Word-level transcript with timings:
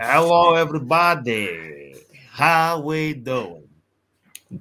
Hello, 0.00 0.54
everybody. 0.54 1.92
How 2.30 2.80
we 2.80 3.14
doing? 3.14 3.68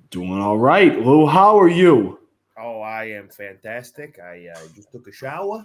Doing 0.10 0.42
all 0.42 0.58
right. 0.58 0.98
Lou, 0.98 1.28
how 1.28 1.60
are 1.60 1.67
you? 1.67 2.17
Oh, 2.60 2.82
I 2.82 3.04
am 3.10 3.30
fantastic. 3.30 4.18
I 4.20 4.48
uh, 4.48 4.60
just 4.74 4.92
took 4.92 5.08
a 5.08 5.12
shower, 5.12 5.64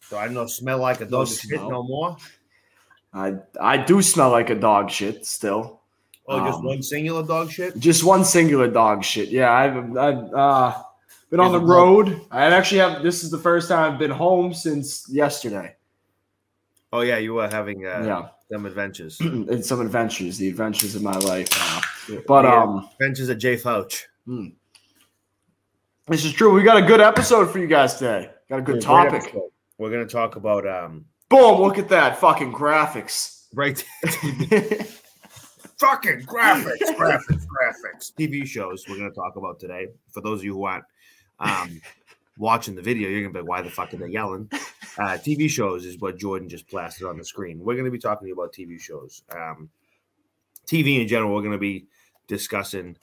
so 0.00 0.16
I 0.16 0.28
don't 0.28 0.48
smell 0.48 0.78
like 0.78 1.02
a 1.02 1.04
dog 1.04 1.28
shit 1.28 1.60
no 1.60 1.82
more. 1.82 2.16
I 3.12 3.34
I 3.60 3.76
do 3.76 4.00
smell 4.00 4.30
like 4.30 4.48
a 4.48 4.54
dog 4.54 4.90
shit 4.90 5.26
still. 5.26 5.80
Oh, 6.26 6.38
just 6.46 6.60
Um, 6.60 6.64
one 6.64 6.82
singular 6.82 7.26
dog 7.26 7.50
shit. 7.50 7.78
Just 7.78 8.04
one 8.04 8.24
singular 8.24 8.68
dog 8.68 9.04
shit. 9.04 9.28
Yeah, 9.28 9.52
I've 9.52 9.96
I've 9.98 10.32
uh, 10.32 10.82
been 11.28 11.40
on 11.40 11.52
the 11.52 11.60
road. 11.60 12.22
I 12.30 12.46
actually 12.46 12.78
have. 12.78 13.02
This 13.02 13.22
is 13.22 13.30
the 13.30 13.38
first 13.38 13.68
time 13.68 13.92
I've 13.92 13.98
been 13.98 14.10
home 14.10 14.54
since 14.54 15.06
yesterday. 15.10 15.76
Oh 16.92 17.00
yeah, 17.00 17.16
you 17.18 17.34
were 17.34 17.48
having 17.48 17.86
uh, 17.86 18.02
Yeah, 18.04 18.28
some 18.50 18.66
adventures. 18.66 19.18
it's 19.20 19.68
some 19.68 19.80
adventures. 19.80 20.36
The 20.38 20.48
adventures 20.48 20.94
of 20.94 21.02
my 21.02 21.16
life. 21.18 21.48
Uh, 21.52 21.80
but 22.26 22.44
Yeah, 22.44 22.62
um, 22.62 22.88
adventures 22.92 23.30
at 23.30 23.38
J 23.38 23.56
Fouch. 23.56 24.02
this 26.06 26.24
is 26.24 26.32
true. 26.32 26.52
We 26.52 26.62
got 26.62 26.76
a 26.76 26.86
good 26.86 27.00
episode 27.00 27.50
for 27.50 27.58
you 27.58 27.66
guys 27.66 27.94
today. 27.94 28.30
Got 28.50 28.58
a 28.58 28.62
good 28.62 28.72
Great 28.72 28.82
topic. 28.82 29.34
We're 29.78 29.90
gonna 29.90 30.06
talk 30.06 30.36
about 30.36 30.66
um 30.68 31.06
Boom! 31.30 31.60
Look 31.62 31.78
at 31.78 31.88
that 31.88 32.18
fucking 32.18 32.52
graphics. 32.52 33.46
right 33.54 33.78
fucking 35.78 36.22
graphics, 36.22 36.78
graphics, 36.96 37.46
graphics. 37.46 38.12
TV 38.18 38.46
shows 38.46 38.84
we're 38.88 38.98
gonna 38.98 39.10
talk 39.10 39.36
about 39.36 39.58
today. 39.58 39.86
For 40.10 40.20
those 40.20 40.40
of 40.40 40.44
you 40.44 40.52
who 40.54 40.64
aren't 40.64 40.84
um, 41.40 41.80
watching 42.38 42.74
the 42.74 42.82
video, 42.82 43.08
you're 43.08 43.22
gonna 43.22 43.32
be 43.32 43.40
like, 43.40 43.48
why 43.48 43.62
the 43.62 43.70
fuck 43.70 43.92
are 43.94 43.98
they 43.98 44.08
yelling? 44.08 44.50
Uh, 44.98 45.16
TV 45.16 45.48
shows 45.48 45.86
is 45.86 45.98
what 46.00 46.18
Jordan 46.18 46.50
just 46.50 46.68
plastered 46.68 47.08
on 47.08 47.16
the 47.16 47.24
screen. 47.24 47.58
We're 47.58 47.76
gonna 47.76 47.90
be 47.90 47.98
talking 47.98 48.30
about 48.30 48.52
TV 48.52 48.78
shows. 48.78 49.22
Um, 49.34 49.70
TV 50.66 51.00
in 51.00 51.08
general, 51.08 51.32
we're 51.34 51.40
gonna 51.40 51.56
be 51.56 51.86
discussing 52.26 52.98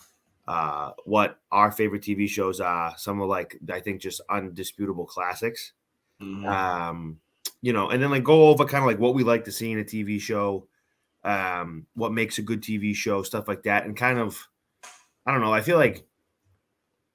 uh, 0.48 0.92
what 1.06 1.39
our 1.52 1.72
favorite 1.72 2.04
TV 2.04 2.30
shows 2.30 2.62
are. 2.62 2.94
Some 2.95 3.20
are 3.20 3.26
like 3.26 3.58
I 3.73 3.80
think 3.80 4.02
just 4.02 4.22
undisputable 4.30 5.08
classics 5.08 5.73
um 6.22 7.20
you 7.61 7.73
know 7.73 7.89
and 7.89 8.02
then 8.02 8.09
like 8.09 8.23
go 8.23 8.50
over 8.50 8.66
kind 8.66 8.84
of 8.84 8.88
like 8.88 9.00
what 9.00 9.14
we 9.14 9.23
like 9.23 9.45
to 9.45 9.52
see 9.52 9.72
in 9.72 9.80
a 9.80 9.84
tv 9.84 10.20
show 10.20 10.67
um 11.23 11.86
what 11.95 12.11
makes 12.11 12.38
a 12.38 12.42
good 12.42 12.61
tv 12.61 12.94
show 12.94 13.23
stuff 13.23 13.48
like 13.48 13.64
that 13.64 13.86
and 13.86 13.95
kind 13.95 14.20
of 14.20 14.48
i 15.26 15.32
don't 15.32 15.42
know 15.42 15.54
i 15.54 15.61
feel 15.61 15.78
like 15.78 16.06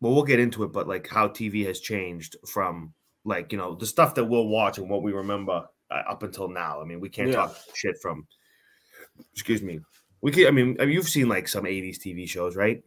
well 0.05 0.12
we'll 0.14 0.22
get 0.22 0.38
into 0.38 0.62
it 0.64 0.70
but 0.72 0.86
like 0.86 1.08
how 1.08 1.27
tv 1.27 1.64
has 1.66 1.80
changed 1.80 2.36
from 2.47 2.92
like 3.24 3.50
you 3.52 3.58
know 3.58 3.74
the 3.74 3.86
stuff 3.86 4.14
that 4.14 4.24
we'll 4.24 4.48
watch 4.48 4.77
and 4.78 4.88
what 4.91 5.02
we 5.02 5.12
remember 5.12 5.64
uh, 5.91 6.02
up 6.08 6.22
until 6.22 6.48
now 6.48 6.80
i 6.80 6.84
mean 6.84 7.00
we 7.00 7.08
can't 7.08 7.30
Yeah. 7.30 7.36
talk 7.36 7.56
shit 7.74 7.96
from 8.02 8.27
excuse 9.33 9.62
me 9.62 9.80
we 10.20 10.30
can 10.30 10.46
i 10.46 10.50
mean 10.50 10.77
I 10.78 10.84
mean, 10.84 10.94
you've 10.94 11.08
seen 11.08 11.28
like 11.28 11.48
some 11.48 11.64
80s 11.64 11.98
tv 11.98 12.28
shows 12.28 12.55
right 12.55 12.83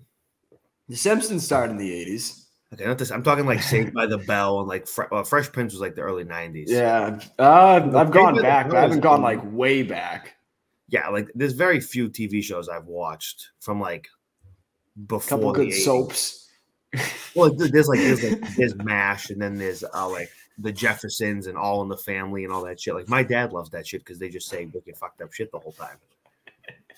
The 0.89 0.95
Simpsons 0.95 1.43
started 1.43 1.71
in 1.71 1.77
the 1.77 1.89
'80s. 2.05 2.45
okay 2.73 2.85
not 2.85 2.97
this 2.99 3.11
i'm 3.11 3.23
talking 3.23 3.45
like 3.45 3.63
saved 3.63 3.93
by 3.93 4.05
the 4.05 4.19
bell 4.19 4.59
and 4.59 4.67
like 4.67 4.87
uh, 5.11 5.23
fresh 5.23 5.51
prince 5.51 5.73
was 5.73 5.81
like 5.81 5.95
the 5.95 6.01
early 6.01 6.23
90s 6.23 6.65
Yeah, 6.69 7.19
uh, 7.39 7.81
I've 7.95 8.11
gone 8.11 8.39
back, 8.41 8.69
but 8.69 8.77
I 8.77 8.81
haven't 8.81 8.99
gone 9.01 9.21
like 9.23 9.41
way 9.43 9.81
back. 9.83 10.35
yeah, 10.89 11.09
like 11.09 11.29
there's 11.33 11.53
very 11.53 11.79
few 11.79 12.09
TV 12.09 12.43
shows 12.43 12.69
I've 12.69 12.85
watched 12.85 13.49
from 13.59 13.79
like 13.81 14.07
before 15.07 15.37
couple 15.37 15.51
good 15.53 15.67
80s. 15.69 15.83
soaps. 15.83 16.43
Well, 17.37 17.53
there's 17.53 17.87
like 17.87 17.99
there's 17.99 18.23
like 18.23 18.55
there's 18.55 18.75
Mash, 18.75 19.29
and 19.29 19.41
then 19.41 19.57
there's 19.57 19.83
uh, 19.83 20.09
like 20.09 20.29
the 20.57 20.71
Jeffersons 20.71 21.47
and 21.47 21.57
All 21.57 21.81
in 21.83 21.87
the 21.87 21.97
Family 21.97 22.43
and 22.43 22.51
all 22.51 22.63
that 22.65 22.79
shit. 22.79 22.95
Like 22.95 23.07
my 23.07 23.23
dad 23.23 23.53
loves 23.53 23.69
that 23.71 23.85
shit 23.85 24.01
because 24.01 24.19
they 24.19 24.29
just 24.29 24.49
say 24.49 24.65
wicked 24.65 24.97
fucked 24.97 25.21
up 25.21 25.31
shit 25.33 25.51
the 25.51 25.59
whole 25.59 25.73
time. 25.73 25.97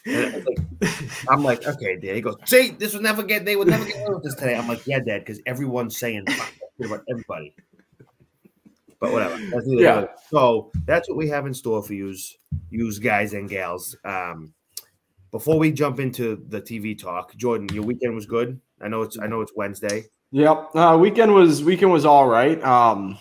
Like- 0.06 0.58
I'm 1.30 1.44
like, 1.44 1.68
okay, 1.68 1.98
Dad. 1.98 2.16
He 2.16 2.22
goes, 2.22 2.38
see, 2.46 2.70
this 2.70 2.94
would 2.94 3.04
never 3.04 3.22
get, 3.22 3.44
they 3.44 3.56
would 3.58 3.68
never 3.68 3.86
get 3.86 3.98
away 3.98 4.14
with 4.14 4.24
this 4.24 4.36
today. 4.36 4.56
I'm 4.56 4.68
like, 4.68 4.88
yeah, 4.88 5.00
Dad, 5.00 5.20
because 5.20 5.42
everyone's 5.46 5.98
saying 5.98 6.26
shit 6.30 6.86
about 6.86 7.04
everybody. 7.10 7.54
But 9.00 9.12
whatever. 9.12 9.38
That's 9.52 9.66
Yeah. 9.68 10.08
So 10.30 10.72
that's 10.86 11.08
what 11.10 11.18
we 11.18 11.30
have 11.30 11.46
in 11.46 11.54
store 11.54 11.84
for 11.84 11.94
you, 11.94 12.16
use 12.70 13.00
guys 13.00 13.34
and 13.34 13.50
gals. 13.50 13.96
Um, 14.04 14.54
before 15.32 15.60
we 15.60 15.72
jump 15.72 16.00
into 16.00 16.44
the 16.48 16.62
TV 16.62 16.98
talk, 17.00 17.36
Jordan, 17.36 17.70
your 17.74 17.84
weekend 17.84 18.16
was 18.16 18.26
good. 18.26 18.60
I 18.82 18.88
know 18.88 19.02
it's 19.04 19.18
I 19.20 19.28
know 19.28 19.42
it's 19.42 19.54
Wednesday. 19.56 20.06
Yep. 20.32 20.76
Uh, 20.76 20.98
weekend 21.00 21.34
was 21.34 21.64
weekend 21.64 21.92
was 21.92 22.06
all 22.06 22.28
right. 22.28 22.62
Um, 22.64 23.18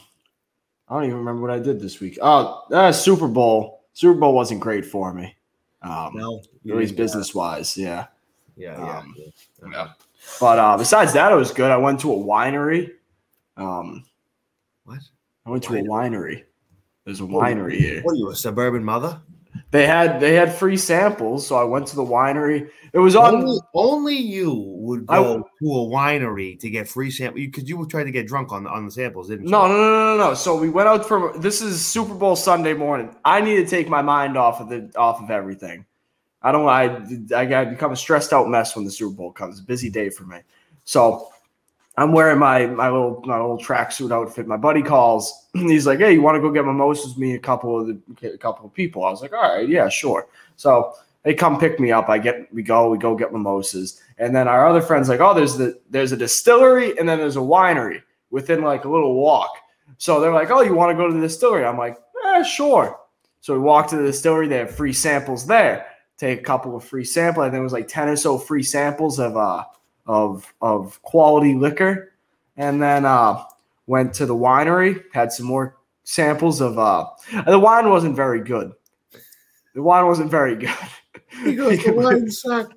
I 0.89 0.95
don't 0.95 1.05
even 1.05 1.19
remember 1.19 1.43
what 1.43 1.51
I 1.51 1.59
did 1.59 1.81
this 1.81 2.01
week. 2.01 2.19
Oh, 2.21 2.65
uh, 2.73 2.93
Super 2.93 3.29
Bowl. 3.29 3.85
Super 3.93 4.19
Bowl 4.19 4.35
wasn't 4.35 4.61
great 4.61 4.85
for 4.85 5.13
me. 5.13 5.35
Um, 5.83 6.13
No, 6.15 6.39
at 6.69 6.77
least 6.77 6.97
business 6.97 7.35
wise, 7.35 7.77
yeah. 7.77 8.07
Yeah, 8.57 8.79
yeah. 8.79 8.99
Um, 8.99 9.15
yeah. 9.17 9.69
yeah. 9.71 9.89
But 10.41 10.59
uh, 10.59 10.77
besides 10.77 11.13
that, 11.15 11.33
it 11.33 11.35
was 11.37 11.53
good. 11.53 11.71
I 11.71 11.77
went 11.77 12.01
to 12.01 12.13
a 12.13 12.17
winery. 12.17 12.93
Um, 13.57 14.05
What? 14.85 14.99
I 15.47 15.51
went 15.51 15.63
to 15.65 15.77
a 15.77 15.83
winery. 15.83 16.45
There's 17.05 17.21
a 17.21 17.25
winery 17.25 17.79
here. 17.79 18.03
What 18.03 18.13
are 18.13 18.17
you, 18.17 18.31
a 18.31 18.37
suburban 18.37 18.85
mother? 18.85 19.21
They 19.71 19.87
had 19.87 20.19
they 20.19 20.35
had 20.35 20.55
free 20.55 20.79
samples, 20.79 21.47
so 21.47 21.57
I 21.57 21.65
went 21.65 21.87
to 21.89 21.97
the 21.97 22.05
winery. 22.05 22.71
It 22.95 22.99
was 22.99 23.15
on. 23.15 23.35
Only, 23.35 23.59
only 23.75 24.17
you 24.17 24.55
would 24.55 25.05
I- 25.11 25.19
go 25.19 25.39
to 25.43 25.67
a 25.67 25.87
winery 25.87 26.59
to 26.61 26.71
get 26.71 26.89
free 26.89 27.11
sample 27.11 27.37
because 27.43 27.69
you 27.69 27.77
were 27.77 27.85
trying 27.85 28.07
to 28.07 28.11
get 28.11 28.27
drunk 28.27 28.51
on 28.51 28.65
the 28.65 28.71
on 28.71 28.87
the 28.87 28.91
samples, 28.91 29.29
didn't 29.29 29.45
you? 29.45 29.51
No, 29.51 29.69
no, 29.69 29.77
no, 29.77 30.17
no, 30.17 30.29
no. 30.29 30.35
So 30.35 30.57
we 30.57 30.71
went 30.71 30.89
out 30.89 31.07
for 31.07 31.37
this 31.39 31.61
is 31.61 31.85
Super 31.85 32.15
Bowl 32.15 32.35
Sunday 32.35 32.73
morning. 32.73 33.15
I 33.27 33.43
need 33.43 33.57
to 33.57 33.67
take 33.67 33.91
my 33.91 34.01
mind 34.01 34.39
off 34.39 34.61
of 34.61 34.71
the 34.71 34.91
off 34.97 35.21
of 35.21 35.31
everything. 35.31 35.85
I 36.41 36.51
don't. 36.51 36.67
I 36.67 37.03
I 37.37 37.65
become 37.67 37.93
a 37.93 37.97
stressed 37.97 38.33
out 38.33 38.49
mess 38.49 38.75
when 38.75 38.87
the 38.87 38.91
Super 38.91 39.15
Bowl 39.15 39.33
comes. 39.33 39.61
Busy 39.61 39.91
day 39.91 40.09
for 40.09 40.25
me. 40.25 40.39
So 40.85 41.29
I'm 41.99 42.13
wearing 42.13 42.39
my 42.39 42.65
my 42.67 42.89
little 42.91 43.21
my 43.27 43.41
little 43.41 43.59
tracksuit 43.59 44.13
outfit. 44.13 44.47
My 44.47 44.57
buddy 44.57 44.83
calls. 44.83 45.49
He's 45.53 45.85
like, 45.85 45.99
"Hey, 45.99 46.13
you 46.13 46.23
want 46.23 46.37
to 46.37 46.41
go 46.41 46.53
get 46.53 46.65
mimosas?" 46.65 47.17
Me, 47.19 47.31
and 47.31 47.39
a 47.41 47.43
couple 47.43 47.81
of 47.81 47.89
the 47.89 48.33
a 48.33 48.39
couple 48.39 48.65
of 48.67 48.73
people. 48.73 49.05
I 49.05 49.11
was 49.11 49.21
like, 49.21 49.33
"All 49.33 49.43
right, 49.43 49.69
yeah, 49.69 49.89
sure." 49.89 50.29
So 50.55 50.95
they 51.25 51.35
come 51.35 51.59
pick 51.59 51.81
me 51.81 51.91
up. 51.91 52.09
I 52.09 52.19
get 52.19 52.55
we 52.55 52.63
go 52.63 52.89
we 52.89 52.99
go 52.99 53.17
get 53.17 53.33
mimosas, 53.33 54.01
and 54.19 54.35
then 54.35 54.47
our 54.47 54.69
other 54.69 54.81
friends 54.81 55.09
like, 55.09 55.19
"Oh, 55.19 55.35
there's 55.35 55.57
the 55.57 55.77
there's 55.91 56.13
a 56.13 56.17
distillery, 56.17 56.97
and 56.99 57.09
then 57.09 57.19
there's 57.19 57.37
a 57.37 57.41
winery 57.41 58.01
within 58.31 58.63
like 58.63 58.85
a 58.85 58.89
little 58.89 59.15
walk." 59.15 59.51
So 59.97 60.21
they're 60.21 60.33
like, 60.33 60.53
"Oh, 60.53 60.61
you 60.61 60.75
want 60.75 60.93
to 60.93 60.97
go 60.97 61.09
to 61.09 61.15
the 61.15 61.21
distillery?" 61.21 61.65
I'm 61.65 61.79
like, 61.79 61.99
"Eh, 62.27 62.45
sure." 62.45 62.97
So 63.41 63.55
we 63.55 63.61
walk 63.61 63.89
to 63.89 63.97
the 63.97 64.05
distillery. 64.05 64.47
They 64.47 64.59
have 64.59 64.71
free 64.71 64.93
samples 64.93 65.49
there. 65.49 65.87
Take 66.17 66.39
a 66.39 66.45
couple 66.45 66.77
of 66.77 66.85
free 66.85 67.05
samples. 67.05 67.45
I 67.45 67.51
think 67.51 67.59
it 67.59 67.65
was 67.65 67.73
like 67.73 67.89
ten 67.89 68.09
or 68.09 68.15
so 68.15 68.39
free 68.39 68.63
samples 68.63 69.19
of 69.19 69.37
uh 69.37 69.65
of 70.09 70.53
of 70.61 71.01
quality 71.03 71.55
liquor, 71.55 72.13
and 72.57 72.83
then 72.83 73.05
uh 73.05 73.45
went 73.87 74.13
to 74.15 74.27
the 74.27 74.35
winery. 74.35 75.05
Had 75.13 75.31
some 75.33 75.47
more 75.47 75.77
samples 76.05 76.61
of 76.61 76.79
uh 76.79 77.07
the 77.47 77.59
wine 77.59 77.89
wasn't 77.91 78.17
very 78.17 78.41
good. 78.41 78.73
The 79.75 79.83
wine 79.83 80.07
wasn't 80.07 80.31
very 80.31 80.57
good. 80.57 80.75
He 81.45 81.55
goes, 81.55 81.85
"The 81.85 81.93
wine 81.97 82.31
sucked." 82.31 82.75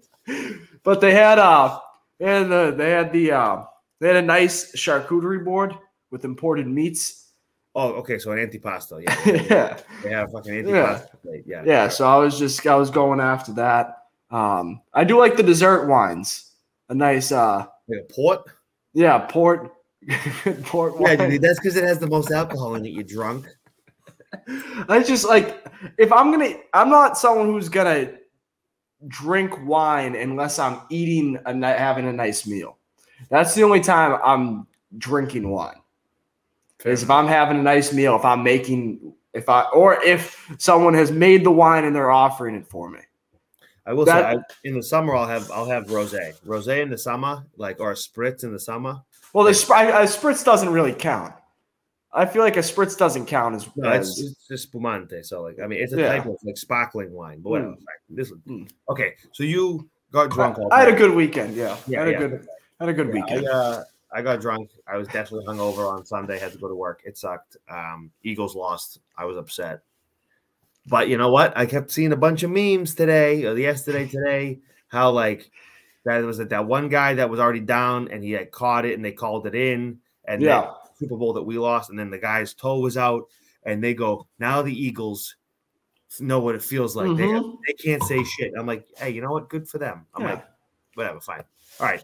but 0.83 1.01
they 1.01 1.13
had 1.13 1.39
uh 1.39 1.79
they 2.19 2.25
had 2.27 2.49
the 2.49 2.73
they 2.77 2.91
had 2.91 3.11
the 3.13 3.31
uh 3.31 3.63
they 3.99 4.07
had 4.07 4.17
a 4.17 4.21
nice 4.21 4.73
charcuterie 4.75 5.43
board 5.43 5.73
with 6.11 6.25
imported 6.25 6.67
meats. 6.67 7.29
Oh, 7.73 7.93
okay. 7.93 8.19
So 8.19 8.31
an 8.33 8.39
antipasta. 8.39 9.01
Yeah, 9.01 9.45
yeah. 9.49 9.77
they 10.03 10.09
have 10.09 10.27
a 10.27 10.31
fucking 10.33 10.53
Yeah. 10.53 10.61
antipasta 10.99 11.21
plate. 11.21 11.43
Yeah, 11.47 11.63
Yeah, 11.65 11.87
so 11.87 12.05
I 12.07 12.17
was 12.17 12.37
just 12.37 12.67
I 12.67 12.75
was 12.75 12.89
going 12.91 13.21
after 13.21 13.53
that. 13.53 13.97
Um 14.29 14.81
I 14.93 15.05
do 15.05 15.17
like 15.17 15.37
the 15.37 15.43
dessert 15.43 15.87
wines. 15.87 16.50
A 16.91 16.93
nice 16.93 17.31
uh 17.31 17.65
Like 17.87 17.99
a 18.09 18.13
port. 18.13 18.41
yeah, 18.93 19.17
port 19.19 19.71
port 20.63 20.93
Yeah, 20.99 21.15
dude, 21.15 21.41
that's 21.41 21.59
because 21.59 21.77
it 21.77 21.85
has 21.85 21.99
the 21.99 22.07
most 22.07 22.31
alcohol 22.31 22.75
in 22.75 22.85
it. 22.85 22.89
You're 22.89 23.03
drunk. 23.03 23.47
I 24.89 25.01
just 25.01 25.25
like 25.25 25.65
if 25.97 26.11
I'm 26.11 26.31
gonna 26.31 26.53
I'm 26.73 26.89
not 26.89 27.17
someone 27.17 27.47
who's 27.47 27.69
gonna 27.69 28.13
drink 29.07 29.53
wine 29.65 30.15
unless 30.15 30.59
I'm 30.59 30.81
eating 30.89 31.39
a 31.45 31.53
ni- 31.53 31.65
having 31.65 32.07
a 32.07 32.13
nice 32.13 32.45
meal. 32.45 32.77
That's 33.29 33.55
the 33.55 33.63
only 33.63 33.79
time 33.81 34.19
I'm 34.23 34.67
drinking 34.97 35.49
wine. 35.49 35.77
Is 36.83 37.03
if 37.03 37.09
I'm 37.09 37.27
having 37.27 37.57
a 37.57 37.63
nice 37.63 37.93
meal, 37.93 38.15
if 38.17 38.25
I'm 38.25 38.43
making 38.43 39.13
if 39.33 39.47
I 39.47 39.61
or 39.73 40.03
if 40.03 40.45
someone 40.57 40.93
has 40.95 41.09
made 41.11 41.45
the 41.45 41.51
wine 41.51 41.85
and 41.85 41.95
they're 41.95 42.11
offering 42.11 42.55
it 42.55 42.67
for 42.67 42.89
me. 42.89 42.99
I 43.85 43.93
will 43.93 44.05
That- 44.05 44.33
say, 44.33 44.39
I, 44.39 44.53
in 44.67 44.75
the 44.75 44.83
summer, 44.83 45.15
I'll 45.15 45.27
have 45.27 45.49
I'll 45.51 45.65
have 45.69 45.85
rosé, 45.87 46.39
rosé 46.45 46.81
in 46.81 46.89
the 46.89 46.97
summer, 46.97 47.43
like 47.57 47.79
or 47.79 47.91
a 47.91 47.95
spritz 47.95 48.43
in 48.43 48.51
the 48.53 48.59
summer. 48.59 49.01
Well, 49.33 49.45
the 49.45 49.51
spr- 49.51 49.89
a 49.89 50.03
spritz 50.05 50.43
doesn't 50.43 50.69
really 50.69 50.93
count. 50.93 51.33
I 52.13 52.25
feel 52.25 52.41
like 52.43 52.57
a 52.57 52.61
spritz 52.61 52.97
doesn't 52.97 53.25
count 53.27 53.55
as, 53.55 53.69
No, 53.77 53.89
it's, 53.91 54.09
as 54.09 54.19
it's 54.19 54.47
just 54.47 54.63
spumante. 54.63 55.23
So 55.23 55.41
like, 55.43 55.59
I 55.63 55.67
mean, 55.67 55.81
it's 55.81 55.93
a 55.93 55.97
Yeah. 55.99 56.09
type 56.17 56.25
of 56.25 56.35
like 56.43 56.57
sparkling 56.57 57.11
wine, 57.13 57.39
but 57.41 57.49
whatever. 57.51 57.75
This 58.09 58.31
Mm. 58.47 58.69
okay. 58.89 59.15
So 59.31 59.43
you 59.43 59.89
got 60.11 60.29
drunk. 60.29 60.59
all 60.59 60.71
I 60.73 60.81
had 60.81 60.89
a 60.89 60.95
good 60.95 61.15
weekend. 61.15 61.55
Yeah, 61.55 61.77
Yeah, 61.87 61.99
had 61.99 62.07
a 62.07 62.11
yeah. 62.11 62.17
good 62.19 62.47
had 62.79 62.89
a 62.89 62.93
good 62.93 63.07
Yeah, 63.07 63.13
weekend. 63.13 63.47
I, 63.47 63.51
uh, 63.51 63.83
I 64.13 64.21
got 64.21 64.41
drunk. 64.41 64.69
I 64.85 64.97
was 64.97 65.07
definitely 65.07 65.45
hungover 65.45 65.89
on 65.89 66.05
Sunday. 66.05 66.37
Had 66.37 66.51
to 66.51 66.57
go 66.57 66.67
to 66.67 66.75
work. 66.75 67.01
It 67.05 67.17
sucked. 67.17 67.55
Um, 67.69 68.11
Eagles 68.23 68.55
lost. 68.55 68.99
I 69.17 69.23
was 69.23 69.37
upset. 69.37 69.79
But 70.87 71.09
you 71.09 71.17
know 71.17 71.29
what? 71.31 71.55
I 71.57 71.65
kept 71.65 71.91
seeing 71.91 72.11
a 72.11 72.17
bunch 72.17 72.43
of 72.43 72.51
memes 72.51 72.95
today 72.95 73.45
or 73.45 73.57
yesterday 73.57 74.07
today 74.09 74.59
how 74.87 75.11
like 75.11 75.49
that 76.05 76.23
was 76.23 76.37
that 76.39 76.49
that 76.49 76.65
one 76.65 76.89
guy 76.89 77.13
that 77.13 77.29
was 77.29 77.39
already 77.39 77.59
down 77.59 78.07
and 78.09 78.23
he 78.23 78.31
had 78.31 78.51
caught 78.51 78.85
it 78.85 78.95
and 78.95 79.05
they 79.05 79.11
called 79.11 79.45
it 79.47 79.55
in 79.55 79.99
and 80.25 80.41
Yeah. 80.41 80.71
Super 80.97 81.15
Bowl 81.17 81.33
that 81.33 81.43
we 81.43 81.57
lost 81.57 81.89
and 81.89 81.97
then 81.97 82.09
the 82.09 82.17
guy's 82.17 82.53
toe 82.53 82.79
was 82.79 82.97
out 82.97 83.23
and 83.63 83.83
they 83.83 83.93
go 83.93 84.27
now 84.39 84.61
the 84.61 84.73
Eagles 84.73 85.35
know 86.19 86.39
what 86.39 86.55
it 86.55 86.61
feels 86.63 86.95
like. 86.95 87.15
They 87.15 87.27
Mhm. 87.27 87.57
they 87.67 87.73
can't 87.73 88.03
say 88.03 88.23
shit. 88.23 88.51
I'm 88.57 88.65
like, 88.67 88.85
hey, 88.97 89.11
you 89.11 89.21
know 89.21 89.31
what? 89.31 89.49
Good 89.49 89.69
for 89.69 89.77
them. 89.77 90.05
I'm 90.13 90.23
Yeah. 90.23 90.31
like, 90.33 90.45
whatever, 90.95 91.21
fine. 91.21 91.43
All 91.79 91.85
right. 91.85 92.03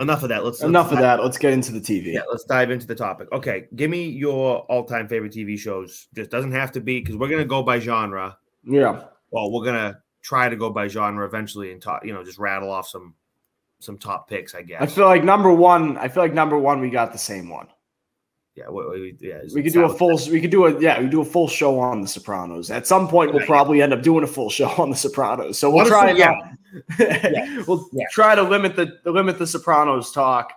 Enough 0.00 0.24
of 0.24 0.28
that. 0.30 0.44
Let's 0.44 0.60
Enough 0.60 0.86
let's 0.86 0.94
of 0.94 0.98
that. 1.00 1.22
Let's 1.22 1.38
get 1.38 1.52
into 1.52 1.70
the 1.70 1.80
TV. 1.80 2.14
yeah, 2.14 2.22
let's 2.28 2.44
dive 2.44 2.70
into 2.70 2.86
the 2.86 2.96
topic. 2.96 3.30
Okay, 3.32 3.68
give 3.76 3.90
me 3.90 4.08
your 4.08 4.60
all-time 4.62 5.06
favorite 5.06 5.32
TV 5.32 5.56
shows. 5.56 6.08
Just 6.14 6.30
doesn't 6.30 6.50
have 6.52 6.72
to 6.72 6.80
be 6.80 6.98
because 6.98 7.16
we're 7.16 7.28
gonna 7.28 7.44
go 7.44 7.62
by 7.62 7.78
genre. 7.78 8.36
Yeah. 8.64 9.04
Well, 9.30 9.52
we're 9.52 9.64
gonna 9.64 10.00
try 10.22 10.48
to 10.48 10.56
go 10.56 10.70
by 10.70 10.88
genre 10.88 11.24
eventually 11.24 11.70
and 11.70 11.80
talk. 11.80 12.04
You 12.04 12.12
know, 12.12 12.24
just 12.24 12.38
rattle 12.38 12.72
off 12.72 12.88
some 12.88 13.14
some 13.78 13.96
top 13.96 14.28
picks. 14.28 14.54
I 14.54 14.62
guess. 14.62 14.82
I 14.82 14.86
feel 14.86 15.06
like 15.06 15.22
number 15.22 15.52
one. 15.52 15.96
I 15.96 16.08
feel 16.08 16.24
like 16.24 16.34
number 16.34 16.58
one. 16.58 16.80
We 16.80 16.90
got 16.90 17.12
the 17.12 17.18
same 17.18 17.48
one. 17.48 17.68
Yeah, 18.56 18.68
we, 18.70 18.86
we, 18.88 19.16
yeah. 19.20 19.40
We 19.52 19.62
could 19.64 19.72
do 19.72 19.84
a 19.84 19.88
full. 19.92 20.18
We 20.30 20.40
could 20.40 20.50
do 20.50 20.66
a 20.66 20.80
yeah. 20.80 21.00
We 21.00 21.08
do 21.08 21.20
a 21.20 21.24
full 21.24 21.48
show 21.48 21.80
on 21.80 22.02
the 22.02 22.06
Sopranos. 22.08 22.70
At 22.70 22.86
some 22.86 23.08
point, 23.08 23.32
we'll 23.34 23.46
probably 23.46 23.82
end 23.82 23.92
up 23.92 24.02
doing 24.02 24.22
a 24.22 24.28
full 24.28 24.48
show 24.50 24.68
on 24.78 24.90
the 24.90 24.96
Sopranos. 24.96 25.58
So 25.58 25.70
we'll 25.70 25.86
try. 25.86 26.12
yeah. 26.12 26.34
Yeah. 26.98 27.62
we'll 27.68 27.88
Yeah. 27.92 28.06
try 28.12 28.34
to 28.34 28.42
limit 28.42 28.74
the 28.76 28.98
limit 29.04 29.38
the 29.38 29.46
Sopranos 29.46 30.12
talk 30.12 30.52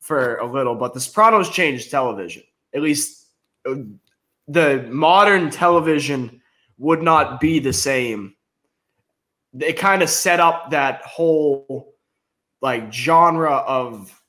for 0.00 0.36
a 0.36 0.46
little. 0.46 0.74
But 0.76 0.94
the 0.94 1.00
Sopranos 1.00 1.48
changed 1.50 1.90
television. 1.90 2.42
At 2.74 2.82
least 2.82 3.26
uh, 3.68 3.74
the 4.48 4.86
modern 4.90 5.50
television 5.50 6.40
would 6.78 7.02
not 7.02 7.40
be 7.40 7.58
the 7.60 7.72
same. 7.72 8.34
It 9.58 9.74
kind 9.78 10.02
of 10.02 10.08
set 10.10 10.40
up 10.40 10.70
that 10.70 11.02
whole 11.02 11.94
like 12.60 12.92
genre 12.92 13.56
of 13.56 14.20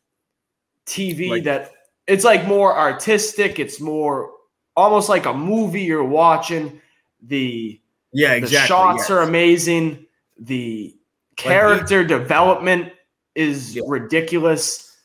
TV 0.86 1.30
Like- 1.30 1.44
that 1.46 1.72
it's 2.08 2.24
like 2.24 2.46
more 2.48 2.78
artistic. 2.78 3.60
It's 3.60 3.80
more 3.80 4.32
almost 4.76 5.10
like 5.10 5.26
a 5.26 5.34
movie 5.34 5.82
you're 5.84 6.04
watching. 6.04 6.82
The 7.22 7.80
Yeah, 8.12 8.32
the 8.32 8.38
exactly. 8.38 8.68
shots 8.68 9.04
yes. 9.04 9.10
are 9.12 9.22
amazing. 9.22 10.06
The 10.40 10.96
character 11.38 12.04
development 12.04 12.92
is 13.36 13.76
Yeah. 13.76 13.84
ridiculous. 13.88 14.98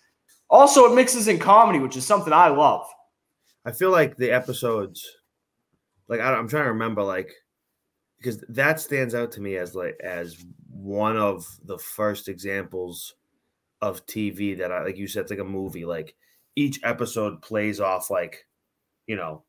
Also, 0.51 0.85
it 0.91 0.95
mixes 0.95 1.29
in 1.29 1.39
comedy, 1.39 1.79
which 1.79 1.97
is 1.97 2.07
something 2.07 2.33
I 2.33 2.49
love. 2.49 2.87
I 3.65 3.73
feel 3.73 3.91
like 3.91 4.17
the 4.17 4.31
episodes, 4.31 5.07
like 6.09 6.21
I, 6.21 6.33
I'm 6.35 6.49
trying 6.49 6.65
to 6.65 6.71
remember, 6.71 7.03
like 7.03 7.31
because 8.19 8.41
that 8.49 8.81
stands 8.81 9.15
out 9.15 9.31
to 9.33 9.41
me 9.41 9.57
as 9.57 9.75
like 9.75 9.97
as 10.03 10.45
one 10.71 11.17
of 11.17 11.47
the 11.65 11.79
first 11.79 12.29
examples 12.29 13.15
of 13.81 14.05
TV 14.07 14.59
that 14.59 14.73
I 14.73 14.83
like. 14.83 14.97
You 14.97 15.07
said 15.07 15.23
it's 15.23 15.31
like 15.31 15.39
a 15.39 15.45
movie. 15.45 15.85
Like 15.85 16.15
each 16.59 16.81
episode 16.83 17.41
plays 17.41 17.81
off 17.81 18.11
like, 18.11 18.47
you 19.07 19.17
know, 19.17 19.43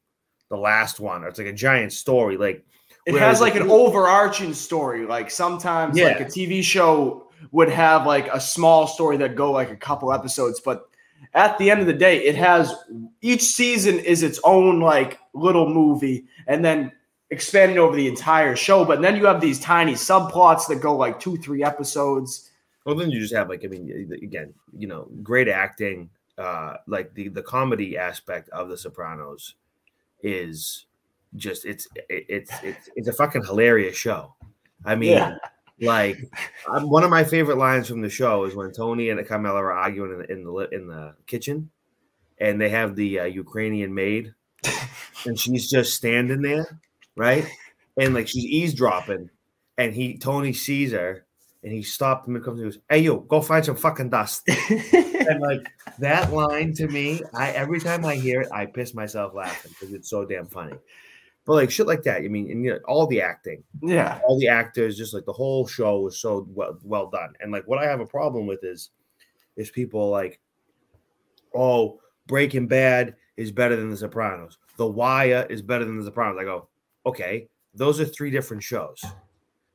the 0.49 0.57
last 0.57 0.99
one. 0.99 1.23
Or 1.23 1.27
it's 1.27 1.39
like 1.39 1.47
a 1.47 1.53
giant 1.53 1.91
story. 1.93 2.37
Like 2.37 2.63
It 3.05 3.15
has 3.15 3.41
like 3.41 3.55
an 3.55 3.69
overarching 3.69 4.53
story. 4.53 5.05
Like 5.05 5.31
sometimes, 5.31 5.97
like 5.97 6.19
Yeah. 6.19 6.25
a 6.25 6.29
TV 6.29 6.63
show 6.63 7.27
would 7.51 7.69
have 7.69 8.05
like 8.05 8.27
a 8.33 8.39
small 8.39 8.85
story 8.87 9.17
that 9.17 9.35
go 9.35 9.51
like 9.51 9.71
a 9.71 9.75
couple 9.75 10.13
episodes, 10.13 10.59
but 10.59 10.85
at 11.33 11.57
the 11.57 11.69
end 11.69 11.81
of 11.81 11.87
the 11.87 11.93
day, 12.07 12.23
it 12.25 12.35
has 12.35 12.73
each 13.21 13.43
season 13.43 13.99
is 13.99 14.23
its 14.23 14.39
own 14.43 14.79
like 14.79 15.19
little 15.33 15.67
movie, 15.67 16.25
and 16.47 16.63
then 16.63 16.91
expanding 17.29 17.77
over 17.77 17.95
the 17.95 18.07
entire 18.07 18.55
show. 18.55 18.85
But 18.85 19.01
then 19.01 19.15
you 19.17 19.25
have 19.25 19.41
these 19.41 19.59
tiny 19.59 19.93
subplots 19.93 20.67
that 20.67 20.81
go 20.81 20.95
like 20.95 21.19
two, 21.19 21.37
three 21.37 21.63
episodes. 21.63 22.49
Well, 22.85 22.95
then 22.95 23.11
you 23.11 23.19
just 23.19 23.35
have 23.35 23.49
like 23.49 23.63
I 23.65 23.67
mean, 23.67 24.11
again, 24.23 24.53
you 24.77 24.87
know, 24.87 25.09
great 25.21 25.47
acting. 25.49 26.09
Uh, 26.39 26.77
like 26.87 27.13
the 27.15 27.27
the 27.27 27.43
comedy 27.43 27.97
aspect 27.97 28.49
of 28.49 28.69
The 28.69 28.77
Sopranos 28.77 29.55
is 30.23 30.85
just 31.35 31.65
it's 31.65 31.87
it, 32.09 32.25
it's 32.29 32.51
it's 32.63 32.89
it's 32.95 33.07
a 33.09 33.13
fucking 33.13 33.43
hilarious 33.43 33.95
show. 33.97 34.35
I 34.85 34.95
mean, 34.95 35.11
Yeah. 35.11 35.35
like 35.81 36.17
um, 36.69 36.89
one 36.89 37.03
of 37.03 37.09
my 37.09 37.23
favorite 37.23 37.57
lines 37.57 37.87
from 37.89 38.01
the 38.01 38.09
show 38.09 38.45
is 38.45 38.55
when 38.55 38.71
Tony 38.71 39.09
and 39.09 39.27
Carmela 39.27 39.61
are 39.61 39.71
arguing 39.73 40.11
in 40.13 40.19
the 40.19 40.31
in 40.33 40.43
the, 40.45 40.69
in 40.75 40.87
the 40.87 41.15
kitchen, 41.27 41.69
and 42.39 42.59
they 42.59 42.69
have 42.69 42.95
the 42.95 43.19
uh, 43.21 43.25
Ukrainian 43.25 43.93
maid, 43.93 44.33
and 45.25 45.37
she's 45.39 45.69
just 45.69 45.93
standing 45.93 46.41
there, 46.41 46.79
right, 47.17 47.45
and 47.97 48.13
like 48.13 48.27
she's 48.29 48.45
eavesdropping, 48.45 49.29
and 49.77 49.93
he 49.93 50.17
Tony 50.17 50.53
sees 50.53 50.93
her, 50.93 51.25
and 51.63 51.73
he 51.73 51.81
stopped 51.81 52.27
him 52.27 52.35
and 52.35 52.43
comes 52.43 52.61
and 52.61 52.71
goes, 52.71 52.81
"Hey, 52.89 52.99
you, 52.99 53.25
go 53.27 53.41
find 53.41 53.65
some 53.65 53.75
fucking 53.75 54.09
dust." 54.09 54.47
and 54.69 55.41
like 55.41 55.67
that 55.99 56.31
line 56.31 56.73
to 56.75 56.87
me, 56.87 57.21
I 57.33 57.51
every 57.51 57.79
time 57.79 58.05
I 58.05 58.15
hear 58.15 58.41
it, 58.41 58.49
I 58.51 58.65
piss 58.65 58.93
myself 58.93 59.33
laughing 59.33 59.71
because 59.71 59.93
it's 59.93 60.09
so 60.09 60.25
damn 60.25 60.47
funny. 60.47 60.75
But 61.45 61.53
like 61.55 61.71
shit 61.71 61.87
like 61.87 62.03
that, 62.03 62.17
I 62.17 62.27
mean, 62.27 62.51
and 62.51 62.63
you 62.63 62.71
know, 62.71 62.79
all 62.87 63.07
the 63.07 63.21
acting, 63.21 63.63
yeah. 63.81 64.19
all 64.27 64.39
the 64.39 64.47
actors, 64.47 64.97
just 64.97 65.13
like 65.13 65.25
the 65.25 65.33
whole 65.33 65.67
show 65.67 65.99
was 66.01 66.19
so 66.19 66.47
well 66.49 66.77
well 66.83 67.09
done. 67.09 67.33
And 67.39 67.51
like 67.51 67.67
what 67.67 67.79
I 67.79 67.85
have 67.85 67.99
a 67.99 68.05
problem 68.05 68.45
with 68.45 68.63
is 68.63 68.91
is 69.55 69.69
people 69.69 70.09
like, 70.09 70.39
oh, 71.53 71.99
Breaking 72.27 72.67
Bad 72.67 73.15
is 73.35 73.51
better 73.51 73.75
than 73.75 73.89
The 73.89 73.97
Sopranos. 73.97 74.57
The 74.77 74.87
Wire 74.87 75.45
is 75.49 75.61
better 75.61 75.83
than 75.83 75.97
The 75.97 76.05
Sopranos. 76.05 76.37
I 76.39 76.43
go, 76.45 76.67
okay, 77.05 77.49
those 77.73 77.99
are 77.99 78.05
three 78.05 78.29
different 78.29 78.63
shows. 78.63 79.03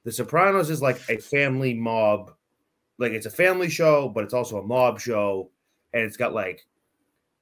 The 0.05 0.13
Sopranos 0.13 0.71
is 0.71 0.83
like 0.83 1.01
a 1.09 1.19
family 1.19 1.75
mob, 1.75 2.33
like 2.99 3.13
it's 3.13 3.27
a 3.27 3.31
family 3.31 3.71
show, 3.71 4.09
but 4.09 4.25
it's 4.25 4.35
also 4.35 4.59
a 4.59 4.63
mob 4.67 5.01
show, 5.01 5.51
and 5.93 6.03
it's 6.03 6.17
got 6.17 6.35
like, 6.35 6.67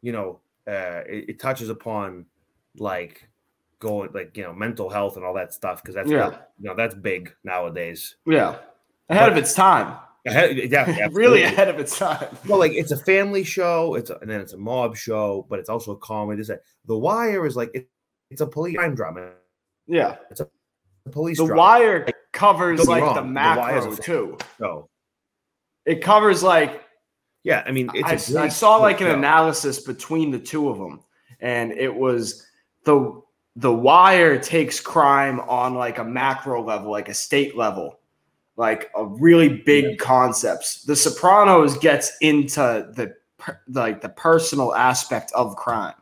you 0.00 0.12
know, 0.12 0.40
uh, 0.66 1.02
it, 1.06 1.30
it 1.30 1.40
touches 1.40 1.68
upon 1.68 2.26
like 2.78 3.28
going 3.80 4.10
like 4.14 4.36
you 4.36 4.44
know 4.44 4.52
mental 4.52 4.88
health 4.88 5.16
and 5.16 5.24
all 5.24 5.34
that 5.34 5.52
stuff 5.52 5.82
because 5.82 5.94
that's 5.96 6.08
Yeah. 6.10 6.30
you 6.58 6.68
know 6.68 6.74
that's 6.76 6.94
big 6.94 7.34
nowadays. 7.42 8.14
Yeah. 8.26 8.58
Ahead 9.08 9.32
of 9.32 9.36
its 9.36 9.52
time. 9.52 9.98
Yeah, 10.24 10.44
yeah, 10.46 11.08
really 11.10 11.42
ahead 11.42 11.68
of 11.68 11.80
its 11.80 11.98
time. 11.98 12.28
Well, 12.46 12.60
like 12.60 12.72
it's 12.72 12.92
a 12.92 12.96
family 12.96 13.42
show, 13.42 13.96
it's 13.96 14.08
a, 14.08 14.18
and 14.20 14.30
then 14.30 14.40
it's 14.40 14.52
a 14.52 14.56
mob 14.56 14.96
show, 14.96 15.46
but 15.50 15.58
it's 15.58 15.68
also 15.68 15.92
a 15.92 15.96
comedy. 15.96 16.38
This, 16.38 16.48
that. 16.48 16.62
The 16.86 16.96
Wire 16.96 17.44
is 17.44 17.56
like 17.56 17.70
it, 17.74 17.88
it's 18.30 18.40
a 18.40 18.46
police 18.46 18.76
crime 18.76 18.94
drama, 18.94 19.32
Yeah. 19.88 20.16
It's 20.30 20.40
a 20.40 20.48
police 21.10 21.38
The 21.38 21.46
drama 21.46 21.60
Wire 21.60 22.06
covers 22.32 22.86
like 22.88 23.02
wrong, 23.02 23.14
the 23.14 23.20
The 23.22 23.26
macro 23.28 23.92
a- 23.92 23.96
too. 23.96 24.38
show. 24.58 24.88
It 25.84 26.02
covers 26.02 26.42
like 26.42 26.82
Yeah, 27.44 27.62
I 27.66 27.72
mean, 27.72 27.90
I, 28.04 28.12
I 28.12 28.48
saw 28.48 28.76
like 28.76 29.00
an 29.00 29.08
show. 29.08 29.14
analysis 29.14 29.80
between 29.80 30.30
the 30.30 30.38
two 30.38 30.68
of 30.68 30.78
them, 30.78 31.00
and 31.40 31.72
it 31.72 31.94
was 31.94 32.46
the 32.84 33.20
the 33.56 33.72
Wire 33.72 34.38
takes 34.38 34.80
crime 34.80 35.40
on 35.40 35.74
like 35.74 35.98
a 35.98 36.04
macro 36.04 36.62
level, 36.64 36.90
like 36.90 37.08
a 37.10 37.14
state 37.14 37.56
level, 37.56 37.98
like 38.56 38.90
a 38.96 39.04
really 39.04 39.48
big 39.66 39.98
concepts. 39.98 40.84
The 40.84 40.96
Sopranos 40.96 41.76
gets 41.78 42.12
into 42.20 42.90
the 42.94 43.14
like 43.68 44.00
the 44.00 44.08
personal 44.10 44.72
aspect 44.74 45.32
of 45.34 45.56
crime. 45.56 45.94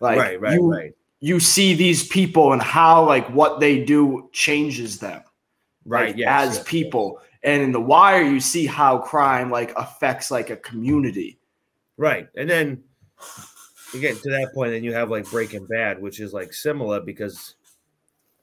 Like 0.00 0.18
right, 0.18 0.40
right, 0.40 0.54
you, 0.60 0.70
right, 0.70 0.92
you 1.24 1.40
see 1.40 1.72
these 1.72 2.06
people 2.06 2.52
and 2.52 2.60
how 2.60 3.02
like 3.02 3.26
what 3.30 3.58
they 3.58 3.82
do 3.82 4.28
changes 4.34 4.98
them 4.98 5.22
right. 5.86 6.08
like, 6.08 6.18
yes, 6.18 6.28
as 6.28 6.56
yes, 6.56 6.68
people. 6.68 7.18
And 7.42 7.62
in 7.62 7.72
the 7.72 7.80
wire, 7.80 8.22
you 8.22 8.40
see 8.40 8.66
how 8.66 8.98
crime 8.98 9.50
like 9.50 9.72
affects 9.74 10.30
like 10.30 10.50
a 10.50 10.56
community. 10.56 11.38
Right. 11.96 12.28
And 12.36 12.50
then 12.50 12.82
you 13.94 14.00
get 14.00 14.22
to 14.22 14.30
that 14.32 14.52
point, 14.52 14.74
and 14.74 14.84
you 14.84 14.92
have 14.92 15.10
like 15.10 15.30
Breaking 15.30 15.64
Bad, 15.64 15.98
which 15.98 16.20
is 16.20 16.34
like 16.34 16.52
similar 16.52 17.00
because 17.00 17.54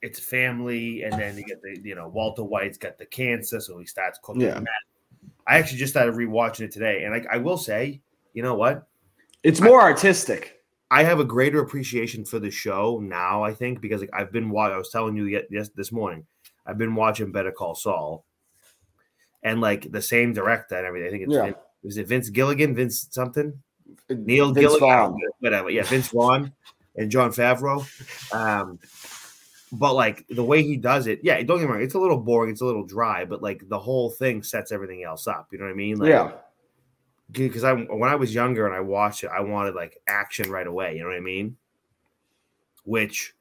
it's 0.01 0.19
family, 0.19 1.03
and 1.03 1.13
then 1.13 1.37
you 1.37 1.43
get 1.43 1.61
the 1.61 1.79
you 1.83 1.93
know 1.93 2.07
Walter 2.07 2.43
White's 2.43 2.79
got 2.79 2.97
the 2.97 3.05
cancer, 3.05 3.59
so 3.59 3.77
he 3.77 3.85
starts 3.85 4.17
cooking 4.23 4.41
Yeah. 4.41 4.59
meth. 4.59 5.29
I 5.45 5.59
actually 5.59 5.77
just 5.77 5.93
started 5.93 6.15
rewatching 6.15 6.61
it 6.61 6.71
today, 6.71 7.03
and 7.03 7.13
I, 7.13 7.35
I 7.35 7.37
will 7.37 7.59
say, 7.59 8.01
you 8.33 8.41
know 8.41 8.55
what? 8.55 8.87
It's 9.43 9.61
more 9.61 9.81
artistic. 9.81 10.60
I 10.91 11.03
have 11.03 11.21
a 11.21 11.25
greater 11.25 11.61
appreciation 11.61 12.25
for 12.25 12.37
the 12.37 12.51
show 12.51 12.99
now. 13.01 13.43
I 13.43 13.53
think 13.53 13.79
because 13.79 14.01
like, 14.01 14.09
I've 14.13 14.31
been 14.31 14.49
watching. 14.49 14.75
I 14.75 14.77
was 14.77 14.89
telling 14.89 15.15
you 15.15 15.25
yet 15.25 15.47
yes 15.49 15.69
this 15.69 15.91
morning. 15.91 16.25
I've 16.65 16.77
been 16.77 16.95
watching 16.95 17.31
Better 17.31 17.51
Call 17.51 17.75
Saul, 17.75 18.25
and 19.41 19.61
like 19.61 19.89
the 19.89 20.01
same 20.01 20.33
director 20.33 20.75
and 20.75 20.85
everything. 20.85 21.07
I 21.07 21.11
think 21.11 21.23
it's 21.23 21.33
Yeah. 21.33 21.45
Vin- 21.45 21.55
is 21.83 21.97
it 21.97 22.07
Vince 22.07 22.29
Gilligan, 22.29 22.75
Vince 22.75 23.07
something, 23.09 23.59
Neil 24.09 24.51
Vince 24.51 24.67
Gilligan, 24.67 24.79
Vaughn. 24.79 25.17
whatever. 25.39 25.69
Yeah, 25.69 25.83
Vince 25.83 26.09
Vaughn 26.09 26.51
and 26.95 27.09
Jon 27.09 27.31
Favreau. 27.31 27.87
Um, 28.35 28.77
but 29.71 29.93
like 29.93 30.27
the 30.27 30.43
way 30.43 30.61
he 30.61 30.75
does 30.75 31.07
it, 31.07 31.21
yeah, 31.23 31.41
don't 31.41 31.59
get 31.59 31.67
me 31.67 31.71
wrong, 31.71 31.81
it's 31.81 31.93
a 31.93 31.99
little 31.99 32.19
boring, 32.19 32.51
it's 32.51 32.61
a 32.61 32.65
little 32.65 32.85
dry, 32.85 33.23
but 33.23 33.41
like 33.41 33.67
the 33.69 33.79
whole 33.79 34.09
thing 34.09 34.43
sets 34.43 34.73
everything 34.73 35.03
else 35.03 35.25
up. 35.25 35.47
You 35.51 35.59
know 35.59 35.65
what 35.65 35.71
I 35.71 35.75
mean? 35.75 35.97
Like, 35.97 36.09
yeah. 36.09 36.31
Because 37.31 37.63
I 37.63 37.73
when 37.73 38.09
I 38.09 38.15
was 38.15 38.33
younger 38.33 38.65
and 38.65 38.75
I 38.75 38.79
watched 38.81 39.23
it, 39.23 39.29
I 39.33 39.41
wanted 39.41 39.75
like 39.75 39.97
action 40.07 40.49
right 40.51 40.67
away. 40.67 40.95
You 40.95 41.01
know 41.03 41.07
what 41.09 41.17
I 41.17 41.21
mean? 41.21 41.57
Which, 42.83 43.33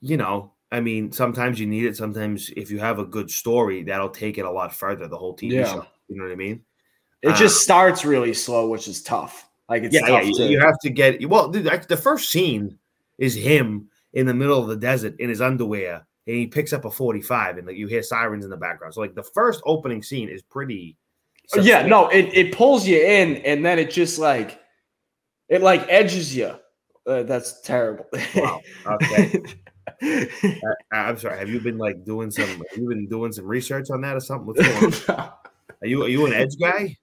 you 0.00 0.16
know, 0.16 0.52
I 0.70 0.80
mean, 0.80 1.12
sometimes 1.12 1.58
you 1.60 1.66
need 1.66 1.86
it. 1.86 1.96
Sometimes 1.96 2.50
if 2.56 2.70
you 2.70 2.78
have 2.78 2.98
a 2.98 3.04
good 3.04 3.30
story, 3.30 3.84
that'll 3.84 4.10
take 4.10 4.36
it 4.38 4.44
a 4.44 4.50
lot 4.50 4.74
further. 4.74 5.08
The 5.08 5.16
whole 5.16 5.36
TV 5.36 5.52
Yeah. 5.52 5.64
show. 5.72 5.86
You 6.08 6.16
know 6.16 6.24
what 6.24 6.32
I 6.32 6.36
mean? 6.36 6.62
It 7.22 7.30
Uh, 7.30 7.36
just 7.36 7.62
starts 7.62 8.04
really 8.04 8.34
slow, 8.34 8.68
which 8.68 8.88
is 8.88 9.02
tough. 9.02 9.48
Like 9.68 9.82
it's 9.82 9.94
yeah, 9.94 10.00
yeah. 10.02 10.08
tough 10.08 10.24
You, 10.26 10.34
to, 10.34 10.46
you 10.46 10.60
have 10.60 10.78
to 10.80 10.90
get 10.90 11.28
well. 11.28 11.48
Dude, 11.48 11.64
the 11.88 11.96
first 11.96 12.30
scene 12.30 12.78
is 13.18 13.34
him 13.34 13.88
in 14.14 14.26
the 14.26 14.34
middle 14.34 14.58
of 14.60 14.68
the 14.68 14.76
desert 14.76 15.14
in 15.20 15.28
his 15.28 15.40
underwear, 15.40 16.06
and 16.26 16.36
he 16.36 16.46
picks 16.46 16.72
up 16.72 16.84
a 16.84 16.90
forty-five, 16.90 17.58
and 17.58 17.66
like 17.66 17.76
you 17.76 17.86
hear 17.86 18.02
sirens 18.02 18.44
in 18.44 18.50
the 18.50 18.56
background. 18.56 18.94
So 18.94 19.00
like 19.00 19.14
the 19.14 19.22
first 19.22 19.62
opening 19.66 20.02
scene 20.02 20.28
is 20.28 20.42
pretty. 20.42 20.96
Yeah, 21.56 21.86
no, 21.86 22.08
it, 22.08 22.30
it 22.34 22.52
pulls 22.52 22.86
you 22.86 23.00
in 23.00 23.36
and 23.38 23.64
then 23.64 23.78
it 23.78 23.90
just 23.90 24.18
like 24.18 24.60
it 25.48 25.62
like 25.62 25.86
edges 25.88 26.34
you. 26.34 26.54
Uh, 27.06 27.22
that's 27.22 27.62
terrible. 27.62 28.04
Wow. 28.36 28.60
Okay. 28.86 29.40
I, 30.02 30.74
I'm 30.92 31.18
sorry. 31.18 31.38
Have 31.38 31.48
you 31.48 31.60
been 31.60 31.78
like 31.78 32.04
doing 32.04 32.30
some? 32.30 32.48
Have 32.48 32.78
you 32.78 32.88
been 32.88 33.08
doing 33.08 33.32
some 33.32 33.46
research 33.46 33.90
on 33.90 34.02
that 34.02 34.16
or 34.16 34.20
something? 34.20 34.46
What's 34.46 35.04
going 35.06 35.18
on? 35.18 35.32
Are 35.80 35.86
you 35.86 36.02
are 36.02 36.08
you 36.08 36.26
an 36.26 36.32
edge 36.32 36.58
guy? 36.58 36.96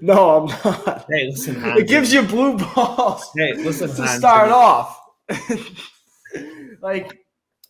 no, 0.00 0.36
I'm 0.36 0.46
not. 0.46 1.06
Hey, 1.10 1.26
listen, 1.26 1.56
Hans, 1.56 1.80
It 1.80 1.88
gives 1.88 2.12
you 2.12 2.22
blue 2.22 2.56
balls 2.56 3.28
Hey, 3.34 3.54
listen, 3.54 3.88
to 3.88 3.96
Hans, 3.96 4.18
start 4.18 4.50
off. 4.50 4.96
like 6.80 7.18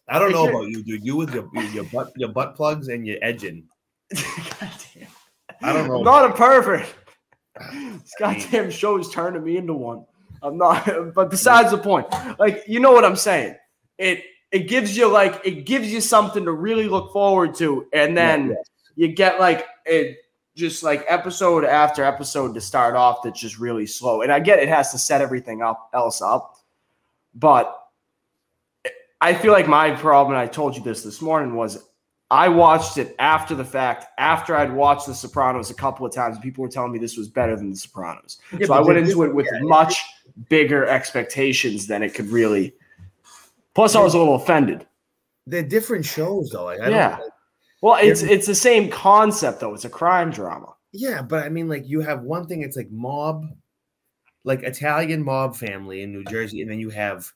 I 0.09 0.19
don't 0.19 0.31
know 0.31 0.47
about 0.47 0.69
you, 0.69 0.83
dude. 0.83 1.07
You 1.07 1.17
with 1.17 1.33
your 1.33 1.49
your 1.73 1.85
butt 1.85 2.12
your 2.17 2.29
butt 2.29 2.55
plugs 2.55 2.88
and 2.88 3.07
your 3.07 3.17
edging. 3.23 3.67
goddamn. 4.12 5.09
I 5.62 5.73
don't 5.73 5.88
know. 5.88 5.99
I'm 5.99 6.04
not 6.04 6.31
a 6.31 6.35
pervert. 6.35 6.87
This 7.73 8.14
goddamn 8.19 8.71
show 8.71 8.99
is 8.99 9.11
turning 9.11 9.45
me 9.45 9.59
into 9.59 9.75
one. 9.75 10.04
I'm 10.42 10.59
not, 10.59 10.88
but 11.14 11.31
besides 11.31 11.71
the 11.71 11.78
point, 11.78 12.07
like 12.38 12.64
you 12.66 12.81
know 12.81 12.92
what 12.92 13.04
I'm 13.04 13.14
saying. 13.14 13.57
It 13.99 14.25
it 14.50 14.69
gives 14.69 14.97
you 14.97 15.09
like 15.09 15.40
it 15.45 15.64
gives 15.66 15.92
you 15.92 16.00
something 16.00 16.45
to 16.45 16.52
really 16.52 16.88
look 16.88 17.12
forward 17.12 17.54
to, 17.57 17.87
and 17.92 18.16
then 18.16 18.49
Yeah, 18.49 18.54
you 18.97 19.09
get 19.09 19.38
like 19.38 19.66
it 19.87 20.16
just 20.54 20.83
like 20.83 21.04
episode 21.09 21.64
after 21.64 22.04
episode 22.04 22.54
to 22.54 22.61
start 22.61 22.95
off 22.95 23.23
that's 23.23 23.40
just 23.40 23.59
really 23.59 23.87
slow. 23.87 24.23
And 24.23 24.33
I 24.33 24.40
get 24.40 24.59
it 24.59 24.69
has 24.69 24.90
to 24.92 24.99
set 24.99 25.21
everything 25.21 25.62
up 25.62 25.90
else 25.95 26.21
up, 26.21 26.57
but 27.35 27.78
I 29.21 29.35
feel 29.35 29.52
like 29.52 29.69
my 29.69 29.92
problem, 29.92 30.37
and 30.37 30.40
I 30.40 30.49
told 30.49 30.76
you 30.76 30.83
this 30.83 31.02
this 31.04 31.23
morning, 31.23 31.54
was 31.54 31.78
I 32.33 32.49
watched 32.49 32.97
it 32.97 33.15
after 33.19 33.55
the 33.55 33.65
fact, 33.65 34.07
after 34.17 34.57
I'd 34.57 34.73
watched 34.73 35.07
The 35.07 35.15
Sopranos 35.15 35.69
a 35.69 35.75
couple 35.75 36.07
of 36.07 36.15
times. 36.15 36.39
People 36.39 36.62
were 36.62 36.69
telling 36.71 36.91
me 36.91 36.99
this 36.99 37.19
was 37.19 37.29
better 37.29 37.55
than 37.55 37.69
The 37.69 37.77
Sopranos. 37.77 38.39
Yeah, 38.59 38.69
so 38.69 38.73
I 38.73 38.81
went 38.81 38.99
into 38.99 39.23
it 39.25 39.35
with 39.35 39.47
yeah. 39.53 39.61
much 39.61 40.03
bigger 40.49 40.87
expectations 40.87 41.87
than 41.87 42.03
it 42.03 42.15
could 42.15 42.29
really. 42.29 42.75
Plus, 43.75 43.95
I 43.95 44.01
was 44.01 44.15
a 44.15 44.19
little 44.19 44.37
offended. 44.37 44.87
They're 45.47 45.62
different 45.62 46.07
shows 46.07 46.49
though. 46.49 46.65
Like 46.65 46.81
I 46.81 46.89
Yeah. 46.89 47.19
don't 47.19 47.33
Well, 47.83 47.99
it's 48.01 48.23
it's 48.23 48.47
the 48.47 48.55
same 48.55 48.89
concept 48.89 49.61
though. 49.61 49.75
It's 49.75 49.85
a 49.85 49.91
crime 49.91 50.31
drama. 50.31 50.75
Yeah, 50.93 51.21
but 51.21 51.45
I 51.45 51.51
mean, 51.51 51.69
like 51.69 51.87
you 51.87 52.01
have 52.01 52.23
one 52.23 52.47
thing. 52.47 52.62
It's 52.62 52.79
like 52.79 52.91
mob, 52.91 53.45
like 54.45 54.62
Italian 54.62 55.23
mob 55.23 55.55
family 55.55 56.01
in 56.01 56.12
New 56.12 56.25
Jersey, 56.25 56.62
and 56.62 56.71
then 56.71 56.81
you 56.81 56.89
have 56.89 57.31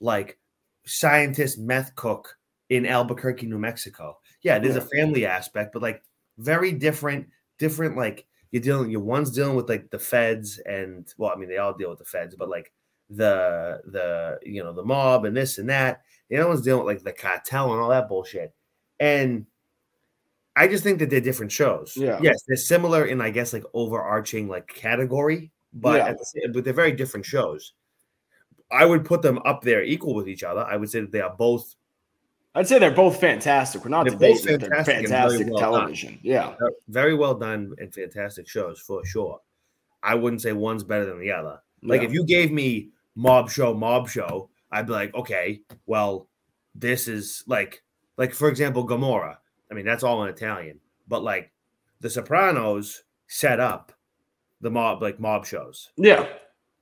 like 0.00 0.36
scientist 0.84 1.58
meth 1.58 1.94
cook 1.94 2.36
in 2.68 2.84
Albuquerque, 2.84 3.46
New 3.46 3.58
Mexico. 3.58 4.18
Yeah, 4.44 4.60
there's 4.60 4.76
a 4.76 4.80
family 4.80 5.26
aspect, 5.26 5.72
but 5.72 5.82
like 5.82 6.02
very 6.38 6.70
different. 6.70 7.26
Different, 7.58 7.96
like 7.96 8.26
you're 8.52 8.62
dealing. 8.62 8.90
Your 8.90 9.00
one's 9.00 9.30
dealing 9.30 9.56
with 9.56 9.68
like 9.68 9.90
the 9.90 9.98
feds, 9.98 10.58
and 10.58 11.12
well, 11.18 11.32
I 11.34 11.36
mean, 11.36 11.48
they 11.48 11.58
all 11.58 11.74
deal 11.74 11.90
with 11.90 11.98
the 11.98 12.04
feds, 12.04 12.36
but 12.36 12.48
like 12.48 12.72
the 13.10 13.80
the 13.86 14.38
you 14.42 14.62
know 14.62 14.72
the 14.72 14.84
mob 14.84 15.24
and 15.24 15.36
this 15.36 15.58
and 15.58 15.68
that. 15.70 16.02
The 16.30 16.36
other 16.38 16.48
one's 16.48 16.62
dealing 16.62 16.84
with 16.84 16.96
like 16.96 17.04
the 17.04 17.12
cartel 17.12 17.72
and 17.72 17.80
all 17.80 17.90
that 17.90 18.08
bullshit. 18.08 18.54
And 18.98 19.46
I 20.56 20.68
just 20.68 20.82
think 20.84 20.98
that 21.00 21.10
they're 21.10 21.20
different 21.20 21.52
shows. 21.52 21.94
Yeah. 21.96 22.18
Yes, 22.22 22.42
they're 22.46 22.56
similar 22.56 23.06
in 23.06 23.20
I 23.20 23.30
guess 23.30 23.52
like 23.52 23.64
overarching 23.74 24.48
like 24.48 24.66
category, 24.68 25.52
but 25.72 25.96
Yeah. 25.98 26.06
at 26.08 26.18
the 26.18 26.24
same, 26.24 26.52
but 26.52 26.64
they're 26.64 26.72
very 26.72 26.92
different 26.92 27.26
shows. 27.26 27.72
I 28.70 28.84
would 28.86 29.04
put 29.04 29.22
them 29.22 29.38
up 29.44 29.62
there 29.62 29.82
equal 29.84 30.14
with 30.14 30.28
each 30.28 30.42
other. 30.42 30.62
I 30.62 30.76
would 30.76 30.90
say 30.90 31.00
that 31.00 31.12
they 31.12 31.20
are 31.20 31.34
both 31.36 31.74
I'd 32.54 32.68
say 32.68 32.78
they're 32.78 32.90
both 32.92 33.20
fantastic. 33.20 33.82
We're 33.84 33.90
not 33.90 34.04
They're 34.06 34.12
both 34.16 34.42
debating 34.42 34.68
they're 34.70 34.84
fantastic 34.84 35.08
fantastic 35.08 35.46
well 35.48 35.58
done. 35.60 35.70
television. 35.72 36.18
Yeah. 36.22 36.48
uh, 36.48 36.68
very 36.88 37.14
well 37.14 37.34
done 37.34 37.74
and 37.78 37.92
fantastic 37.92 38.46
shows 38.48 38.78
for 38.80 39.04
sure. 39.04 39.40
I 40.02 40.14
wouldn't 40.14 40.42
say 40.42 40.52
one's 40.52 40.84
better 40.84 41.04
than 41.06 41.18
the 41.18 41.32
other. 41.32 41.60
Like 41.82 42.02
Yeah. 42.02 42.08
if 42.08 42.12
you 42.14 42.24
gave 42.24 42.52
me 42.52 42.90
mob 43.16 43.50
show, 43.50 43.74
mob 43.74 44.08
show, 44.08 44.50
I'd 44.70 44.86
be 44.86 44.92
like, 44.92 45.14
okay, 45.14 45.62
well, 45.86 46.28
this 46.74 47.08
is 47.08 47.42
like, 47.46 47.82
like 48.16 48.32
for 48.32 48.48
example, 48.48 48.84
Gomorrah. 48.84 49.38
I 49.70 49.74
mean, 49.74 49.84
that's 49.86 50.04
all 50.04 50.22
in 50.24 50.30
Italian, 50.30 50.78
but 51.08 51.22
like 51.24 51.50
The 52.00 52.10
Sopranos 52.10 53.02
set 53.26 53.58
up 53.60 53.92
the 54.60 54.70
mob, 54.70 55.02
like 55.02 55.18
mob 55.18 55.44
shows. 55.46 55.90
Yeah. 55.96 56.26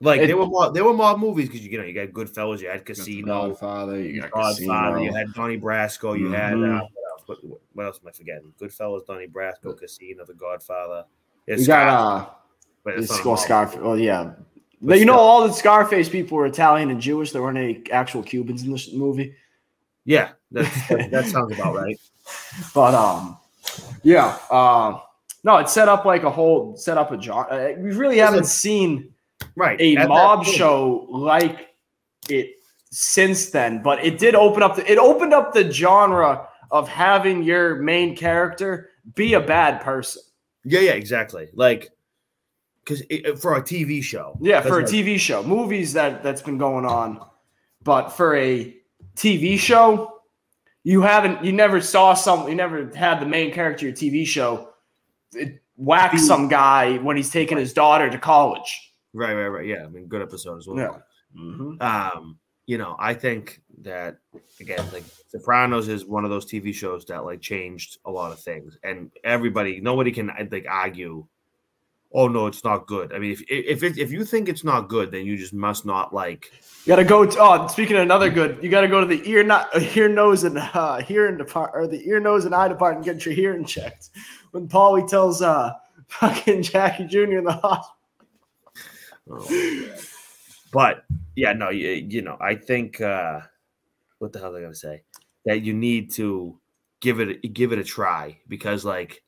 Like 0.04 0.20
It- 0.22 0.26
they 0.26 0.34
were 0.34 0.46
mob, 0.46 0.74
they 0.74 0.82
were 0.82 0.92
mob 0.92 1.18
movies 1.20 1.48
because 1.48 1.64
you, 1.64 1.70
you 1.70 1.78
know 1.78 1.84
you 1.84 1.94
got 1.94 2.08
Goodfellas, 2.08 2.60
you 2.60 2.68
had 2.68 2.84
Casino, 2.84 3.48
Godfather, 3.48 4.00
you 4.00 4.20
got 4.20 4.30
Godfather, 4.32 4.98
you 5.00 5.14
had 5.14 5.32
Donnie 5.32 5.58
Brasco, 5.58 6.18
you 6.18 6.30
had 6.32 6.54
uh, 6.54 6.56
what 6.56 6.70
else? 6.82 7.22
What, 7.26 7.38
what 7.72 7.86
else 7.86 8.00
am 8.02 8.08
I 8.08 8.12
forgetting? 8.12 8.52
Goodfellas, 8.60 9.06
Donnie 9.06 9.28
Brasco, 9.28 9.78
Casino, 9.78 10.24
The 10.26 10.34
Godfather. 10.34 11.04
You 11.46 11.56
There's 11.56 11.66
got 11.68 11.88
uh 11.88 12.28
it's 12.90 13.02
it's 13.02 13.10
not 13.12 13.20
a 13.20 13.22
called 13.22 13.36
mob. 13.38 13.44
Scarface. 13.44 13.80
Oh 13.82 13.94
yeah. 13.94 14.32
But 14.80 14.98
you 14.98 15.04
know, 15.04 15.14
all 15.16 15.46
the 15.46 15.52
Scarface 15.54 16.08
people 16.08 16.36
were 16.36 16.46
Italian 16.46 16.90
and 16.90 17.00
Jewish. 17.00 17.30
There 17.30 17.40
weren't 17.40 17.56
any 17.58 17.84
actual 17.92 18.24
Cubans 18.24 18.64
in 18.64 18.72
this 18.72 18.92
movie. 18.92 19.36
Yeah, 20.04 20.30
that, 20.50 21.08
that, 21.12 21.26
sounds 21.26 21.52
about 21.54 21.76
right. 21.82 21.96
But 22.74 22.92
um, 22.94 23.38
yeah. 24.02 24.36
Um, 24.50 25.00
no, 25.44 25.58
it 25.58 25.68
set 25.68 25.88
up 25.88 26.04
like 26.04 26.24
a 26.24 26.30
whole 26.30 26.76
set 26.76 26.98
up 26.98 27.12
a 27.12 27.22
genre. 27.22 27.46
Uh, 27.48 27.74
we 27.80 27.92
really 27.92 28.18
It's 28.18 28.28
haven't 28.28 28.44
a- 28.46 28.48
seen 28.48 29.12
Right. 29.56 29.80
a 29.80 29.96
At 29.96 30.08
mob 30.08 30.44
show 30.44 31.06
like 31.10 31.74
it 32.28 32.50
since 32.90 33.50
then. 33.50 33.82
But 33.82 34.04
it 34.04 34.18
did 34.18 34.34
open 34.34 34.62
up 34.62 34.76
the 34.76 34.90
it 34.90 34.98
opened 34.98 35.32
up 35.32 35.52
the 35.52 35.70
genre 35.70 36.48
of 36.70 36.88
having 36.88 37.42
your 37.42 37.76
main 37.76 38.16
character 38.16 38.90
be 39.14 39.34
a 39.34 39.40
bad 39.40 39.80
person. 39.82 40.22
Yeah, 40.64 40.80
yeah, 40.80 40.92
exactly. 40.92 41.48
Like, 41.52 41.90
because 42.84 43.02
for 43.40 43.56
a 43.56 43.62
TV 43.62 44.02
show. 44.02 44.38
Yeah, 44.40 44.60
for 44.60 44.80
a 44.80 44.84
TV 44.84 45.18
show, 45.18 45.42
movies 45.42 45.92
that 45.92 46.22
that's 46.22 46.42
been 46.42 46.58
going 46.58 46.84
on, 46.84 47.24
but 47.82 48.10
for 48.10 48.36
a 48.36 48.76
TV 49.16 49.58
show, 49.58 50.20
you 50.84 51.02
haven't, 51.02 51.44
you 51.44 51.52
never 51.52 51.80
saw 51.80 52.14
some, 52.14 52.48
you 52.48 52.54
never 52.54 52.90
had 52.94 53.20
the 53.20 53.26
main 53.26 53.52
character 53.52 53.88
of 53.88 54.00
your 54.00 54.12
TV 54.12 54.26
show 54.26 54.70
it, 55.34 55.62
whack 55.76 56.18
some 56.18 56.48
guy 56.48 56.98
when 56.98 57.16
he's 57.16 57.30
taking 57.30 57.58
his 57.58 57.72
daughter 57.72 58.10
to 58.10 58.18
college. 58.18 58.91
Right, 59.14 59.34
right, 59.34 59.48
right. 59.48 59.66
Yeah, 59.66 59.84
I 59.84 59.88
mean, 59.88 60.06
good 60.06 60.22
episode 60.22 60.58
as 60.58 60.66
well. 60.66 61.02
Mhm. 61.36 61.80
Um, 61.82 62.38
you 62.66 62.78
know, 62.78 62.96
I 62.98 63.14
think 63.14 63.60
that 63.82 64.18
again, 64.60 64.84
like 64.92 65.04
Sopranos 65.28 65.88
is 65.88 66.04
one 66.06 66.24
of 66.24 66.30
those 66.30 66.46
TV 66.46 66.72
shows 66.72 67.04
that 67.06 67.24
like 67.24 67.40
changed 67.40 67.98
a 68.04 68.10
lot 68.10 68.32
of 68.32 68.38
things, 68.38 68.78
and 68.84 69.10
everybody, 69.24 69.80
nobody 69.80 70.12
can 70.12 70.30
like 70.50 70.66
argue. 70.68 71.26
Oh 72.14 72.28
no, 72.28 72.46
it's 72.46 72.62
not 72.62 72.86
good. 72.86 73.12
I 73.14 73.18
mean, 73.18 73.32
if 73.32 73.42
if 73.48 73.82
it, 73.82 73.98
if 73.98 74.12
you 74.12 74.24
think 74.24 74.48
it's 74.48 74.64
not 74.64 74.88
good, 74.88 75.10
then 75.10 75.24
you 75.26 75.36
just 75.36 75.54
must 75.54 75.84
not 75.86 76.14
like. 76.14 76.52
You 76.84 76.90
gotta 76.92 77.04
go. 77.04 77.24
To, 77.26 77.38
oh, 77.40 77.66
speaking 77.68 77.96
of 77.96 78.02
another 78.02 78.30
good, 78.30 78.58
you 78.62 78.68
gotta 78.68 78.88
go 78.88 79.00
to 79.00 79.06
the 79.06 79.28
ear, 79.28 79.42
not 79.42 79.68
ear, 79.96 80.08
nose, 80.08 80.44
and 80.44 80.58
uh, 80.58 80.98
hearing 80.98 81.38
department, 81.38 81.84
or 81.84 81.88
the 81.88 82.06
ear, 82.06 82.20
nose, 82.20 82.44
and 82.44 82.54
eye 82.54 82.68
department, 82.68 83.06
and 83.06 83.16
get 83.18 83.26
your 83.26 83.34
hearing 83.34 83.64
checked. 83.64 84.10
When 84.52 84.68
Paulie 84.68 85.08
tells 85.08 85.42
uh 85.42 85.72
fucking 86.08 86.62
Jackie 86.62 87.06
Jr. 87.06 87.38
in 87.38 87.44
the 87.44 87.52
hospital. 87.52 87.96
Oh, 89.30 89.94
but 90.72 91.04
yeah, 91.36 91.52
no, 91.52 91.70
you, 91.70 91.90
you 91.90 92.22
know, 92.22 92.36
I 92.40 92.54
think 92.54 93.00
uh 93.00 93.40
what 94.18 94.32
the 94.32 94.40
hell 94.40 94.50
am 94.50 94.56
I 94.56 94.62
gonna 94.62 94.74
say? 94.74 95.02
That 95.46 95.62
you 95.62 95.74
need 95.74 96.12
to 96.12 96.58
give 97.00 97.20
it 97.20 97.42
give 97.54 97.72
it 97.72 97.78
a 97.78 97.84
try 97.84 98.38
because, 98.48 98.84
like, 98.84 99.22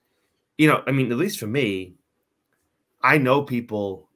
you 0.58 0.68
know, 0.68 0.82
I 0.86 0.92
mean, 0.92 1.10
at 1.12 1.18
least 1.18 1.40
for 1.40 1.46
me, 1.46 1.96
I 3.02 3.18
know 3.18 3.42
people 3.42 4.08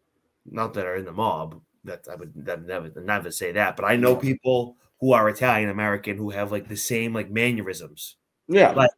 not 0.50 0.74
that 0.74 0.86
are 0.86 0.96
in 0.96 1.04
the 1.04 1.12
mob 1.12 1.60
that 1.84 2.06
I 2.10 2.14
would 2.14 2.32
that 2.46 2.62
never 2.64 2.90
never 3.00 3.30
say 3.30 3.52
that, 3.52 3.76
but 3.76 3.84
I 3.84 3.96
know 3.96 4.16
people 4.16 4.76
who 5.00 5.12
are 5.12 5.28
Italian 5.28 5.70
American 5.70 6.16
who 6.16 6.30
have 6.30 6.50
like 6.52 6.68
the 6.68 6.76
same 6.76 7.12
like 7.14 7.30
mannerisms, 7.30 8.16
Yeah, 8.48 8.72
Like, 8.72 8.90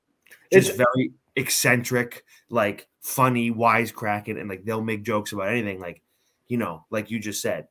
It's- 0.51 0.77
very 0.77 1.13
eccentric, 1.37 2.25
like 2.51 2.89
funny, 3.03 3.51
wisecracking, 3.53 4.41
and 4.41 4.49
like 4.49 4.65
they'll 4.65 4.83
make 4.83 5.03
jokes 5.05 5.33
about 5.33 5.49
anything, 5.49 5.81
like 5.81 6.03
you 6.50 6.57
know, 6.57 6.85
like 6.90 7.11
you 7.11 7.21
just 7.21 7.40
said. 7.40 7.69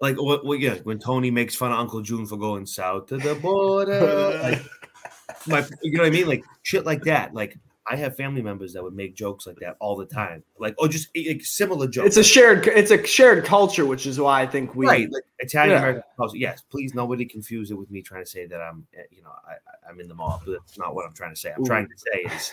Like 0.00 0.20
what, 0.20 0.44
what 0.44 0.60
yeah, 0.60 0.76
when 0.84 0.98
Tony 0.98 1.30
makes 1.30 1.56
fun 1.56 1.72
of 1.72 1.78
Uncle 1.78 2.00
June 2.00 2.26
for 2.26 2.36
going 2.36 2.64
south 2.64 3.06
to 3.06 3.16
the 3.16 3.34
border, 3.34 4.38
like 4.42 4.62
my 5.46 5.66
you 5.82 5.92
know 5.92 6.02
what 6.02 6.08
I 6.08 6.10
mean? 6.10 6.28
Like 6.28 6.44
shit 6.62 6.86
like 6.86 7.02
that. 7.04 7.34
Like 7.34 7.58
I 7.88 7.96
have 7.96 8.16
family 8.16 8.42
members 8.42 8.72
that 8.72 8.82
would 8.82 8.94
make 8.94 9.14
jokes 9.14 9.46
like 9.46 9.58
that 9.60 9.76
all 9.80 9.96
the 9.96 10.06
time, 10.06 10.42
like 10.58 10.74
oh, 10.78 10.88
just 10.88 11.08
like, 11.16 11.44
similar 11.44 11.86
jokes. 11.86 12.08
It's 12.08 12.16
a 12.16 12.24
shared 12.24 12.66
it's 12.66 12.90
a 12.90 13.06
shared 13.06 13.44
culture, 13.44 13.86
which 13.86 14.06
is 14.06 14.18
why 14.18 14.42
I 14.42 14.46
think 14.46 14.74
we 14.74 14.86
right, 14.86 15.10
like 15.10 15.22
Italian 15.38 15.74
Yeah. 15.74 15.78
American 15.78 16.02
culture. 16.16 16.36
Yes, 16.36 16.62
please, 16.68 16.94
nobody 16.94 17.24
confuse 17.24 17.70
it 17.70 17.74
with 17.74 17.90
me 17.90 18.02
trying 18.02 18.24
to 18.24 18.30
say 18.30 18.46
that 18.46 18.60
I'm, 18.60 18.86
eh, 18.96 19.02
you 19.10 19.22
know, 19.22 19.30
I, 19.30 19.88
I'm 19.88 20.00
in 20.00 20.08
the 20.08 20.14
mob. 20.14 20.42
That's 20.46 20.76
not 20.78 20.94
what 20.94 21.06
I'm 21.06 21.14
trying 21.14 21.34
to 21.34 21.40
say. 21.40 21.52
I'm 21.52 21.62
Ooh. 21.62 21.66
trying 21.66 21.86
to 21.86 21.96
say 21.96 22.34
is 22.34 22.52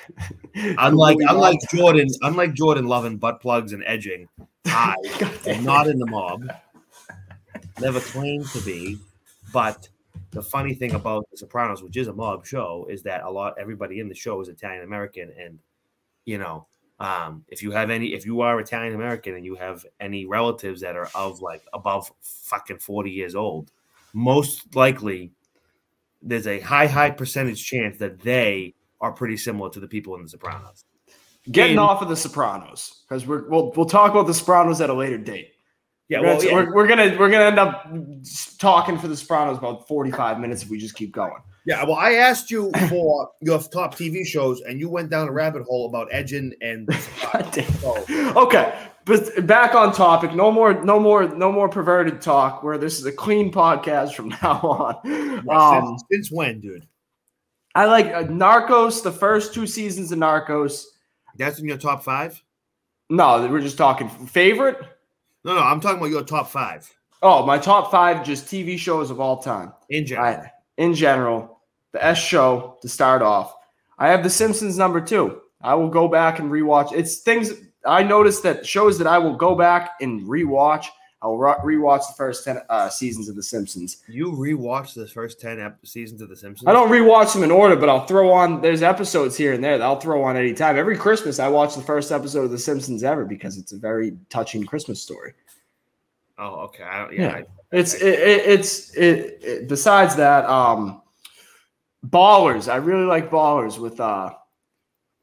unlike 0.78 1.18
unlike 1.28 1.60
Jordan, 1.72 2.10
unlike 2.22 2.54
Jordan 2.54 2.86
loving 2.86 3.18
butt 3.18 3.42
plugs 3.42 3.74
and 3.74 3.84
edging, 3.88 4.28
I 4.66 4.96
am 5.48 5.64
not 5.64 5.88
in 5.88 5.98
the 5.98 6.08
mob. 6.08 6.44
Never 7.80 8.00
claimed 8.00 8.48
to 8.50 8.62
be, 8.62 9.00
but 9.52 9.90
the 10.32 10.42
funny 10.44 10.74
thing 10.74 10.94
about 10.94 11.30
The 11.32 11.38
Sopranos, 11.38 11.84
which 11.84 11.98
is 11.98 12.08
a 12.08 12.14
mob 12.14 12.46
show, 12.46 12.88
is 12.90 13.04
that 13.04 13.24
a 13.24 13.30
lot 13.30 13.56
everybody 13.60 14.00
in 14.00 14.08
the 14.10 14.16
show 14.16 14.40
is 14.42 14.48
Italian 14.50 14.84
American, 14.84 15.32
and 15.40 15.60
you 16.26 16.38
know, 16.38 16.68
um, 17.00 17.44
if 17.50 17.62
you 17.62 17.72
have 17.72 17.90
any, 17.90 18.14
if 18.14 18.26
you 18.26 18.42
are 18.42 18.60
Italian 18.60 18.96
American 18.96 19.36
and 19.36 19.46
you 19.46 19.56
have 19.56 19.86
any 20.00 20.26
relatives 20.26 20.82
that 20.82 20.96
are 20.96 21.10
of 21.16 21.42
like 21.42 21.64
above 21.74 22.12
fucking 22.22 22.80
forty 22.80 23.12
years 23.12 23.36
old, 23.36 23.72
most 24.14 24.76
likely 24.76 25.32
there's 26.22 26.48
a 26.48 26.60
high, 26.62 26.88
high 26.88 27.12
percentage 27.12 27.64
chance 27.66 27.98
that 27.98 28.20
they 28.22 28.74
are 29.02 29.12
pretty 29.12 29.36
similar 29.36 29.70
to 29.70 29.80
the 29.82 29.88
people 29.88 30.16
in 30.16 30.24
The 30.24 30.30
Sopranos. 30.30 30.86
getting 31.52 31.72
And- 31.72 31.80
off 31.82 32.02
of 32.02 32.08
the 32.08 32.16
Sopranos 32.16 33.04
because 33.08 33.28
we're 33.28 33.48
we'll 33.50 33.72
we'll 33.76 33.86
talk 33.86 34.12
about 34.12 34.28
the 34.28 34.34
Sopranos 34.34 34.80
at 34.80 34.90
a 34.90 34.94
later 34.94 35.18
date. 35.18 35.53
Yeah, 36.14 36.20
we're, 36.22 36.26
well, 36.28 36.38
gonna, 36.38 36.48
yeah. 36.48 36.54
we're, 36.56 36.74
we're 36.76 36.88
gonna 36.88 37.18
we're 37.18 37.30
gonna 37.30 37.46
end 37.46 37.58
up 37.58 37.92
talking 38.60 39.00
for 39.00 39.08
the 39.08 39.18
Sopranos 39.18 39.58
about 39.58 39.88
forty 39.88 40.12
five 40.12 40.40
minutes 40.40 40.62
if 40.62 40.70
we 40.70 40.78
just 40.78 40.94
keep 40.96 41.12
going. 41.12 41.42
Yeah, 41.66 41.84
well, 41.86 41.96
I 41.96 42.14
asked 42.14 42.52
you 42.52 42.72
for 42.90 43.32
your 43.42 43.60
top 43.60 43.96
TV 43.96 44.26
shows, 44.26 44.62
and 44.62 44.80
you 44.80 44.90
went 44.90 45.10
down 45.10 45.28
a 45.28 45.32
rabbit 45.32 45.64
hole 45.64 45.88
about 45.88 46.08
Edgin 46.12 46.54
and 46.62 46.88
God 47.34 47.50
damn. 47.52 47.72
so, 47.74 48.06
Okay, 48.36 48.78
but 49.06 49.48
back 49.48 49.74
on 49.74 49.92
topic. 49.92 50.36
No 50.36 50.52
more, 50.52 50.84
no 50.84 51.00
more, 51.00 51.28
no 51.36 51.52
more 51.52 51.68
perverted 51.68 52.22
talk. 52.22 52.62
Where 52.62 52.78
this 52.78 53.00
is 53.00 53.06
a 53.08 53.12
clean 53.12 53.52
podcast 53.52 54.14
from 54.14 54.30
now 54.44 54.60
on. 54.62 54.98
yeah, 55.04 55.42
Um, 55.50 55.98
since, 55.98 56.04
since 56.12 56.32
when, 56.32 56.60
dude? 56.60 56.88
I 57.74 57.86
like 57.86 58.08
uh, 58.08 58.26
Narcos. 58.26 59.02
The 59.02 59.12
first 59.12 59.54
two 59.54 59.66
seasons 59.66 60.12
of 60.12 60.20
Narcos. 60.20 60.84
That's 61.38 61.60
in 61.60 61.68
your 61.68 61.78
top 61.78 62.04
five? 62.04 62.40
No, 63.10 63.48
we're 63.50 63.62
just 63.62 63.78
talking 63.78 64.10
favorite. 64.10 64.78
No, 65.44 65.56
no, 65.56 65.62
I'm 65.62 65.80
talking 65.80 65.98
about 65.98 66.10
your 66.10 66.24
top 66.24 66.50
five 66.50 66.92
Oh, 67.22 67.46
my 67.46 67.58
top 67.58 67.90
five 67.90 68.26
just 68.26 68.46
TV 68.48 68.78
shows 68.78 69.10
of 69.10 69.22
all 69.22 69.42
time. 69.42 69.72
in 69.90 70.06
general. 70.06 70.28
I, 70.28 70.52
in 70.78 70.94
general, 70.94 71.62
the 71.94 72.04
S 72.04 72.18
show 72.18 72.78
to 72.82 72.90
start 72.90 73.22
off. 73.22 73.56
I 73.98 74.10
have 74.10 74.24
The 74.24 74.30
Simpsons 74.30 74.78
number 74.78 75.00
two. 75.00 75.40
I 75.62 75.76
will 75.76 75.88
go 75.90 76.10
back 76.10 76.40
and 76.40 76.52
rewatch. 76.52 76.92
It's 76.92 77.20
things 77.22 77.54
I 77.86 78.04
noticed 78.04 78.44
that 78.44 78.66
shows 78.66 78.98
that 78.98 79.08
I 79.08 79.20
will 79.20 79.36
go 79.38 79.56
back 79.56 79.92
and 80.02 80.24
rewatch. 80.28 80.88
I'll 81.24 81.38
re- 81.38 81.56
rewatch 81.78 82.06
the 82.08 82.14
first 82.18 82.44
ten 82.44 82.60
uh, 82.70 82.90
seasons 82.90 83.30
of 83.30 83.36
The 83.38 83.42
Simpsons. 83.44 84.04
You 84.10 84.32
rewatched 84.34 84.94
the 84.94 85.08
first 85.08 85.40
ten 85.40 85.60
ep- 85.60 85.80
seasons 85.86 86.22
of 86.22 86.28
The 86.30 86.36
Simpsons. 86.36 86.68
I 86.68 86.74
don't 86.74 86.90
rewatch 86.90 87.34
them 87.34 87.44
in 87.44 87.50
order, 87.52 87.78
but 87.78 87.88
I'll 87.88 88.06
throw 88.06 88.30
on. 88.32 88.60
There's 88.62 88.84
episodes 88.84 89.38
here 89.38 89.54
and 89.54 89.64
there 89.64 89.78
that 89.78 89.84
I'll 89.86 90.00
throw 90.00 90.22
on 90.24 90.36
anytime. 90.36 90.78
Every 90.78 90.98
Christmas, 90.98 91.40
I 91.40 91.48
watch 91.48 91.76
the 91.76 91.82
first 91.82 92.12
episode 92.12 92.44
of 92.44 92.52
The 92.52 92.60
Simpsons 92.60 93.04
ever 93.06 93.24
because 93.26 93.58
it's 93.58 93.72
a 93.72 93.78
very 93.78 94.18
touching 94.30 94.66
Christmas 94.66 95.02
story. 95.02 95.34
Oh, 96.38 96.56
okay. 96.66 96.84
I 96.84 97.00
don't, 97.00 97.14
yeah, 97.14 97.22
Yeah. 97.22 97.34
I- 97.36 97.46
It's 97.72 97.94
it, 97.96 98.20
it, 98.20 98.46
it's 98.46 98.94
it, 98.96 99.40
it. 99.42 99.68
Besides 99.70 100.16
that, 100.18 100.46
um, 100.46 101.02
Ballers. 102.06 102.68
I 102.72 102.76
really 102.76 103.06
like 103.06 103.32
Ballers 103.32 103.80
with 103.80 104.00
uh, 104.00 104.34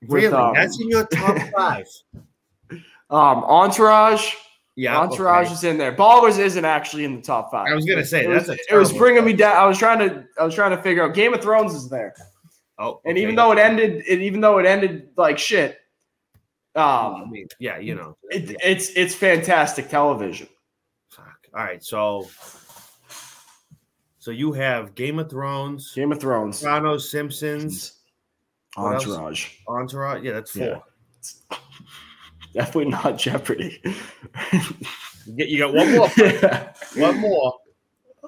with, 0.03 0.11
really. 0.25 0.35
um, 0.35 0.55
That's 0.55 0.81
in 0.81 0.89
your 0.89 1.07
top 1.09 1.37
five. 1.55 1.87
um, 3.11 3.45
Entourage. 3.45 4.33
Yeah, 4.77 4.99
Entourage 4.99 5.47
okay. 5.47 5.55
is 5.55 5.65
in 5.65 5.79
there. 5.79 5.95
Ballers 5.95 6.39
isn't 6.39 6.65
actually 6.65 7.05
in 7.05 7.17
the 7.17 7.23
top 7.23 7.51
five. 7.51 7.67
I 7.71 7.75
was 7.75 7.85
gonna 7.85 8.05
say 8.05 8.25
it 8.25 8.31
that's 8.31 8.49
was, 8.49 8.59
a 8.59 8.75
it 8.75 8.79
was 8.79 8.93
bringing 8.93 9.25
me 9.25 9.33
down. 9.33 9.57
I 9.57 9.67
was 9.67 9.79
trying 9.79 9.99
to 9.99 10.25
I 10.39 10.45
was 10.45 10.55
trying 10.55 10.71
to 10.71 10.83
figure 10.83 11.05
out. 11.05 11.15
Game 11.15 11.35
of 11.35 11.43
Thrones 11.43 11.75
is 11.75 11.89
there, 11.89 12.15
Oh, 12.81 13.03
and 13.05 13.19
even 13.19 13.35
though 13.35 13.53
it 13.53 13.59
ended, 13.59 14.03
it, 14.07 14.23
even 14.23 14.41
though 14.41 14.59
it 14.59 14.65
ended 14.65 15.11
like 15.19 15.39
shit, 15.39 15.79
I 16.75 17.21
um, 17.23 17.31
mean, 17.31 17.47
yeah, 17.59 17.79
you 17.79 17.95
know, 17.95 18.17
it, 18.31 18.57
it's 18.65 18.89
it's 18.97 19.15
fantastic 19.15 19.91
television. 19.91 20.49
Fuck. 21.11 21.47
All 21.55 21.63
right, 21.63 21.85
so 21.85 22.27
so 24.19 24.31
you 24.31 24.53
have 24.53 24.95
Game 24.95 25.19
of 25.19 25.29
Thrones, 25.29 25.93
Game 25.95 26.11
of 26.11 26.21
Thrones, 26.21 26.61
Sopranos, 26.61 27.11
Simpsons, 27.11 27.99
Entourage. 28.79 29.57
Entourage. 29.69 30.23
Yeah, 30.23 30.33
that's 30.33 30.53
four. 30.53 30.83
Yeah. 31.51 31.59
Definitely 32.55 32.91
not 32.91 33.19
Jeopardy. 33.19 33.81
You, 35.27 35.59
got 35.59 35.75
one 35.75 35.93
more. 35.97 36.11
yeah. 36.19 36.73
one 36.97 37.19
more. 37.19 37.55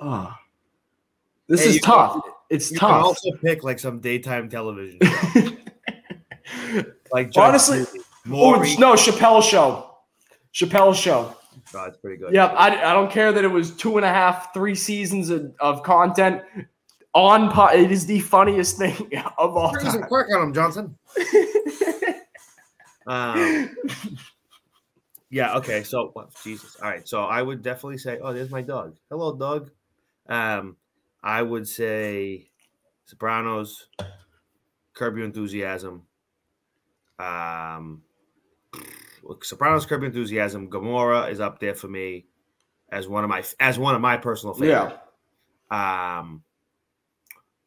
Oh. 0.00 0.34
This 1.48 1.64
Hey, 1.64 1.70
is 1.70 1.80
tough. 1.80 2.20
it's 2.50 2.70
You 2.70 2.78
can 2.78 2.90
also 2.90 3.30
pick 3.42 3.64
like 3.64 3.78
some 3.78 3.98
daytime 4.00 4.48
television, 4.48 4.98
show. 5.02 5.50
like 7.12 7.30
Judge 7.30 7.36
Honestly- 7.44 7.84
Judy, 7.84 8.00
oh, 8.32 8.52
no, 8.78 8.94
Chappelle 8.94 9.42
show. 9.42 9.96
Chappelle 10.54 10.94
show. 10.94 11.34
Oh, 11.74 11.84
that's 11.84 11.96
pretty 11.98 12.18
good. 12.18 12.32
Yep. 12.32 12.54
I, 12.56 12.68
I 12.90 12.92
don't 12.92 13.10
care 13.10 13.32
that 13.32 13.42
it 13.44 13.48
was 13.48 13.70
two 13.72 13.96
and 13.96 14.04
a 14.06 14.08
half, 14.08 14.52
three 14.54 14.74
seasons 14.74 15.30
of, 15.30 15.52
of 15.60 15.82
content. 15.82 16.42
On 17.14 17.50
po- 17.50 17.66
it 17.68 17.90
is 17.90 18.06
the 18.06 18.20
funniest 18.20 18.78
thing 18.78 18.94
of 19.38 19.56
all 19.56 19.72
Bring 19.72 19.90
some 19.90 20.02
quirk 20.04 20.30
on 20.34 20.42
him, 20.42 20.54
Johnson. 20.54 20.96
Um, 23.06 23.76
yeah. 25.30 25.56
Okay. 25.56 25.82
So, 25.82 26.12
well, 26.14 26.30
Jesus. 26.42 26.76
All 26.76 26.90
right. 26.90 27.06
So, 27.06 27.22
I 27.22 27.42
would 27.42 27.62
definitely 27.62 27.98
say, 27.98 28.18
oh, 28.22 28.32
there's 28.32 28.50
my 28.50 28.62
dog. 28.62 28.96
Hello, 29.10 29.36
dog. 29.36 29.70
Um, 30.28 30.76
I 31.22 31.42
would 31.42 31.68
say 31.68 32.50
Sopranos, 33.04 33.86
Curb 34.94 35.16
Your 35.16 35.26
Enthusiasm. 35.26 36.02
Um, 37.18 38.02
look, 39.22 39.44
Sopranos, 39.44 39.86
Curb 39.86 40.02
Your 40.02 40.08
Enthusiasm. 40.08 40.68
Gomorrah 40.68 41.26
is 41.26 41.40
up 41.40 41.60
there 41.60 41.74
for 41.74 41.88
me 41.88 42.26
as 42.90 43.08
one 43.08 43.24
of 43.24 43.30
my 43.30 43.42
as 43.58 43.78
one 43.78 43.94
of 43.94 44.00
my 44.00 44.16
personal 44.16 44.54
favorites. 44.54 44.94
yeah. 45.70 46.18
Um, 46.18 46.42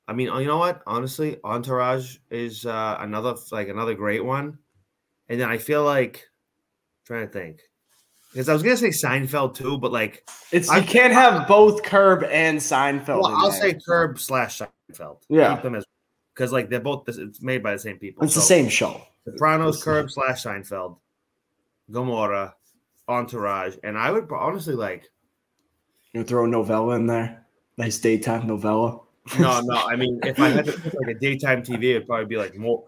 I 0.08 0.14
mean, 0.14 0.28
you 0.28 0.46
know 0.46 0.60
what? 0.60 0.84
Honestly, 0.86 1.38
Entourage 1.44 2.18
is 2.30 2.66
uh, 2.66 2.98
another 3.00 3.36
like 3.52 3.68
another 3.70 3.96
great 3.96 4.24
one. 4.24 4.60
And 5.30 5.40
then 5.40 5.50
I 5.50 5.58
feel 5.58 5.84
like 5.84 6.28
trying 7.06 7.28
to 7.28 7.32
think 7.34 7.62
because 8.32 8.50
I 8.50 8.54
was 8.54 8.64
gonna 8.64 8.78
say 8.78 8.90
Seinfeld 8.90 9.56
too, 9.56 9.78
but 9.78 9.92
like, 9.92 10.28
It's 10.52 10.70
I- 10.70 10.78
you 10.80 10.84
can't 10.84 11.14
have 11.14 11.48
both 11.48 11.84
Curb 11.84 12.24
and 12.24 12.58
Seinfeld. 12.60 13.22
well, 13.22 13.28
I'll 13.36 13.52
say 13.52 13.78
Curb 13.88 14.20
slash 14.20 14.62
Seinfeld. 14.92 15.18
Yeah. 15.30 15.54
Keep 15.56 15.64
them 15.64 15.76
as 15.76 15.86
because 16.34 16.52
like 16.52 16.70
they're 16.70 16.80
both 16.82 17.08
it's 17.08 17.42
made 17.42 17.64
by 17.64 17.72
the 17.74 17.80
same 17.80 17.98
people. 17.98 18.24
it's 18.24 18.36
the 18.36 18.42
same 18.42 18.68
show. 18.70 19.02
Sopranos, 19.28 19.84
Curb 19.84 20.12
slash 20.12 20.44
Seinfeld, 20.44 20.98
Gomorrah, 21.92 22.56
Entourage, 23.08 23.76
and 23.84 23.98
I 23.98 24.12
would 24.12 24.30
honestly 24.32 24.76
like. 24.76 25.10
You 26.14 26.24
throw 26.24 26.46
a 26.46 26.48
novella 26.48 26.96
in 26.96 27.08
there. 27.08 27.46
Nice 27.78 27.98
daytime 28.00 28.48
novella. 28.48 29.02
No, 29.40 29.60
no. 29.62 29.76
I 29.76 29.96
mean, 29.96 30.20
if 30.24 30.40
I 30.40 30.50
had 30.50 30.66
to 30.66 30.72
pick 30.74 30.94
like 30.94 31.16
a 31.16 31.20
daytime 31.20 31.62
TV, 31.64 31.96
it'd 31.96 32.08
probably 32.08 32.26
be 32.26 32.38
like 32.38 32.56
more 32.56 32.84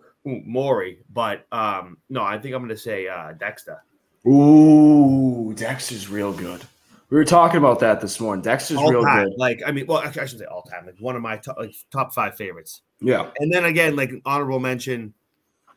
Maury. 0.46 1.00
But 1.14 1.46
um, 1.52 1.98
no, 2.10 2.24
I 2.24 2.38
think 2.38 2.54
I'm 2.56 2.62
gonna 2.62 2.78
say 2.78 3.08
uh, 3.08 3.34
Dexter. 3.34 3.84
Ooh, 4.28 5.54
Dexter's 5.56 6.10
real 6.10 6.34
good. 6.34 6.62
We 7.10 7.16
were 7.16 7.26
talking 7.26 7.58
about 7.58 7.80
that 7.80 8.02
this 8.02 8.20
morning. 8.20 8.44
Dexter's 8.44 8.78
All 8.78 8.92
real 8.92 9.02
time. 9.02 9.30
good. 9.30 9.38
Like, 9.38 9.62
I 9.66 9.72
mean, 9.72 9.86
well, 9.88 10.00
actually, 10.00 10.24
I 10.24 10.26
should 10.26 10.40
say 10.40 10.46
all 10.46 10.64
time. 10.64 10.86
Like 10.86 11.00
one 11.00 11.16
of 11.16 11.22
my 11.22 11.38
top, 11.38 11.58
like 11.58 11.74
top 11.90 12.14
five 12.14 12.36
favorites. 12.36 12.82
Yeah. 13.00 13.30
And 13.40 13.52
then 13.52 13.64
again, 13.64 13.96
like 13.96 14.12
honorable 14.26 14.60
mention, 14.60 15.14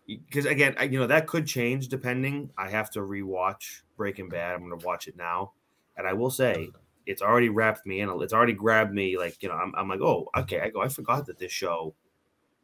because 0.08 0.46
again, 0.46 0.74
I, 0.76 0.84
you 0.84 0.98
know, 0.98 1.06
that 1.06 1.28
could 1.28 1.46
change 1.46 1.86
depending. 1.86 2.50
I 2.58 2.68
have 2.68 2.90
to 2.92 3.00
rewatch 3.00 3.82
Breaking 3.96 4.28
Bad. 4.28 4.54
I'm 4.54 4.62
gonna 4.68 4.84
watch 4.84 5.06
it 5.06 5.16
now, 5.16 5.52
and 5.96 6.06
I 6.06 6.14
will 6.14 6.30
say 6.30 6.70
it's 7.06 7.22
already 7.22 7.48
wrapped 7.48 7.86
me 7.86 8.00
in. 8.00 8.08
It's 8.22 8.32
already 8.32 8.52
grabbed 8.52 8.92
me. 8.92 9.16
Like, 9.16 9.40
you 9.40 9.48
know, 9.48 9.54
I'm, 9.54 9.72
I'm 9.76 9.88
like, 9.88 10.00
oh, 10.00 10.28
okay. 10.36 10.60
I 10.60 10.70
go, 10.70 10.82
I 10.82 10.88
forgot 10.88 11.26
that 11.26 11.38
this 11.38 11.52
show 11.52 11.94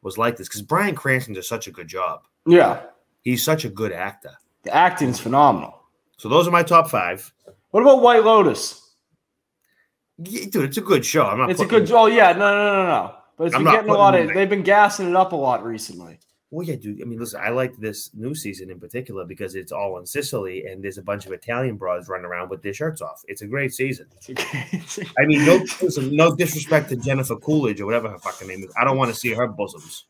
was 0.07 0.17
like 0.17 0.37
this 0.37 0.49
because 0.49 0.63
Bryan 0.63 0.95
Cranston 0.95 1.35
does 1.35 1.49
such 1.49 1.67
a 1.67 1.73
good 1.73 1.89
job. 1.89 2.23
Yeah. 2.47 2.81
He's 3.23 3.45
such 3.45 3.65
a 3.65 3.69
good 3.69 3.91
actor. 3.91 4.31
The 4.63 4.75
acting's 4.75 5.19
phenomenal. 5.19 5.83
So 6.17 6.29
those 6.29 6.47
are 6.47 6.53
my 6.53 6.63
top 6.63 6.89
five. 6.89 7.31
What 7.71 7.83
about 7.83 8.01
White 8.01 8.25
Lotus? 8.25 8.95
Yeah, 10.19 10.47
dude, 10.49 10.65
it's 10.65 10.77
a 10.79 10.81
good 10.81 11.05
show. 11.05 11.27
I'm 11.27 11.39
not. 11.39 11.51
It's 11.51 11.61
a 11.61 11.67
good. 11.67 11.91
Oh 11.91 12.07
yeah, 12.07 12.33
no, 12.33 12.39
no, 12.39 12.73
no, 12.73 12.87
no. 12.87 13.15
But 13.37 13.49
it's 13.49 13.57
been 13.57 13.65
getting 13.65 13.91
a 13.91 13.95
lot 13.95 14.15
of. 14.15 14.33
They've 14.33 14.49
been 14.49 14.63
gassing 14.63 15.11
it 15.11 15.17
up 15.17 15.33
a 15.33 15.37
lot 15.37 15.63
recently. 15.65 16.21
Well, 16.57 16.67
yeah, 16.67 16.77
dude. 16.77 17.03
I 17.03 17.05
mean, 17.05 17.19
listen, 17.19 17.39
I 17.45 17.51
like 17.51 17.77
this 17.77 18.15
new 18.15 18.35
season 18.35 18.71
in 18.71 18.81
particular 18.81 19.27
because 19.27 19.57
it's 19.57 19.73
all 19.73 19.99
in 19.99 20.07
Sicily 20.07 20.65
and 20.65 20.83
there's 20.83 20.97
a 20.97 21.03
bunch 21.03 21.27
of 21.27 21.33
Italian 21.33 21.77
broads 21.77 22.09
running 22.09 22.25
around 22.25 22.49
with 22.49 22.63
their 22.63 22.73
shirts 22.73 23.03
off. 23.03 23.23
It's 23.29 23.43
a 23.43 23.47
great 23.47 23.75
season. 23.75 24.07
I 24.27 25.27
mean, 25.27 25.45
no, 25.45 25.57
listen, 25.83 26.17
no 26.17 26.35
disrespect 26.35 26.89
to 26.89 26.97
Jennifer 26.97 27.37
Coolidge 27.37 27.83
or 27.83 27.85
whatever 27.85 28.09
her 28.09 28.17
fucking 28.17 28.49
name 28.49 28.61
is. 28.61 28.73
I 28.75 28.85
don't 28.85 28.97
want 28.97 29.13
to 29.13 29.15
see 29.15 29.35
her 29.35 29.47
bosoms. 29.47 30.07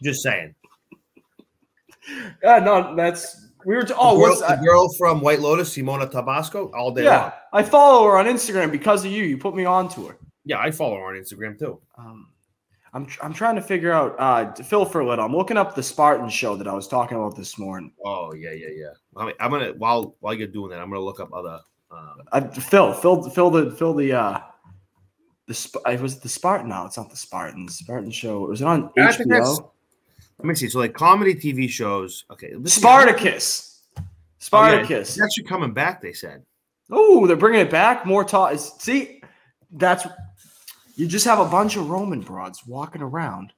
Just 0.00 0.22
saying. 0.22 0.54
Yeah, 2.40 2.60
no, 2.60 2.94
that's 2.94 3.48
we 3.64 3.74
were. 3.74 3.82
T- 3.82 3.94
oh, 3.98 4.16
the, 4.16 4.26
girl, 4.26 4.48
the 4.48 4.64
girl 4.64 4.94
from 4.96 5.20
White 5.22 5.40
Lotus, 5.40 5.76
Simona 5.76 6.08
Tabasco, 6.08 6.70
all 6.70 6.92
day 6.92 7.02
long. 7.02 7.14
Yeah, 7.14 7.32
I 7.52 7.64
follow 7.64 8.06
her 8.06 8.16
on 8.16 8.26
Instagram 8.26 8.70
because 8.70 9.04
of 9.04 9.10
you. 9.10 9.24
You 9.24 9.38
put 9.38 9.56
me 9.56 9.64
on 9.64 9.88
to 9.88 10.06
her. 10.06 10.18
Yeah, 10.44 10.60
I 10.60 10.70
follow 10.70 10.98
her 10.98 11.06
on 11.06 11.14
Instagram 11.14 11.58
too. 11.58 11.80
Um, 11.98 12.28
I'm 12.96 13.06
I'm 13.22 13.34
trying 13.34 13.56
to 13.56 13.60
figure 13.60 13.92
out. 13.92 14.16
Uh, 14.18 14.50
Phil 14.62 14.86
for 14.86 15.00
a 15.02 15.06
little. 15.06 15.22
I'm 15.22 15.36
looking 15.36 15.58
up 15.58 15.74
the 15.74 15.82
Spartan 15.82 16.30
show 16.30 16.56
that 16.56 16.66
I 16.66 16.72
was 16.72 16.88
talking 16.88 17.18
about 17.18 17.36
this 17.36 17.58
morning. 17.58 17.92
Oh 18.02 18.32
yeah, 18.32 18.52
yeah, 18.52 18.68
yeah. 18.74 18.92
I 19.14 19.26
mean, 19.26 19.34
I'm 19.38 19.50
gonna 19.50 19.74
while 19.76 20.16
while 20.20 20.32
you're 20.32 20.46
doing 20.46 20.70
that, 20.70 20.80
I'm 20.80 20.88
gonna 20.88 21.02
look 21.04 21.20
up 21.20 21.28
other. 21.34 21.60
Um, 21.90 22.22
Uh, 22.32 22.40
Phil, 22.48 22.94
Phil, 22.94 23.28
Phil, 23.28 23.50
the 23.50 23.70
Phil 23.70 23.92
the 23.92 24.12
uh, 24.14 24.40
the 25.46 25.52
Sp- 25.52 25.84
it 25.86 26.00
was 26.00 26.20
the 26.20 26.28
Spartan. 26.30 26.70
No, 26.70 26.86
it's 26.86 26.96
not 26.96 27.10
the 27.10 27.16
Spartan. 27.16 27.68
Spartan 27.68 28.10
show. 28.10 28.44
It 28.46 28.48
was 28.48 28.62
it 28.62 28.66
on 28.66 28.90
I 28.96 29.02
HBO? 29.02 29.70
let 30.38 30.46
me 30.46 30.54
see. 30.54 30.66
So 30.68 30.78
like 30.78 30.94
comedy 30.94 31.34
TV 31.34 31.68
shows. 31.68 32.24
Okay, 32.30 32.46
is- 32.46 32.72
Spartacus. 32.72 33.82
Oh, 33.98 34.00
yeah, 34.00 34.04
Spartacus. 34.38 35.08
It's 35.10 35.20
actually 35.22 35.44
coming 35.44 35.74
back. 35.74 36.00
They 36.00 36.14
said. 36.14 36.42
Oh, 36.90 37.26
they're 37.26 37.36
bringing 37.36 37.60
it 37.60 37.70
back. 37.70 38.06
More 38.06 38.24
talk. 38.24 38.56
See, 38.58 39.20
that's 39.72 40.06
you 40.96 41.06
just 41.06 41.24
have 41.24 41.38
a 41.38 41.44
bunch 41.44 41.76
of 41.76 41.88
Roman 41.88 42.20
broads 42.20 42.66
walking 42.66 43.02
around 43.02 43.52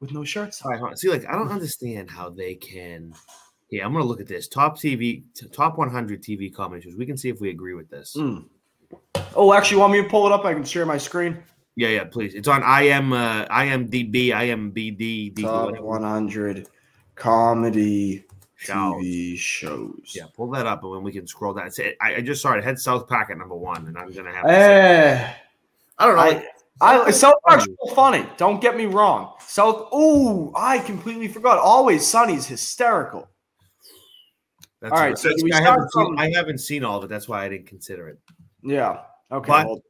with 0.00 0.12
no 0.12 0.24
shirts 0.24 0.62
All 0.62 0.72
on. 0.74 0.80
right, 0.80 0.98
see, 0.98 1.08
like 1.08 1.26
I 1.26 1.32
don't 1.32 1.50
understand 1.50 2.10
how 2.10 2.28
they 2.30 2.54
can. 2.54 3.14
Yeah, 3.70 3.86
I'm 3.86 3.92
gonna 3.92 4.04
look 4.04 4.20
at 4.20 4.26
this 4.26 4.48
top 4.48 4.76
TV, 4.76 5.22
t- 5.34 5.46
top 5.52 5.78
100 5.78 6.22
TV 6.22 6.52
comedy 6.52 6.82
shows. 6.82 6.96
We 6.96 7.06
can 7.06 7.16
see 7.16 7.28
if 7.28 7.40
we 7.40 7.50
agree 7.50 7.74
with 7.74 7.88
this. 7.88 8.14
Mm. 8.16 8.46
Oh, 9.36 9.52
actually, 9.52 9.76
you 9.76 9.80
want 9.80 9.92
me 9.92 10.02
to 10.02 10.08
pull 10.08 10.26
it 10.26 10.32
up? 10.32 10.44
I 10.44 10.52
can 10.54 10.64
share 10.64 10.84
my 10.84 10.98
screen. 10.98 11.38
Yeah, 11.76 11.88
yeah, 11.88 12.04
please. 12.04 12.34
It's 12.34 12.48
on 12.48 12.62
IM, 12.62 13.12
uh, 13.12 13.46
IMDb, 13.46 14.28
IMBD, 14.30 15.34
D- 15.34 15.42
Top 15.42 15.78
100 15.78 16.68
comedy 17.14 18.24
Shows. 18.56 19.02
TV 19.04 19.38
shows. 19.38 20.12
Yeah, 20.14 20.24
pull 20.36 20.50
that 20.50 20.66
up, 20.66 20.82
and 20.84 20.94
then 20.94 21.02
we 21.02 21.12
can 21.12 21.26
scroll 21.26 21.54
down. 21.54 21.70
Say, 21.70 21.94
I, 22.00 22.16
I 22.16 22.20
just 22.20 22.42
saw 22.42 22.52
it. 22.54 22.58
it 22.58 22.64
had 22.64 22.78
South 22.78 23.06
Park 23.08 23.30
at 23.30 23.38
number 23.38 23.54
one, 23.54 23.86
and 23.86 23.96
I'm 23.96 24.12
gonna 24.12 24.32
have. 24.32 24.44
To 24.44 24.50
say, 24.50 24.56
Eh, 24.56 25.34
I 26.00 26.06
don't 26.06 26.16
know. 26.16 26.22
I- 26.22 26.28
like, 26.30 26.46
I, 27.08 27.10
South 27.10 27.34
Park's 27.46 27.64
funny. 27.66 27.76
real 27.84 27.94
funny. 27.94 28.26
Don't 28.38 28.60
get 28.60 28.74
me 28.76 28.86
wrong. 28.86 29.34
South. 29.40 29.88
Oh, 29.92 30.50
I 30.56 30.78
completely 30.78 31.28
forgot. 31.28 31.58
Always 31.58 32.06
Sunny's 32.06 32.46
hysterical. 32.46 33.28
That's 34.80 34.92
all 34.92 34.98
right, 34.98 35.08
right. 35.08 35.18
so 35.18 35.28
That's- 35.28 35.42
we 35.44 35.52
I, 35.52 35.60
haven't 35.60 35.92
seen, 35.92 36.18
I 36.18 36.30
haven't 36.34 36.58
seen 36.58 36.82
all 36.84 36.96
of 36.98 37.04
it. 37.04 37.08
That's 37.08 37.28
why 37.28 37.44
I 37.44 37.48
didn't 37.50 37.66
consider 37.66 38.08
it. 38.08 38.18
Yeah. 38.62 39.02
Okay. 39.30 39.46
But- 39.46 39.66
well, 39.66 39.82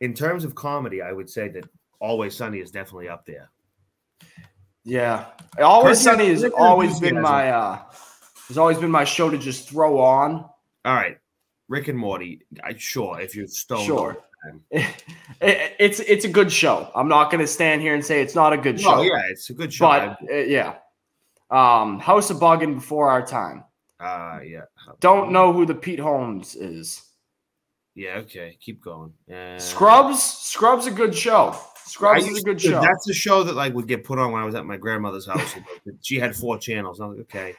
In 0.00 0.14
terms 0.14 0.44
of 0.44 0.54
comedy, 0.54 1.02
I 1.02 1.12
would 1.12 1.28
say 1.28 1.48
that 1.50 1.64
Always 2.00 2.34
Sunny 2.34 2.58
is 2.60 2.70
definitely 2.70 3.08
up 3.08 3.24
there. 3.26 3.50
Yeah, 4.84 5.26
always 5.58 5.98
Curb 6.04 6.18
sunny 6.18 6.28
has 6.28 6.44
always 6.44 7.00
been 7.00 7.18
my 7.20 7.48
uh 7.50 7.78
has 8.48 8.58
always 8.58 8.76
been 8.76 8.90
my 8.90 9.04
show 9.04 9.30
to 9.30 9.38
just 9.38 9.68
throw 9.70 9.98
on. 9.98 10.44
All 10.84 10.94
right, 10.94 11.16
Rick 11.68 11.88
and 11.88 11.98
Morty. 11.98 12.42
I 12.62 12.74
sure 12.76 13.18
if 13.18 13.34
you're 13.34 13.46
stoned. 13.46 13.86
Sure. 13.86 14.18
It- 14.70 15.74
it's 15.78 16.00
it's 16.00 16.24
a 16.24 16.28
good 16.28 16.50
show. 16.52 16.90
I'm 16.94 17.08
not 17.08 17.30
going 17.30 17.40
to 17.40 17.46
stand 17.46 17.82
here 17.82 17.94
and 17.94 18.04
say 18.04 18.22
it's 18.22 18.34
not 18.34 18.52
a 18.52 18.56
good 18.56 18.80
show. 18.80 18.96
Oh 18.96 19.02
yeah, 19.02 19.22
it's 19.30 19.50
a 19.50 19.54
good 19.54 19.72
show. 19.72 19.86
but 19.86 20.16
uh, 20.30 20.36
yeah, 20.36 20.76
um, 21.50 21.98
House 21.98 22.30
of 22.30 22.38
Buggin 22.38 22.74
before 22.76 23.10
our 23.10 23.24
time. 23.26 23.64
uh, 24.00 24.38
yeah. 24.44 24.62
Don't 25.00 25.32
know 25.32 25.52
who 25.52 25.66
the 25.66 25.74
Pete 25.74 25.98
Holmes 25.98 26.54
is. 26.54 27.02
Yeah. 27.94 28.16
Okay. 28.18 28.56
Keep 28.60 28.82
going. 28.82 29.12
Uh, 29.32 29.58
Scrubs. 29.58 30.22
Scrubs 30.22 30.86
a 30.86 30.90
good 30.90 31.14
show. 31.14 31.56
Scrubs 31.84 32.26
is 32.26 32.38
a 32.38 32.42
good 32.42 32.58
to- 32.60 32.68
show. 32.70 32.80
That's 32.80 33.08
a 33.10 33.14
show 33.14 33.42
that 33.42 33.54
like 33.54 33.74
would 33.74 33.88
get 33.88 34.04
put 34.04 34.18
on 34.18 34.32
when 34.32 34.40
I 34.42 34.44
was 34.46 34.54
at 34.54 34.64
my 34.64 34.76
grandmother's 34.76 35.26
house. 35.26 35.54
she 36.02 36.18
had 36.18 36.34
four 36.36 36.58
channels. 36.58 37.00
I 37.00 37.06
was 37.06 37.18
like, 37.18 37.26
okay. 37.26 37.54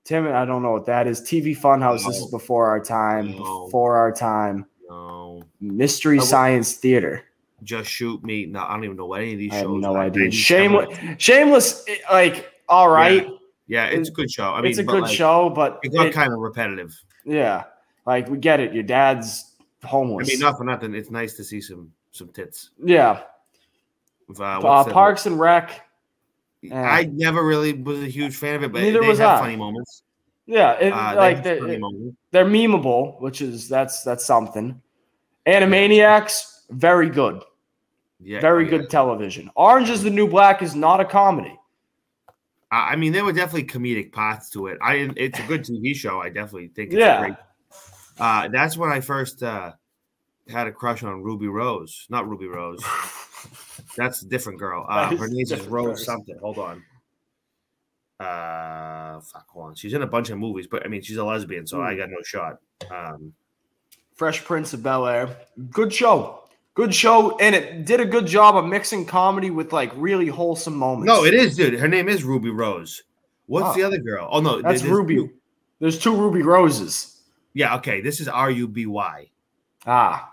Tim, 0.05 0.27
I 0.29 0.45
don't 0.45 0.63
know 0.63 0.73
what 0.73 0.87
that 0.87 1.07
is. 1.07 1.21
TV 1.23 1.57
Funhouse. 1.59 2.05
This 2.07 2.19
is 2.19 2.31
before 2.31 2.69
our 2.69 2.81
time. 2.81 3.33
No. 3.37 3.65
Before 3.67 3.97
our 3.97 4.13
time. 4.13 4.67
no. 4.89 5.43
Mystery 5.61 6.19
I 6.19 6.21
will- 6.21 6.27
Science 6.27 6.75
Theater. 6.75 7.25
Just 7.63 7.89
shoot 7.89 8.23
me. 8.23 8.45
No, 8.45 8.61
I 8.63 8.75
don't 8.75 8.85
even 8.85 8.97
know 8.99 9.07
what 9.07 9.23
any 9.23 9.33
of 9.33 9.39
these 9.39 9.53
I 9.53 9.57
have 9.57 9.65
shows. 9.65 9.81
no 9.83 9.95
are. 9.95 10.01
idea. 10.01 10.31
Shameless. 10.31 10.99
Shameless. 11.17 11.87
Like 12.13 12.53
all 12.69 12.91
right, 12.91 13.27
Yeah, 13.67 13.87
it's 13.87 14.11
a 14.11 14.13
good 14.13 14.31
show. 14.31 14.53
I 14.53 14.61
mean, 14.61 14.71
it's 14.71 14.79
a 14.79 14.83
good 14.85 15.05
like, 15.05 15.15
show, 15.17 15.49
but 15.49 15.81
It 15.83 15.95
got 15.95 16.07
it- 16.09 16.13
kind 16.15 16.33
of 16.35 16.39
repetitive. 16.41 16.95
yeah, 17.25 17.65
like 18.07 18.29
we 18.29 18.37
get 18.37 18.61
it. 18.61 18.75
Your 18.75 18.83
dad's 18.83 19.53
homeless. 19.83 20.29
I 20.29 20.33
mean, 20.33 20.41
not 20.41 20.59
for 20.59 20.65
nothing. 20.65 20.95
It's 20.95 21.11
nice 21.11 21.35
to 21.35 21.45
see 21.45 21.63
some 21.63 21.91
some 22.11 22.29
tits. 22.29 22.71
yeah. 22.85 23.23
Uh, 24.39 24.43
Uh, 24.43 24.85
Parks 24.93 25.25
and 25.25 25.39
Rec. 25.41 25.84
I 26.73 27.05
never 27.13 27.45
really 27.45 27.73
was 27.73 28.01
a 28.01 28.07
huge 28.09 28.37
fan 28.37 28.57
of 28.57 28.63
it, 28.65 28.73
but 28.73 28.83
Neither 28.83 29.01
they 29.01 29.09
was 29.09 29.19
have 29.19 29.39
I. 29.39 29.41
funny 29.41 29.57
moments. 29.57 30.03
Yeah, 30.47 30.73
it, 30.73 30.93
Uh, 30.93 31.11
they 31.11 31.17
like 31.17 31.43
they're, 31.43 31.59
funny 31.61 32.13
they're 32.31 32.45
memeable, 32.45 33.21
which 33.21 33.41
is 33.41 33.69
that's 33.69 34.03
that's 34.03 34.25
something. 34.25 34.81
Animaniacs, 35.47 36.63
very 36.71 37.09
good. 37.09 37.43
Yeah, 38.21 38.41
very 38.41 38.65
yeah. 38.65 38.71
good 38.71 38.91
television. 38.91 39.51
Orange 39.57 39.91
is 39.91 40.03
the 40.03 40.11
New 40.11 40.29
Black 40.29 40.63
is 40.63 40.75
not 40.75 41.01
a 41.01 41.05
comedy. 41.05 41.59
I 42.71 42.97
mean, 42.97 43.13
there 43.13 43.25
were 43.25 43.33
definitely 43.33 43.67
comedic 43.69 44.11
parts 44.13 44.51
to 44.51 44.67
it. 44.67 44.79
I 44.83 45.11
it's 45.17 45.39
a 45.39 45.43
good 45.43 45.63
TV 45.65 45.95
show. 45.95 46.21
I 46.21 46.29
definitely 46.29 46.69
think 46.69 46.93
it's 46.93 46.99
Yeah. 46.99 47.21
great. 47.21 47.35
Uh, 48.19 48.49
that's 48.49 48.77
when 48.77 48.91
I 48.91 49.01
first 49.01 49.43
uh, 49.43 49.73
had 50.49 50.67
a 50.67 50.73
crush 50.73 51.03
on 51.03 51.23
Ruby 51.23 51.49
Rose, 51.49 52.07
not 52.11 52.29
Ruby 52.29 52.47
Rose. 52.47 52.83
That's 53.97 54.23
a 54.23 54.27
different 54.27 54.59
girl. 54.59 54.87
Uh, 54.91 55.17
her 55.17 55.29
name 55.29 55.41
is 55.41 55.61
Rose 55.67 56.05
something. 56.05 56.37
Hold 56.41 56.59
on. 56.59 56.83
Uh, 58.21 59.21
fuck, 59.21 59.47
hold 59.49 59.67
on. 59.67 59.75
She's 59.75 59.93
in 59.93 60.03
a 60.03 60.07
bunch 60.07 60.31
of 60.31 60.39
movies, 60.39 60.67
but 60.71 60.85
I 60.85 60.89
mean, 60.89 61.03
she's 61.03 61.17
a 61.17 61.25
lesbian, 61.25 61.67
so 61.67 61.79
Hmm. 61.79 61.85
I 61.85 61.95
got 61.97 62.11
no 62.11 62.23
shot. 62.25 62.59
Um, 62.91 63.33
Fresh 64.15 64.45
Prince 64.45 64.73
of 64.73 64.83
Bel 64.83 65.07
Air, 65.07 65.37
good 65.71 65.93
show, 65.93 66.45
good 66.75 66.95
show, 66.95 67.37
and 67.39 67.55
it 67.55 67.85
did 67.85 68.01
a 68.01 68.05
good 68.05 68.27
job 68.27 68.57
of 68.57 68.65
mixing 68.67 69.05
comedy 69.05 69.51
with 69.51 69.73
like 69.73 69.91
really 69.97 70.29
wholesome 70.29 70.77
moments. 70.77 71.07
no, 71.09 71.25
it 71.25 71.35
is, 71.35 71.57
dude. 71.57 71.75
Her 71.75 71.89
name 71.89 72.09
is 72.09 72.23
Ruby 72.23 72.51
Rose. 72.51 73.03
What's 73.47 73.71
Oh. 73.71 73.75
the 73.75 73.83
other 73.83 73.99
girl? 73.99 74.29
Oh 74.31 74.41
no, 74.41 74.63
That's 74.63 74.81
there's 74.83 74.93
Ruby. 74.93 75.17
two. 75.17 75.31
There's 75.81 75.99
two 75.99 76.15
Ruby 76.17 76.43
Roses. 76.43 77.23
Yeah, 77.53 77.75
okay. 77.77 78.01
This 78.01 78.21
is 78.21 78.29
R 78.29 78.51
U 78.51 78.69
B 78.69 78.87
Y. 78.87 79.29
Ah, 79.87 80.33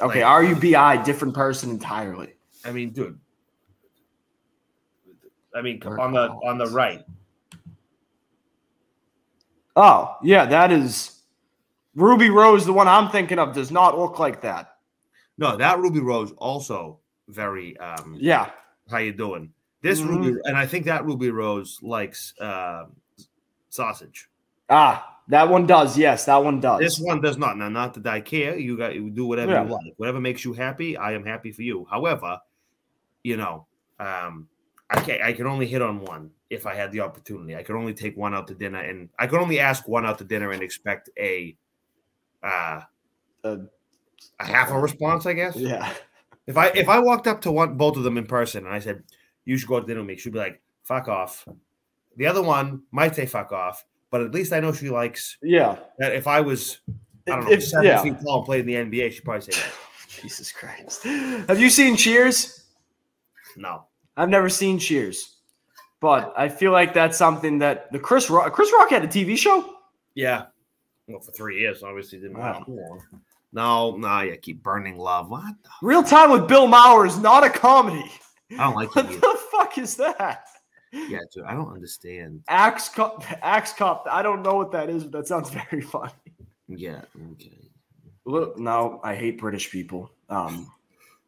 okay. 0.00 0.20
Like- 0.22 0.30
R 0.30 0.44
U 0.44 0.54
B 0.56 0.74
I, 0.74 1.02
different 1.02 1.34
person 1.34 1.70
entirely. 1.70 2.34
I 2.64 2.72
mean, 2.72 2.90
dude. 2.90 3.18
I 5.54 5.62
mean, 5.62 5.80
Work 5.84 5.98
on 5.98 6.12
the 6.12 6.28
on 6.28 6.58
the 6.58 6.66
right. 6.66 7.04
Oh 9.76 10.16
yeah, 10.22 10.44
that 10.46 10.72
is 10.72 11.20
Ruby 11.94 12.30
Rose. 12.30 12.66
The 12.66 12.72
one 12.72 12.88
I'm 12.88 13.10
thinking 13.10 13.38
of 13.38 13.54
does 13.54 13.70
not 13.70 13.98
look 13.98 14.18
like 14.18 14.40
that. 14.42 14.76
No, 15.38 15.56
that 15.56 15.78
Ruby 15.78 16.00
Rose 16.00 16.32
also 16.32 16.98
very. 17.28 17.76
um 17.78 18.16
Yeah, 18.18 18.50
How 18.90 18.98
you 18.98 19.12
doing? 19.12 19.52
This 19.82 20.00
Mhm. 20.00 20.08
Ruby, 20.08 20.40
and 20.44 20.56
I 20.56 20.66
think 20.66 20.84
that 20.86 21.04
Ruby 21.04 21.30
Rose 21.30 21.78
likes 21.82 22.34
uh, 22.40 22.86
sausage. 23.68 24.28
ah, 24.70 25.20
that 25.28 25.48
one 25.48 25.66
does. 25.66 25.96
Yes, 25.96 26.24
that 26.24 26.36
one 26.42 26.58
does. 26.60 26.80
This 26.80 26.98
one 26.98 27.20
does 27.20 27.36
not. 27.38 27.56
Now, 27.56 27.68
not 27.68 27.94
that 27.94 28.06
I 28.06 28.20
care. 28.20 28.56
You 28.58 28.76
got 28.76 28.94
you 28.96 29.10
do 29.10 29.26
whatever 29.26 29.52
Yeah. 29.52 29.64
you 29.64 29.70
like. 29.72 29.94
Whatever 29.96 30.20
makes 30.20 30.44
you 30.44 30.52
happy, 30.52 30.96
I 30.96 31.12
am 31.12 31.24
happy 31.24 31.52
for 31.52 31.62
you. 31.62 31.86
However, 31.88 32.40
you 33.28 33.36
know, 33.36 33.66
Um, 34.00 34.48
I 34.90 35.00
can 35.00 35.20
I 35.22 35.32
can 35.32 35.46
only 35.46 35.66
hit 35.66 35.82
on 35.82 36.00
one 36.00 36.30
if 36.50 36.66
I 36.66 36.74
had 36.74 36.92
the 36.92 37.00
opportunity. 37.00 37.54
I 37.56 37.62
could 37.62 37.76
only 37.76 37.92
take 37.92 38.16
one 38.16 38.34
out 38.34 38.46
to 38.48 38.54
dinner, 38.54 38.78
and 38.80 39.10
I 39.18 39.26
could 39.26 39.40
only 39.40 39.58
ask 39.60 39.86
one 39.86 40.06
out 40.06 40.16
to 40.18 40.24
dinner 40.24 40.50
and 40.52 40.62
expect 40.62 41.10
a 41.18 41.56
uh, 42.42 42.80
Uh, 43.44 43.56
a 44.40 44.44
half 44.46 44.70
a 44.70 44.78
response. 44.78 45.26
I 45.26 45.34
guess. 45.34 45.56
yeah. 45.56 45.92
If 46.46 46.56
I 46.56 46.68
if 46.68 46.88
I 46.88 46.98
walked 47.00 47.26
up 47.26 47.40
to 47.42 47.52
one 47.52 47.76
both 47.76 47.96
of 47.98 48.02
them 48.04 48.16
in 48.16 48.26
person 48.26 48.64
and 48.66 48.74
I 48.74 48.78
said, 48.80 49.02
"You 49.44 49.58
should 49.58 49.68
go 49.68 49.78
to 49.80 49.86
dinner 49.86 50.00
with 50.00 50.08
me," 50.08 50.16
she'd 50.16 50.32
be 50.32 50.38
like, 50.38 50.62
"Fuck 50.84 51.06
off." 51.08 51.46
The 52.16 52.26
other 52.26 52.42
one 52.42 52.82
might 52.90 53.14
say 53.14 53.26
"fuck 53.26 53.52
off," 53.52 53.84
but 54.10 54.22
at 54.22 54.32
least 54.32 54.52
I 54.54 54.60
know 54.60 54.72
she 54.72 54.88
likes 54.88 55.36
Yeah. 55.42 55.76
that. 55.98 56.14
If 56.14 56.26
I 56.26 56.40
was, 56.40 56.80
I 56.88 56.92
don't 57.36 57.44
know, 57.44 57.50
If- 57.52 57.64
seven 57.64 57.84
yeah. 57.86 58.02
feet 58.02 58.16
tall 58.24 58.38
and 58.38 58.46
played 58.46 58.60
in 58.60 58.66
the 58.66 58.76
NBA, 59.00 59.10
she'd 59.12 59.24
probably 59.24 59.52
say 59.52 59.60
that. 59.60 59.72
Jesus 60.22 60.50
Christ. 60.50 61.04
Have 61.04 61.60
you 61.60 61.68
seen 61.70 61.94
Cheers? 61.96 62.64
No. 63.58 63.84
I've 64.16 64.28
never 64.28 64.48
seen 64.48 64.78
Cheers, 64.78 65.36
but 66.00 66.32
I 66.36 66.48
feel 66.48 66.72
like 66.72 66.92
that's 66.94 67.16
something 67.18 67.58
that 67.60 67.90
the 67.92 67.98
Chris 67.98 68.30
Rock, 68.30 68.52
Chris 68.52 68.72
Rock 68.76 68.90
had 68.90 69.04
a 69.04 69.08
TV 69.08 69.36
show. 69.36 69.74
Yeah. 70.14 70.46
Well, 71.06 71.20
for 71.20 71.32
three 71.32 71.60
years, 71.60 71.82
obviously 71.82 72.18
didn't 72.18 72.38
Wow. 72.38 72.58
last 72.58 72.68
long. 72.68 73.02
No, 73.52 73.96
no, 73.96 74.20
yeah, 74.20 74.36
keep 74.36 74.62
burning 74.62 74.98
love. 74.98 75.30
What? 75.30 75.54
The, 75.62 75.70
Real 75.82 76.02
Time 76.02 76.30
with 76.30 76.48
Bill 76.48 76.66
Maher 76.66 77.06
is 77.06 77.18
not 77.18 77.44
a 77.44 77.50
comedy. 77.50 78.04
I 78.52 78.56
don't 78.56 78.74
like 78.74 78.92
What 78.94 79.06
either. 79.06 79.20
the 79.20 79.38
fuck 79.50 79.78
is 79.78 79.96
that? 79.96 80.44
Yeah, 80.92 81.18
dude, 81.32 81.44
I 81.44 81.52
don't 81.54 81.72
understand. 81.72 82.42
Axe 82.48 82.88
cop, 82.88 83.24
Axe 83.42 83.72
Cup. 83.74 84.06
I 84.10 84.22
don't 84.22 84.42
know 84.42 84.54
what 84.54 84.72
that 84.72 84.88
is, 84.90 85.04
but 85.04 85.12
that 85.12 85.28
sounds 85.28 85.50
very 85.70 85.80
funny. 85.82 86.12
Yeah, 86.66 87.02
okay. 87.32 87.70
Look, 88.26 88.58
no, 88.58 89.00
I 89.04 89.14
hate 89.14 89.38
British 89.38 89.70
people. 89.70 90.10
Um, 90.28 90.70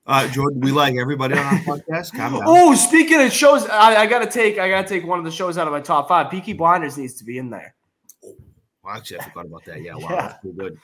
Uh, 0.06 0.26
Jordan, 0.28 0.60
we 0.60 0.72
like 0.72 0.96
everybody 0.96 1.34
on 1.34 1.44
our 1.44 1.52
podcast. 1.60 2.10
Oh, 2.44 2.74
speaking 2.74 3.20
of 3.20 3.32
shows, 3.32 3.66
I, 3.66 3.96
I 4.02 4.06
gotta 4.06 4.26
take, 4.26 4.58
I 4.58 4.68
gotta 4.68 4.88
take 4.88 5.06
one 5.06 5.18
of 5.18 5.24
the 5.24 5.30
shows 5.30 5.58
out 5.58 5.66
of 5.66 5.72
my 5.72 5.80
top 5.80 6.08
five. 6.08 6.30
Peaky 6.30 6.52
Blinders 6.54 6.96
needs 6.98 7.14
to 7.14 7.24
be 7.24 7.38
in 7.38 7.50
there. 7.50 7.74
Well, 8.82 8.96
actually, 8.96 9.20
I 9.20 9.24
forgot 9.24 9.46
about 9.46 9.64
that. 9.66 9.82
Yeah, 9.82 9.94
wow, 9.94 10.00
Yeah. 10.10 10.16
that's 10.22 10.40
pretty 10.40 10.56
good. 10.58 10.78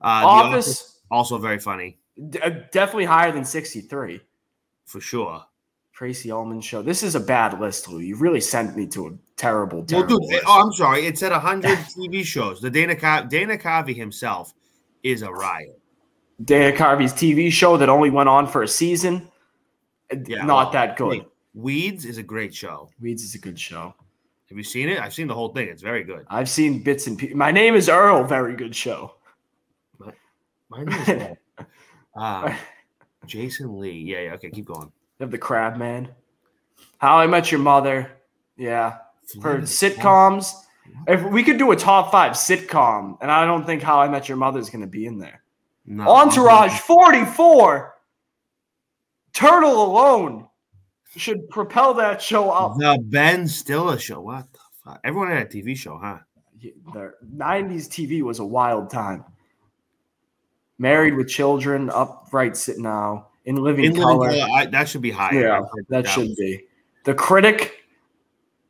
Uh, 0.00 0.20
The 0.20 0.26
Office, 0.26 1.00
also 1.10 1.38
very 1.38 1.58
funny 1.58 1.98
d- 2.30 2.40
uh, 2.40 2.50
definitely 2.72 3.04
higher 3.04 3.30
than 3.30 3.44
sixty-three. 3.44 4.20
for 4.86 5.00
sure. 5.00 5.44
Tracey 5.92 6.30
Ullman 6.30 6.60
show. 6.60 6.82
This 6.82 7.02
is 7.02 7.14
a 7.14 7.20
bad 7.20 7.58
list, 7.58 7.88
Lou. 7.88 8.00
You 8.00 8.16
really 8.16 8.40
sent 8.42 8.76
me 8.76 8.86
to 8.88 9.06
a 9.06 9.10
terrible, 9.36 9.78
Well, 9.90 10.06
dude, 10.06 10.42
oh, 10.46 10.60
I'm 10.62 10.70
sorry. 10.74 11.06
It 11.06 11.18
said 11.18 11.32
100 11.32 11.70
TV 11.78 12.22
shows. 12.22 12.60
The 12.60 12.68
Dana 12.68 12.94
Car- 12.94 13.24
Dana 13.24 13.56
Carvey 13.56 13.96
himself 13.96 14.52
is 15.02 15.22
a 15.22 15.30
riot. 15.32 15.80
Dana 16.44 16.76
Carvey's 16.76 17.12
TV 17.12 17.50
show 17.50 17.76
that 17.76 17.88
only 17.88 18.10
went 18.10 18.28
on 18.28 18.46
for 18.46 18.62
a 18.62 18.68
season. 18.68 19.30
Yeah, 20.10 20.44
not 20.44 20.66
well, 20.66 20.70
that 20.72 20.96
good. 20.96 21.14
hey, 21.14 21.26
Weeds 21.54 22.04
is 22.04 22.18
a 22.18 22.22
great 22.22 22.54
show. 22.54 22.90
Weeds 23.00 23.22
is 23.22 23.34
a 23.34 23.38
good 23.38 23.58
show. 23.58 23.94
Have 24.48 24.58
you 24.58 24.64
seen 24.64 24.88
it? 24.88 25.00
I've 25.00 25.14
seen 25.14 25.26
the 25.26 25.34
whole 25.34 25.48
thing. 25.48 25.68
It's 25.68 25.82
very 25.82 26.04
good. 26.04 26.24
I've 26.28 26.48
seen 26.48 26.82
bits 26.82 27.06
and 27.06 27.18
pieces. 27.18 27.34
My 27.34 27.50
name 27.50 27.74
is 27.74 27.88
Earl. 27.88 28.22
Very 28.24 28.54
good 28.54 28.76
show. 28.76 29.14
My 30.68 30.84
name 30.84 30.88
is 30.88 31.36
uh, 32.16 32.54
Jason 33.26 33.80
Lee. 33.80 34.02
Yeah, 34.02 34.20
yeah. 34.20 34.34
Okay, 34.34 34.50
keep 34.50 34.66
going. 34.66 34.92
You 35.18 35.24
have 35.24 35.30
the 35.30 35.38
Crab 35.38 35.76
Man. 35.76 36.08
How 36.98 37.18
I 37.18 37.26
Met 37.26 37.50
Your 37.50 37.60
Mother. 37.60 38.12
Yeah. 38.56 38.98
For 39.40 39.58
sitcoms, 39.62 40.52
if 41.08 41.22
we 41.24 41.42
could 41.42 41.58
do 41.58 41.72
a 41.72 41.76
top 41.76 42.12
five 42.12 42.32
sitcom, 42.32 43.18
and 43.20 43.30
I 43.30 43.44
don't 43.44 43.66
think 43.66 43.82
How 43.82 44.00
I 44.00 44.08
Met 44.08 44.28
Your 44.28 44.38
Mother 44.38 44.60
is 44.60 44.70
going 44.70 44.82
to 44.82 44.86
be 44.86 45.06
in 45.06 45.18
there. 45.18 45.42
No, 45.86 46.08
Entourage 46.08 46.78
44. 46.80 47.94
Turtle 49.32 49.84
alone 49.84 50.48
should 51.16 51.48
propel 51.50 51.94
that 51.94 52.20
show 52.20 52.50
up. 52.50 52.76
The 52.78 52.98
Ben 53.02 53.46
Stiller 53.46 53.98
show. 53.98 54.20
What 54.20 54.52
the 54.52 54.58
fuck? 54.84 55.00
Everyone 55.04 55.28
had 55.28 55.46
a 55.46 55.50
TV 55.50 55.76
show, 55.76 55.98
huh? 55.98 56.18
The 56.92 57.12
90s 57.36 57.86
TV 57.88 58.22
was 58.22 58.38
a 58.40 58.44
wild 58.44 58.90
time. 58.90 59.24
Married 60.78 61.14
with 61.14 61.28
children, 61.28 61.90
upright 61.90 62.56
sit 62.56 62.78
now, 62.78 63.28
in 63.44 63.56
living 63.56 63.84
In 63.84 63.92
Living 63.92 64.02
color. 64.02 64.30
Color, 64.30 64.48
I, 64.52 64.66
that 64.66 64.88
should 64.88 65.02
be 65.02 65.10
higher. 65.10 65.40
Yeah, 65.40 65.62
that 65.88 66.08
should 66.08 66.34
be. 66.36 66.64
The 67.04 67.14
critic. 67.14 67.84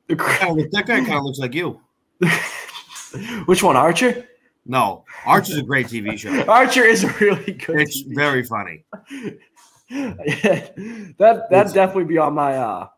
The 0.09 0.17
cri- 0.17 0.49
Oh, 0.49 0.55
that 0.57 0.87
guy 0.87 0.99
kind 0.99 1.15
of 1.15 1.25
looks 1.25 1.39
like 1.39 1.55
you. 1.55 1.81
Which 3.47 3.63
one, 3.63 3.77
Archer? 3.77 4.29
No, 4.69 5.05
Archer's 5.25 5.57
a 5.59 5.63
great 5.63 5.87
TV 5.87 6.19
show. 6.19 6.43
Archer 6.49 6.85
is 6.85 7.05
a 7.05 7.09
really 7.21 7.53
good. 7.53 7.81
It's 7.81 8.03
TV 8.03 8.15
very 8.15 8.43
funny. 8.43 8.85
that 9.91 10.75
that 11.19 11.45
It's- 11.51 11.73
definitely 11.73 12.05
be 12.05 12.19
on 12.19 12.35
my 12.35 12.57
uh 12.57 12.89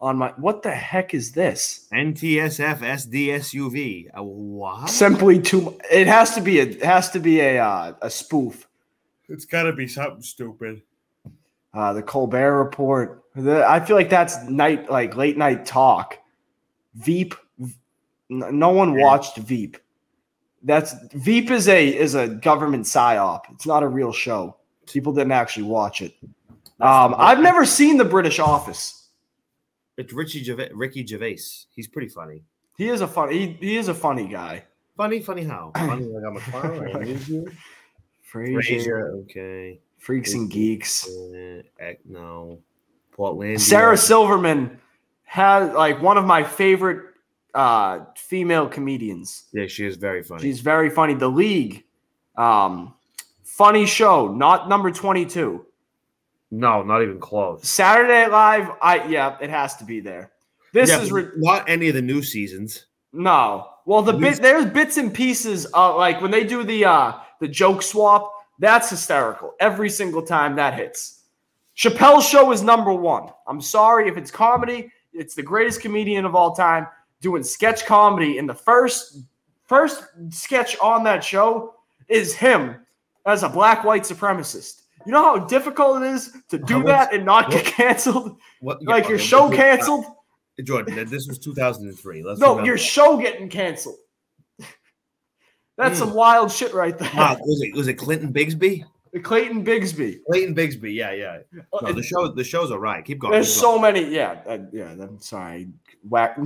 on 0.00 0.16
my 0.16 0.30
what 0.38 0.62
the 0.62 0.70
heck 0.70 1.12
is 1.12 1.32
this? 1.32 1.86
NTSF 1.92 2.78
SDSUV. 2.78 4.08
Uh, 4.18 4.22
what? 4.22 4.88
Simply 4.88 5.38
too 5.40 5.78
it 5.90 6.06
has 6.06 6.34
to 6.34 6.40
be 6.40 6.60
a 6.60 6.64
it 6.64 6.82
has 6.82 7.10
to 7.10 7.20
be 7.20 7.40
a 7.40 7.58
uh, 7.62 7.92
a 8.00 8.08
spoof. 8.10 8.66
It's 9.28 9.44
got 9.44 9.64
to 9.64 9.72
be 9.72 9.86
something 9.86 10.22
stupid. 10.22 10.82
Uh 11.74 11.92
the 11.92 12.02
Colbert 12.02 12.56
report. 12.64 13.24
The, 13.36 13.64
I 13.68 13.78
feel 13.80 13.94
like 13.96 14.10
that's 14.10 14.42
night 14.48 14.90
like 14.90 15.14
late 15.16 15.36
night 15.36 15.66
talk. 15.66 16.18
Veep 16.94 17.34
no 18.30 18.70
one 18.70 18.94
Yeah. 18.96 19.04
watched 19.04 19.36
Veep. 19.36 19.76
That's 20.62 20.94
Veep 21.14 21.50
is 21.50 21.68
a 21.68 21.96
is 21.96 22.14
a 22.14 22.28
government 22.28 22.84
psyop. 22.84 23.42
It's 23.52 23.66
not 23.66 23.82
a 23.82 23.88
real 23.88 24.12
show. 24.12 24.56
People 24.86 25.12
didn't 25.12 25.32
actually 25.32 25.64
watch 25.64 26.02
it. 26.02 26.14
Um, 26.80 27.14
I've 27.18 27.40
never 27.40 27.64
seen 27.64 27.96
the 27.96 28.04
British 28.04 28.38
Office. 28.38 29.08
It's 29.96 30.12
Richie 30.12 30.42
Gervais, 30.42 30.70
Ricky 30.72 31.06
Gervais. 31.06 31.38
He's 31.74 31.86
pretty 31.86 32.08
funny. 32.08 32.42
He 32.76 32.88
is 32.88 33.00
a 33.00 33.06
funny. 33.06 33.38
He, 33.38 33.46
he 33.60 33.76
is 33.76 33.88
a 33.88 33.94
funny 33.94 34.26
guy. 34.26 34.64
Funny, 34.96 35.20
funny 35.20 35.44
how? 35.44 35.72
Funny 35.76 36.06
like 36.06 36.24
I'm 36.26 36.36
a 36.36 36.40
clown. 36.40 36.86
I 36.86 36.90
amuse 36.98 37.28
you. 37.28 37.50
Frasier, 38.30 38.62
Frasier, 38.62 39.22
okay. 39.22 39.80
Freaks 39.98 40.34
and 40.34 40.50
Geeks. 40.50 41.08
Uh, 41.08 41.62
no. 42.04 42.58
Portland. 43.12 43.60
Sarah 43.60 43.96
Silverman 43.96 44.78
has 45.24 45.72
like 45.74 46.00
one 46.00 46.16
of 46.16 46.24
my 46.24 46.42
favorite 46.42 47.09
uh, 47.54 48.00
female 48.16 48.68
comedians. 48.68 49.44
Yeah, 49.52 49.66
she 49.66 49.86
is 49.86 49.96
very 49.96 50.22
funny. 50.22 50.42
She's 50.42 50.60
very 50.60 50.90
funny. 50.90 51.14
The 51.14 51.28
League, 51.28 51.84
um, 52.36 52.94
funny 53.44 53.86
show. 53.86 54.28
Not 54.32 54.68
number 54.68 54.90
twenty-two. 54.90 55.64
no, 56.50 56.82
not 56.82 57.02
even 57.02 57.18
close. 57.20 57.68
Saturday 57.68 58.22
Night 58.22 58.30
Live. 58.30 58.70
I 58.82 59.04
yeah, 59.06 59.36
it 59.40 59.50
has 59.50 59.76
to 59.76 59.84
be 59.84 60.00
there. 60.00 60.32
This 60.72 60.90
Yeah, 60.90 61.00
is 61.00 61.10
re- 61.12 61.28
not 61.36 61.68
any 61.68 61.88
of 61.88 61.94
the 61.94 62.02
new 62.02 62.22
seasons. 62.22 62.86
No. 63.12 63.66
Well, 63.86 64.02
the 64.02 64.12
bit 64.12 64.40
there's 64.40 64.66
bits 64.66 64.96
and 64.96 65.12
pieces 65.12 65.66
uh 65.74 65.96
like 65.96 66.20
when 66.20 66.30
they 66.30 66.44
do 66.44 66.62
the 66.62 66.84
uh 66.84 67.12
the 67.40 67.48
joke 67.48 67.82
swap, 67.82 68.32
that's 68.60 68.90
hysterical. 68.90 69.54
Every 69.58 69.90
single 69.90 70.22
time 70.22 70.54
that 70.56 70.74
hits. 70.74 71.16
Chappelle's 71.76 72.28
show 72.28 72.52
is 72.52 72.62
number 72.62 72.92
1. 72.92 73.30
I'm 73.46 73.60
sorry 73.62 74.06
if 74.08 74.16
it's 74.18 74.30
comedy, 74.30 74.92
it's 75.14 75.34
the 75.34 75.42
greatest 75.42 75.80
comedian 75.80 76.24
of 76.26 76.34
all 76.34 76.54
time 76.54 76.86
doing 77.20 77.42
sketch 77.42 77.84
comedy 77.86 78.38
and 78.38 78.48
the 78.48 78.54
first 78.54 79.20
first 79.66 80.04
sketch 80.30 80.76
on 80.80 81.04
that 81.04 81.22
show 81.22 81.74
is 82.08 82.34
him 82.34 82.76
as 83.26 83.42
a 83.42 83.48
black 83.48 83.84
white 83.84 84.02
supremacist. 84.02 84.82
You 85.06 85.12
know 85.12 85.22
how 85.24 85.38
difficult 85.46 86.02
it 86.02 86.06
is 86.08 86.36
to 86.48 86.58
do 86.58 86.82
that 86.84 87.14
and 87.14 87.24
not 87.24 87.50
get 87.50 87.64
canceled? 87.64 88.38
What? 88.60 88.82
Like 88.82 89.08
your 89.08 89.18
show 89.18 89.48
was- 89.48 89.56
canceled? 89.56 90.04
Jordan, 90.62 91.08
this 91.08 91.26
was 91.26 91.38
2003. 91.38 92.22
Let's 92.22 92.38
No, 92.38 92.50
remember. 92.50 92.66
your 92.66 92.76
show 92.76 93.16
getting 93.16 93.48
canceled. 93.48 93.96
That's 95.78 95.98
Hmm. 95.98 96.06
some 96.06 96.14
wild 96.14 96.52
shit 96.52 96.74
right 96.74 96.98
there. 96.98 97.10
Was 97.14 97.62
it 97.62 97.74
was 97.74 97.88
it 97.88 97.94
Clinton 97.94 98.30
Bigsby? 98.32 98.84
Clayton 99.22 99.64
Bigsby. 99.64 100.20
Clayton 100.30 100.54
Bigsby, 100.54 100.94
yeah, 100.94 101.12
yeah. 101.12 101.38
No, 101.82 101.92
the 101.92 102.02
show 102.02 102.28
the 102.28 102.44
show's 102.44 102.70
all 102.70 102.78
right. 102.78 103.04
Keep 103.04 103.18
going. 103.20 103.32
There's 103.32 103.52
keep 103.52 103.60
so 103.60 103.78
many. 103.78 104.04
Yeah, 104.04 104.40
uh, 104.46 104.58
yeah. 104.72 104.90
I'm 104.92 105.20
sorry. 105.20 105.68
Whack. 106.08 106.38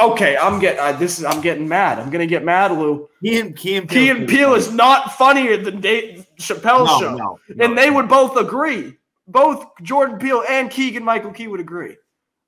Okay, 0.00 0.36
I'm 0.36 0.58
getting. 0.60 0.78
Uh, 0.80 0.92
this 0.92 1.18
is. 1.18 1.24
I'm 1.24 1.40
getting 1.40 1.66
mad. 1.66 1.98
I'm 1.98 2.10
gonna 2.10 2.26
get 2.26 2.44
mad, 2.44 2.72
Lou. 2.72 2.96
going. 2.96 3.08
Key 3.22 3.38
and 3.40 3.56
Key 3.56 3.76
and 3.76 3.88
Key 3.88 4.08
and 4.10 4.28
Peele 4.28 4.54
is 4.54 4.70
not 4.72 5.12
funnier 5.14 5.56
than 5.56 5.80
Dave 5.80 6.26
Chappelle's 6.38 6.88
no, 6.88 7.00
show, 7.00 7.14
no, 7.14 7.64
and 7.64 7.76
they 7.78 7.90
would 7.90 8.08
both 8.08 8.36
agree. 8.36 8.98
Both 9.26 9.64
Jordan 9.82 10.18
Peele 10.18 10.44
and 10.48 10.70
Keegan 10.70 11.04
Michael 11.04 11.32
Key 11.32 11.46
would 11.46 11.60
agree. 11.60 11.96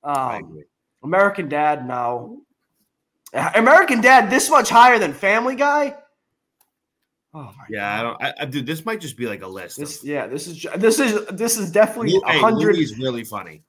I 0.03 0.37
Um, 0.37 0.45
agree. 0.45 0.65
American 1.03 1.49
Dad, 1.49 1.87
no. 1.89 2.43
American 3.55 4.01
Dad, 4.01 4.29
this 4.31 4.51
much 4.51 4.69
higher 4.69 4.99
than 4.99 5.13
Family 5.13 5.57
Guy. 5.57 5.97
Oh 7.35 7.53
Yeah, 7.69 7.99
I 7.99 8.03
don't. 8.03 8.23
I, 8.23 8.35
I, 8.41 8.45
dude, 8.45 8.65
this 8.65 8.85
might 8.87 9.01
just 9.01 9.17
be 9.17 9.27
like 9.27 9.43
a 9.43 9.47
list. 9.47 9.77
This 9.77 10.03
of, 10.03 10.09
yeah, 10.09 10.27
this 10.29 10.47
is 10.47 10.67
this 10.77 11.01
is 11.01 11.27
this 11.27 11.59
is 11.59 11.73
definitely 11.73 12.17
a 12.25 12.33
hey, 12.33 12.39
hundred. 12.39 12.77
Louis 12.77 12.85
is 12.85 12.99
really 12.99 13.25
funny. 13.25 13.63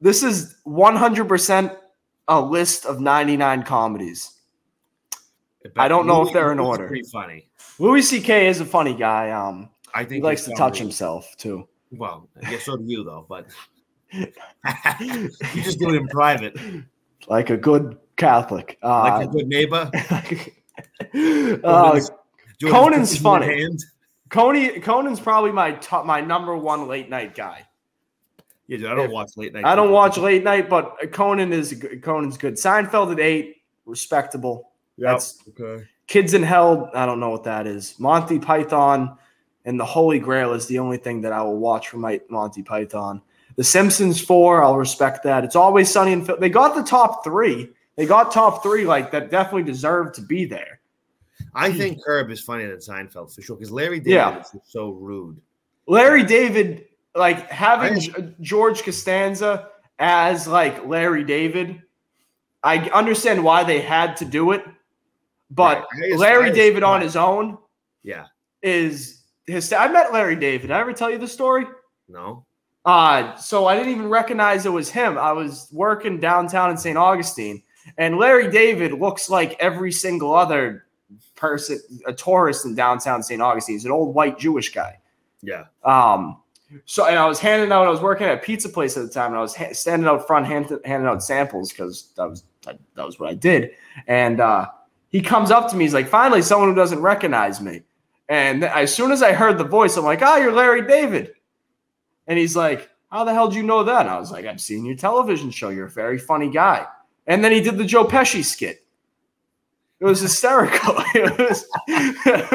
This 0.00 0.22
is 0.22 0.56
one 0.64 0.96
hundred 0.96 1.28
percent 1.28 1.72
a 2.28 2.40
list 2.40 2.86
of 2.86 3.00
ninety 3.00 3.36
nine 3.36 3.62
comedies. 3.62 4.32
I 5.76 5.88
don't 5.88 6.06
know 6.06 6.26
if 6.26 6.32
they're 6.32 6.52
in 6.52 6.58
Louis 6.58 6.66
order. 6.66 6.88
Pretty 6.88 7.08
funny. 7.10 7.48
Louis 7.78 8.02
C.K. 8.02 8.48
is 8.48 8.60
a 8.60 8.66
funny 8.66 8.94
guy. 8.94 9.30
Um, 9.30 9.70
I 9.94 10.00
think 10.00 10.16
he 10.16 10.22
likes 10.22 10.44
to 10.44 10.50
he's 10.50 10.58
touch 10.58 10.78
himself 10.78 11.34
too. 11.36 11.68
Well, 11.90 12.28
I 12.42 12.50
guess 12.50 12.64
so 12.64 12.76
do 12.76 12.84
you 12.86 13.04
though. 13.04 13.26
But 13.28 13.46
you 14.12 14.32
just 15.62 15.78
do 15.78 15.90
it 15.90 15.96
in 15.96 16.06
private, 16.08 16.56
like 17.28 17.50
a 17.50 17.56
good 17.56 17.98
Catholic. 18.16 18.78
Uh, 18.82 19.00
like 19.00 19.28
a 19.28 19.30
good 19.30 19.48
neighbor. 19.48 19.90
uh, 21.64 22.00
Conan's 22.62 23.10
cookies 23.10 23.20
in 23.20 23.24
your 23.24 23.40
funny. 23.40 23.60
hand. 23.62 23.84
Coney, 24.30 24.80
Conan's 24.80 25.20
probably 25.20 25.52
my 25.52 25.72
top, 25.72 26.06
my 26.06 26.20
number 26.20 26.56
one 26.56 26.88
late 26.88 27.08
night 27.10 27.34
guy. 27.34 27.66
Yeah, 28.66 28.78
dude, 28.78 28.86
I 28.86 28.94
don't 28.94 29.04
If- 29.06 29.10
watch 29.10 29.30
late 29.36 29.52
night. 29.52 29.64
I 29.64 29.74
don't 29.74 29.90
watch 29.90 30.16
late 30.16 30.42
night, 30.42 30.68
but 30.70 31.12
Conan 31.12 31.52
is 31.52 31.84
Conan's 32.02 32.36
good. 32.38 32.54
Seinfeld 32.54 33.12
at 33.12 33.20
eight, 33.20 33.56
respectable. 33.84 34.70
That's 34.96 35.38
okay. 35.50 35.84
Kids 36.06 36.34
in 36.34 36.42
Hell. 36.42 36.90
I 36.94 37.04
don't 37.06 37.20
know 37.20 37.30
what 37.30 37.44
that 37.44 37.66
is. 37.66 37.98
Monty 37.98 38.38
Python 38.38 39.16
and 39.64 39.78
the 39.78 39.84
Holy 39.84 40.18
Grail 40.18 40.52
is 40.52 40.66
the 40.66 40.78
only 40.78 40.96
thing 40.98 41.20
that 41.22 41.32
I 41.32 41.42
will 41.42 41.58
watch 41.58 41.88
from 41.88 42.00
my 42.00 42.20
Monty 42.28 42.62
Python. 42.62 43.20
The 43.56 43.64
Simpsons 43.64 44.20
four, 44.20 44.64
I'll 44.64 44.76
respect 44.76 45.22
that. 45.24 45.44
It's 45.44 45.56
always 45.56 45.90
sunny 45.90 46.12
and 46.12 46.24
Phil. 46.26 46.36
They 46.38 46.48
got 46.50 46.74
the 46.74 46.82
top 46.82 47.22
three. 47.24 47.70
They 47.96 48.06
got 48.06 48.32
top 48.32 48.62
three 48.62 48.84
like 48.84 49.10
that. 49.12 49.30
Definitely 49.30 49.62
deserve 49.64 50.12
to 50.14 50.22
be 50.22 50.44
there. 50.44 50.80
I 51.54 51.72
think 51.72 52.02
Curb 52.04 52.30
is 52.30 52.40
funnier 52.40 52.68
than 52.70 52.78
Seinfeld 52.78 53.34
for 53.34 53.42
sure 53.42 53.56
because 53.56 53.70
Larry 53.70 53.98
David 54.00 54.12
Yeah. 54.12 54.40
is 54.40 54.52
so 54.64 54.90
rude. 54.90 55.40
Larry 55.86 56.22
David, 56.24 56.86
like 57.14 57.48
having 57.50 57.98
I- 58.14 58.34
George 58.40 58.82
Costanza 58.82 59.68
as 59.98 60.48
like 60.48 60.84
Larry 60.86 61.24
David, 61.24 61.82
I 62.62 62.78
understand 62.90 63.42
why 63.44 63.62
they 63.64 63.80
had 63.80 64.16
to 64.18 64.24
do 64.24 64.52
it, 64.52 64.64
but 65.50 65.86
Right. 66.00 66.12
I- 66.14 66.16
Larry 66.16 66.50
I- 66.50 66.54
David 66.54 66.82
on 66.82 67.00
his 67.00 67.16
own 67.16 67.58
Yeah. 68.02 68.24
is 68.62 69.22
his. 69.46 69.72
I 69.72 69.88
met 69.88 70.12
Larry 70.12 70.36
David. 70.36 70.62
Did 70.68 70.70
I 70.72 70.80
ever 70.80 70.92
tell 70.92 71.10
you 71.10 71.18
the 71.18 71.28
story? 71.28 71.66
No. 72.08 72.44
Uh, 72.86 73.34
so 73.36 73.66
I 73.66 73.76
didn't 73.76 73.92
even 73.92 74.08
recognize 74.10 74.66
it 74.66 74.70
was 74.72 74.90
him. 74.90 75.16
I 75.16 75.32
was 75.32 75.68
working 75.72 76.20
downtown 76.20 76.70
in 76.70 76.76
St. 76.76 76.98
Augustine, 76.98 77.62
and 77.98 78.18
Larry 78.18 78.50
David 78.50 78.92
looks 78.92 79.30
like 79.30 79.56
every 79.60 79.92
single 79.92 80.34
other 80.34 80.84
person, 81.36 81.80
a 82.06 82.12
tourist 82.12 82.64
in 82.64 82.74
downtown 82.74 83.22
St. 83.22 83.40
Augustine. 83.40 83.76
He's 83.76 83.84
an 83.84 83.90
old 83.90 84.14
white 84.14 84.38
Jewish 84.38 84.72
guy. 84.72 84.98
Yeah. 85.42 85.64
Um, 85.84 86.38
so 86.86 87.06
and 87.06 87.18
I 87.18 87.26
was 87.26 87.38
handing 87.38 87.70
out. 87.72 87.86
I 87.86 87.90
was 87.90 88.00
working 88.00 88.26
at 88.26 88.38
a 88.38 88.40
pizza 88.40 88.68
place 88.68 88.96
at 88.96 89.04
the 89.04 89.08
time, 89.08 89.28
and 89.30 89.38
I 89.38 89.42
was 89.42 89.54
ha- 89.54 89.72
standing 89.72 90.08
out 90.08 90.26
front, 90.26 90.46
hand, 90.46 90.70
handing 90.84 91.08
out 91.08 91.22
samples 91.22 91.70
because 91.70 92.10
that 92.16 92.28
was 92.28 92.44
that, 92.64 92.78
that 92.96 93.06
was 93.06 93.20
what 93.20 93.30
I 93.30 93.34
did. 93.34 93.72
And 94.06 94.40
uh, 94.40 94.68
he 95.10 95.20
comes 95.20 95.50
up 95.50 95.70
to 95.70 95.76
me. 95.76 95.84
He's 95.84 95.94
like, 95.94 96.08
"Finally, 96.08 96.42
someone 96.42 96.68
who 96.68 96.74
doesn't 96.74 97.00
recognize 97.00 97.60
me." 97.60 97.82
And 98.28 98.64
as 98.64 98.94
soon 98.94 99.12
as 99.12 99.22
I 99.22 99.32
heard 99.32 99.58
the 99.58 99.64
voice, 99.64 99.96
I'm 99.96 100.04
like, 100.04 100.22
"Ah, 100.22 100.38
you're 100.38 100.52
Larry 100.52 100.86
David." 100.86 101.34
And 102.26 102.38
he's 102.38 102.56
like, 102.56 102.90
"How 103.10 103.24
the 103.24 103.34
hell 103.34 103.48
do 103.48 103.56
you 103.56 103.62
know 103.62 103.84
that?" 103.84 104.02
And 104.02 104.10
I 104.10 104.18
was 104.18 104.32
like, 104.32 104.46
"I've 104.46 104.60
seen 104.60 104.84
your 104.84 104.96
television 104.96 105.50
show. 105.50 105.68
You're 105.68 105.86
a 105.86 105.90
very 105.90 106.18
funny 106.18 106.50
guy." 106.50 106.86
And 107.26 107.44
then 107.44 107.52
he 107.52 107.60
did 107.60 107.78
the 107.78 107.84
Joe 107.84 108.04
Pesci 108.04 108.44
skit. 108.44 108.83
It 110.00 110.04
was 110.04 110.20
hysterical. 110.20 110.94
it 111.14 111.38
was, 111.38 111.66
it 111.88 112.50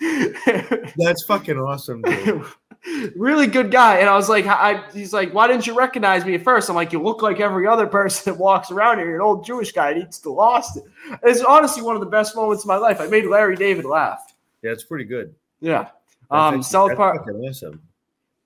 was 0.00 0.92
That's 0.96 1.24
fucking 1.24 1.58
awesome, 1.58 2.02
dude. 2.02 2.44
really 3.16 3.46
good 3.46 3.70
guy. 3.70 3.98
And 3.98 4.08
I 4.08 4.14
was 4.16 4.28
like, 4.28 4.46
I, 4.46 4.88
he's 4.92 5.12
like, 5.12 5.32
why 5.32 5.46
didn't 5.48 5.66
you 5.66 5.76
recognize 5.76 6.24
me 6.24 6.34
at 6.34 6.42
first? 6.42 6.68
I'm 6.68 6.76
like, 6.76 6.92
you 6.92 7.02
look 7.02 7.22
like 7.22 7.40
every 7.40 7.66
other 7.66 7.86
person 7.86 8.32
that 8.32 8.38
walks 8.38 8.70
around 8.70 8.98
here. 8.98 9.06
You're 9.06 9.16
an 9.16 9.22
old 9.22 9.44
Jewish 9.44 9.72
guy. 9.72 9.94
He 9.94 10.00
needs 10.00 10.18
to 10.20 10.30
lost 10.30 10.76
it. 10.76 10.84
It's 11.22 11.40
honestly 11.42 11.82
one 11.82 11.96
of 11.96 12.00
the 12.00 12.06
best 12.06 12.36
moments 12.36 12.64
of 12.64 12.68
my 12.68 12.76
life. 12.76 13.00
I 13.00 13.06
made 13.06 13.24
Larry 13.26 13.56
David 13.56 13.84
laugh. 13.84 14.34
Yeah, 14.62 14.72
it's 14.72 14.84
pretty 14.84 15.04
good. 15.04 15.34
Yeah. 15.60 15.88
Um, 16.30 16.54
actually- 16.54 16.62
South 16.64 16.88
that's 16.90 16.98
Park. 16.98 17.26
awesome, 17.28 17.82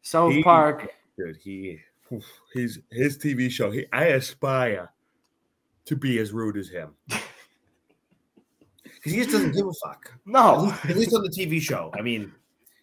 South 0.03 0.33
He- 0.33 0.43
Park. 0.43 0.89
dude. 1.17 1.37
He, 1.43 1.81
he's 2.55 2.79
his 2.91 3.17
TV 3.19 3.51
show. 3.51 3.71
He, 3.71 3.87
I 3.93 4.07
aspire 4.07 4.91
to 5.87 5.97
be 5.97 6.19
as 6.19 6.33
rude 6.33 6.57
as 6.57 6.69
him 6.69 6.95
because 9.01 9.13
he 9.13 9.19
just 9.19 9.31
doesn't 9.31 9.53
give 9.53 9.67
a 9.67 9.73
fuck. 9.85 10.11
At 10.13 10.19
No, 10.27 10.57
least, 10.65 10.85
at 10.85 10.97
least 10.97 11.15
on 11.15 11.23
the 11.23 11.31
TV 11.31 11.61
show. 11.61 11.91
I 11.95 12.03
mean, 12.03 12.33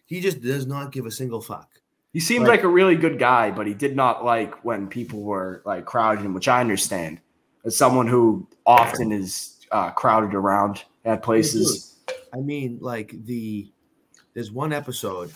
he 0.06 0.20
just 0.20 0.40
does 0.40 0.66
not 0.66 0.90
give 0.92 1.06
a 1.06 1.10
single 1.10 1.40
fuck. 1.40 1.68
he 2.12 2.20
seemed 2.20 2.42
Like- 2.48 2.58
like 2.58 2.64
a 2.64 2.68
really 2.68 2.96
good 2.96 3.18
guy, 3.18 3.50
but 3.50 3.66
he 3.66 3.74
did 3.74 3.94
not 3.94 4.24
like 4.24 4.64
when 4.64 4.88
people 4.88 5.22
were 5.22 5.62
like 5.64 5.84
crowding 5.84 6.24
him, 6.24 6.34
which 6.34 6.48
I 6.48 6.60
understand. 6.60 7.20
As 7.64 7.76
someone 7.76 8.06
who 8.08 8.48
often 8.66 9.12
is 9.12 9.58
uh, 9.70 9.90
crowded 9.90 10.34
around 10.34 10.84
at 11.04 11.22
places. 11.22 11.96
I 12.32 12.38
mean, 12.38 12.78
like 12.80 13.12
the 13.26 13.70
there's 14.34 14.50
one 14.50 14.72
episode 14.72 15.30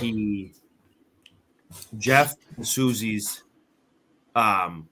he 0.00 0.52
Jeff 1.98 2.34
and 2.56 2.66
Susie's 2.66 3.42
um 4.34 4.88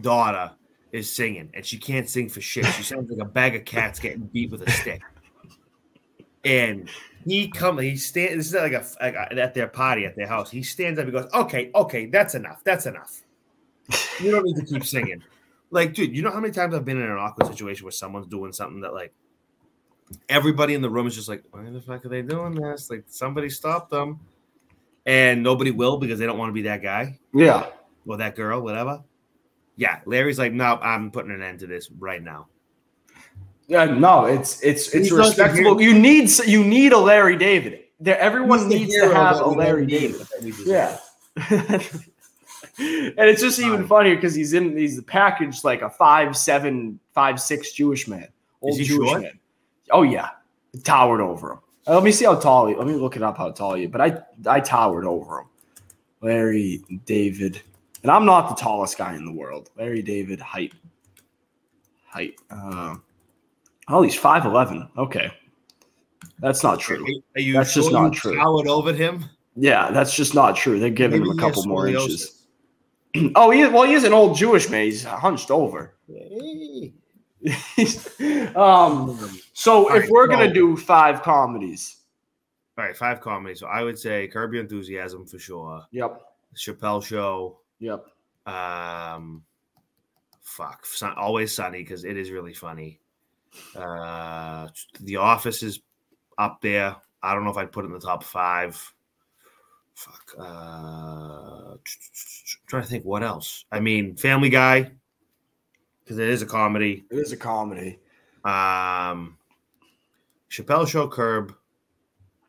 daughter 0.00 0.52
is 0.96 1.14
singing 1.14 1.50
and 1.54 1.64
she 1.64 1.78
can't 1.78 2.08
sing 2.08 2.28
for 2.28 2.40
shit. 2.40 2.64
She 2.66 2.82
sounds 2.82 3.10
like 3.10 3.20
a 3.20 3.28
bag 3.30 3.54
of 3.54 3.64
cats 3.64 3.98
getting 3.98 4.22
beat 4.22 4.50
with 4.50 4.62
a 4.62 4.70
stick. 4.70 5.02
And 6.44 6.88
he 7.24 7.48
come 7.48 7.78
he 7.78 7.96
stands. 7.96 8.36
this 8.36 8.46
is 8.48 8.54
like 8.54 8.72
a, 8.72 8.84
like 9.02 9.14
a- 9.14 9.40
at 9.42 9.54
their 9.54 9.66
party 9.66 10.04
at 10.04 10.14
their 10.16 10.28
house. 10.28 10.50
He 10.50 10.62
stands 10.62 10.98
up 10.98 11.04
and 11.04 11.12
goes, 11.12 11.28
Okay, 11.34 11.70
okay, 11.74 12.06
that's 12.06 12.34
enough. 12.34 12.62
That's 12.64 12.86
enough. 12.86 13.22
You 14.20 14.30
don't 14.30 14.44
need 14.44 14.56
to 14.56 14.64
keep 14.64 14.84
singing. 14.84 15.22
Like, 15.70 15.94
dude, 15.94 16.16
you 16.16 16.22
know 16.22 16.30
how 16.30 16.40
many 16.40 16.52
times 16.52 16.74
I've 16.74 16.84
been 16.84 17.00
in 17.00 17.10
an 17.10 17.18
awkward 17.18 17.48
situation 17.48 17.84
where 17.84 17.92
someone's 17.92 18.26
doing 18.28 18.52
something 18.52 18.80
that 18.82 18.94
like 18.94 19.12
everybody 20.28 20.74
in 20.74 20.82
the 20.82 20.90
room 20.90 21.06
is 21.08 21.14
just 21.16 21.28
like, 21.28 21.42
why 21.50 21.68
the 21.68 21.80
fuck 21.80 22.04
are 22.06 22.08
they 22.08 22.22
doing 22.22 22.54
this? 22.54 22.90
Like 22.90 23.04
somebody 23.08 23.50
stop 23.50 23.90
them. 23.90 24.20
And 25.04 25.42
nobody 25.42 25.70
will 25.72 25.98
because 25.98 26.18
they 26.18 26.26
don't 26.26 26.38
want 26.38 26.48
to 26.50 26.52
be 26.54 26.62
that 26.62 26.82
guy 26.82 27.18
Yeah. 27.32 27.66
or 28.06 28.16
that 28.16 28.34
girl, 28.34 28.60
whatever. 28.60 29.02
Yeah, 29.76 30.00
Larry's 30.06 30.38
like, 30.38 30.52
no, 30.52 30.78
I'm 30.82 31.10
putting 31.10 31.30
an 31.32 31.42
end 31.42 31.60
to 31.60 31.66
this 31.66 31.90
right 31.98 32.22
now. 32.22 32.48
Yeah, 33.68 33.84
no, 33.86 34.24
it's 34.26 34.60
it's 34.62 34.86
it's 34.88 35.08
He's 35.08 35.12
respectable. 35.12 35.80
You 35.80 35.98
need 35.98 36.30
you 36.46 36.62
need 36.64 36.92
a 36.92 36.98
Larry 36.98 37.36
David. 37.36 37.80
There, 37.98 38.18
everyone 38.18 38.68
the 38.68 38.76
needs 38.76 38.94
to 38.94 39.12
have 39.12 39.40
a 39.40 39.46
Larry 39.46 39.86
don't 39.86 40.00
David. 40.00 40.18
but 40.18 40.28
that 40.30 40.42
we 40.42 40.50
deserve. 40.52 40.66
Yeah. 40.66 40.98
and 42.78 43.28
it's 43.28 43.40
just 43.40 43.58
even 43.58 43.86
funnier 43.86 44.14
because 44.14 44.34
he's 44.34 44.52
in 44.52 44.76
he's 44.76 45.00
packaged 45.02 45.64
like 45.64 45.82
a 45.82 45.90
five 45.90 46.36
seven 46.36 47.00
five 47.12 47.40
six 47.40 47.72
Jewish 47.72 48.06
man, 48.06 48.28
old 48.62 48.78
he 48.78 48.84
Jewish 48.84 49.08
short? 49.08 49.22
man. 49.22 49.38
Oh 49.90 50.02
yeah, 50.02 50.30
towered 50.84 51.20
over 51.20 51.52
him. 51.52 51.58
Uh, 51.88 51.94
Let 51.94 52.04
me 52.04 52.12
see 52.12 52.24
how 52.24 52.34
tall. 52.36 52.66
He, 52.66 52.74
let 52.74 52.86
me 52.86 52.94
look 52.94 53.16
it 53.16 53.22
up 53.22 53.36
how 53.38 53.50
tall 53.50 53.74
he. 53.74 53.84
is, 53.84 53.90
But 53.90 54.00
I 54.00 54.18
I 54.46 54.60
towered 54.60 55.06
over 55.06 55.40
him. 55.40 55.46
Larry 56.20 56.82
David, 57.04 57.62
and 58.02 58.10
I'm 58.10 58.24
not 58.24 58.48
the 58.48 58.54
tallest 58.54 58.98
guy 58.98 59.14
in 59.14 59.24
the 59.24 59.32
world. 59.32 59.70
Larry 59.76 60.02
David 60.02 60.40
height 60.40 60.72
height. 62.06 62.34
Uh, 62.50 62.96
oh, 63.88 64.02
he's 64.02 64.14
five 64.14 64.44
eleven. 64.44 64.88
Okay, 64.96 65.30
that's 66.38 66.62
not 66.62 66.80
true. 66.80 67.04
Are 67.34 67.40
you 67.40 67.54
That's 67.54 67.74
just 67.74 67.90
sure 67.90 68.00
not 68.00 68.14
you 68.14 68.18
true. 68.20 68.36
Towered 68.36 68.68
over 68.68 68.92
him. 68.92 69.24
Yeah, 69.54 69.90
that's 69.90 70.14
just 70.14 70.34
not 70.34 70.56
true. 70.56 70.78
They're 70.78 70.90
giving 70.90 71.20
Maybe 71.20 71.30
him 71.30 71.38
a 71.38 71.40
couple 71.40 71.64
more 71.64 71.88
inches. 71.88 72.46
oh, 73.34 73.50
he 73.50 73.66
well, 73.66 73.84
he 73.84 73.94
is 73.94 74.04
an 74.04 74.12
old 74.12 74.36
Jewish 74.36 74.68
man. 74.68 74.84
He's 74.84 75.04
hunched 75.04 75.50
over. 75.50 75.94
Hey. 76.08 76.92
um, 78.56 79.18
so 79.52 79.88
All 79.88 79.94
if 79.94 80.02
right, 80.02 80.10
we're 80.10 80.26
gonna 80.26 80.52
do 80.52 80.76
five 80.76 81.22
comedies, 81.22 81.98
All 82.76 82.84
right, 82.84 82.96
five 82.96 83.20
comedies. 83.20 83.60
So 83.60 83.66
I 83.66 83.82
would 83.82 83.98
say 83.98 84.26
Curb 84.28 84.52
Your 84.52 84.62
Enthusiasm 84.62 85.26
for 85.26 85.38
sure. 85.38 85.84
yep, 85.92 86.20
Chappelle 86.56 87.04
Show. 87.04 87.58
Yep, 87.78 88.06
Um, 88.46 89.42
fuck, 90.42 90.86
Sun, 90.86 91.14
always 91.16 91.52
sunny 91.52 91.78
because 91.78 92.04
it 92.04 92.16
is 92.16 92.30
really 92.30 92.54
funny. 92.54 93.00
Uh, 93.74 94.68
The 95.00 95.16
Office 95.16 95.62
is 95.62 95.80
up 96.38 96.60
there. 96.60 96.96
I 97.22 97.34
don't 97.34 97.44
know 97.44 97.50
if 97.50 97.56
I'd 97.56 97.72
put 97.72 97.84
it 97.84 97.88
in 97.88 97.94
the 97.94 98.00
top 98.00 98.22
five. 98.22 98.92
Fuck. 99.94 100.34
Uh, 100.38 101.76
trying 102.66 102.82
to 102.82 102.88
think 102.88 103.04
what 103.04 103.22
else. 103.22 103.64
I 103.72 103.80
mean, 103.80 104.14
Family 104.16 104.50
Guy 104.50 104.90
because 106.04 106.18
it 106.18 106.28
is 106.28 106.42
a 106.42 106.46
comedy. 106.46 107.04
it 107.10 107.16
is 107.18 107.32
a 107.32 107.36
comedy. 107.36 107.98
Um, 108.44 109.36
Chappelle 110.50 110.86
Show, 110.86 111.08
Curb, 111.08 111.54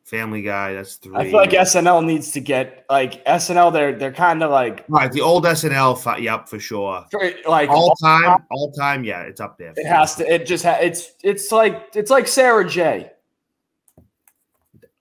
Family 0.08 0.41
Guy. 0.41 0.74
That's 0.74 0.95
three. 0.95 1.16
I 1.18 1.26
feel 1.26 1.34
like 1.34 1.49
SNL 1.49 2.05
needs 2.05 2.32
to 2.32 2.39
get 2.39 2.86
like 2.89 3.24
SNL. 3.26 3.74
They're 3.74 3.93
they're 3.93 4.14
kind 4.14 4.41
of 4.41 4.51
like 4.51 4.86
All 4.89 4.99
right, 4.99 5.12
the 5.12 5.20
old 5.22 5.43
SNL. 5.43 5.99
Fi- 5.99 6.20
yep, 6.20 6.47
for 6.47 6.60
sure. 6.60 7.05
like 7.45 7.70
All 7.70 7.93
time, 8.01 8.45
all 8.49 8.72
time. 8.72 9.03
Yeah, 9.03 9.24
it's 9.24 9.41
up 9.41 9.58
there. 9.58 9.74
It 9.76 9.86
has 9.86 10.16
to. 10.16 10.34
It 10.34 10.45
just. 10.45 10.64
Ha- 10.64 10.78
it's 10.82 11.12
it's 11.24 11.51
like 11.51 11.89
it's 11.93 12.10
like 12.10 12.28
Sarah 12.28 12.68
J. 12.68 13.12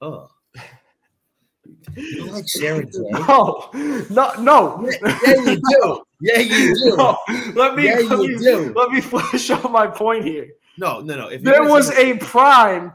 Oh. 0.00 0.28
You 1.94 2.26
like 2.30 2.46
Sarah 2.48 2.84
J? 2.84 2.98
No, 3.11 3.70
no, 4.11 4.32
no. 4.38 4.90
Yeah, 5.24 5.34
you 5.44 5.57
do. 5.57 6.02
Yeah, 6.20 6.38
you 6.40 6.74
do. 6.90 6.96
No, 6.96 7.16
let 7.54 7.74
me 7.76 7.84
Yeah, 7.86 7.94
let, 8.00 8.22
you 8.22 8.36
me 8.36 8.38
do. 8.38 8.72
let 8.74 8.90
me 8.90 9.00
flesh 9.00 9.48
out 9.50 9.70
my 9.80 9.86
point 9.86 10.24
here. 10.24 10.48
No, 10.76 11.00
no, 11.00 11.16
no. 11.16 11.28
If 11.28 11.42
There 11.42 11.62
was 11.64 11.90
a 11.92 12.18
prime. 12.18 12.92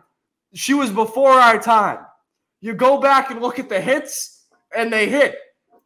She 0.53 0.73
was 0.73 0.89
before 0.91 1.31
our 1.31 1.59
time. 1.59 1.99
You 2.59 2.73
go 2.73 2.99
back 2.99 3.31
and 3.31 3.41
look 3.41 3.57
at 3.59 3.69
the 3.69 3.79
hits, 3.81 4.45
and 4.75 4.91
they 4.91 5.09
hit. 5.09 5.37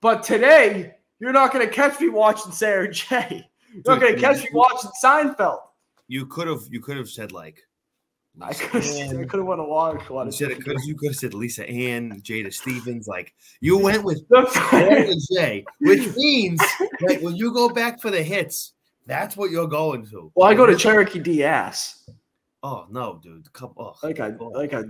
But 0.02 0.24
today, 0.24 0.96
You're 1.20 1.32
not 1.32 1.54
gonna 1.54 1.68
catch 1.68 2.00
me 2.02 2.10
watching 2.10 2.52
Sarah 2.52 2.92
J. 2.92 3.48
You're 3.74 3.84
not 3.86 4.02
gonna 4.02 4.18
catch 4.20 4.44
me 4.44 4.50
watching 4.54 4.92
Seinfeld. 5.02 5.60
You 6.08 6.26
could 6.26 6.48
have 6.48 6.62
you 6.70 6.82
could 6.82 6.98
have 6.98 7.10
said 7.10 7.32
like 7.32 7.64
I 8.42 8.54
could 8.54 8.84
Ann. 8.84 9.18
I 9.22 9.24
could 9.24 9.38
have 9.40 9.48
won 9.48 9.60
a 9.60 9.66
lot 9.66 9.94
You 10.10 10.18
of 10.18 10.36
should 10.36 10.52
have 10.52 10.60
could 10.64 10.78
you 10.86 10.96
could 10.96 11.10
have 11.12 11.16
said 11.16 11.34
Lisa 11.34 11.68
Ann, 11.70 12.22
Jada 12.22 12.54
Stevens. 12.54 13.08
Like 13.08 13.34
you 13.62 13.78
went 13.88 14.04
with 14.04 14.24
Sarah 14.52 15.14
J, 15.34 15.66
which 15.80 16.14
means 16.16 16.62
like 17.02 17.22
when 17.22 17.36
you 17.36 17.54
go 17.54 17.70
back 17.70 18.02
for 18.02 18.12
the 18.12 18.22
hits, 18.22 18.74
that's 19.08 19.38
what 19.38 19.52
you're 19.52 19.68
going 19.68 20.06
to. 20.08 20.32
Well, 20.36 20.50
I 20.50 20.54
go 20.54 20.66
to 20.66 20.76
Cherokee 20.76 21.20
Diaz. 21.20 22.08
Oh 22.68 22.88
no, 22.90 23.20
dude. 23.22 23.54
Come 23.54 23.74
oh, 23.78 23.94
Like 24.02 24.20
I 24.20 24.30
like 24.30 24.74
I 24.74 24.84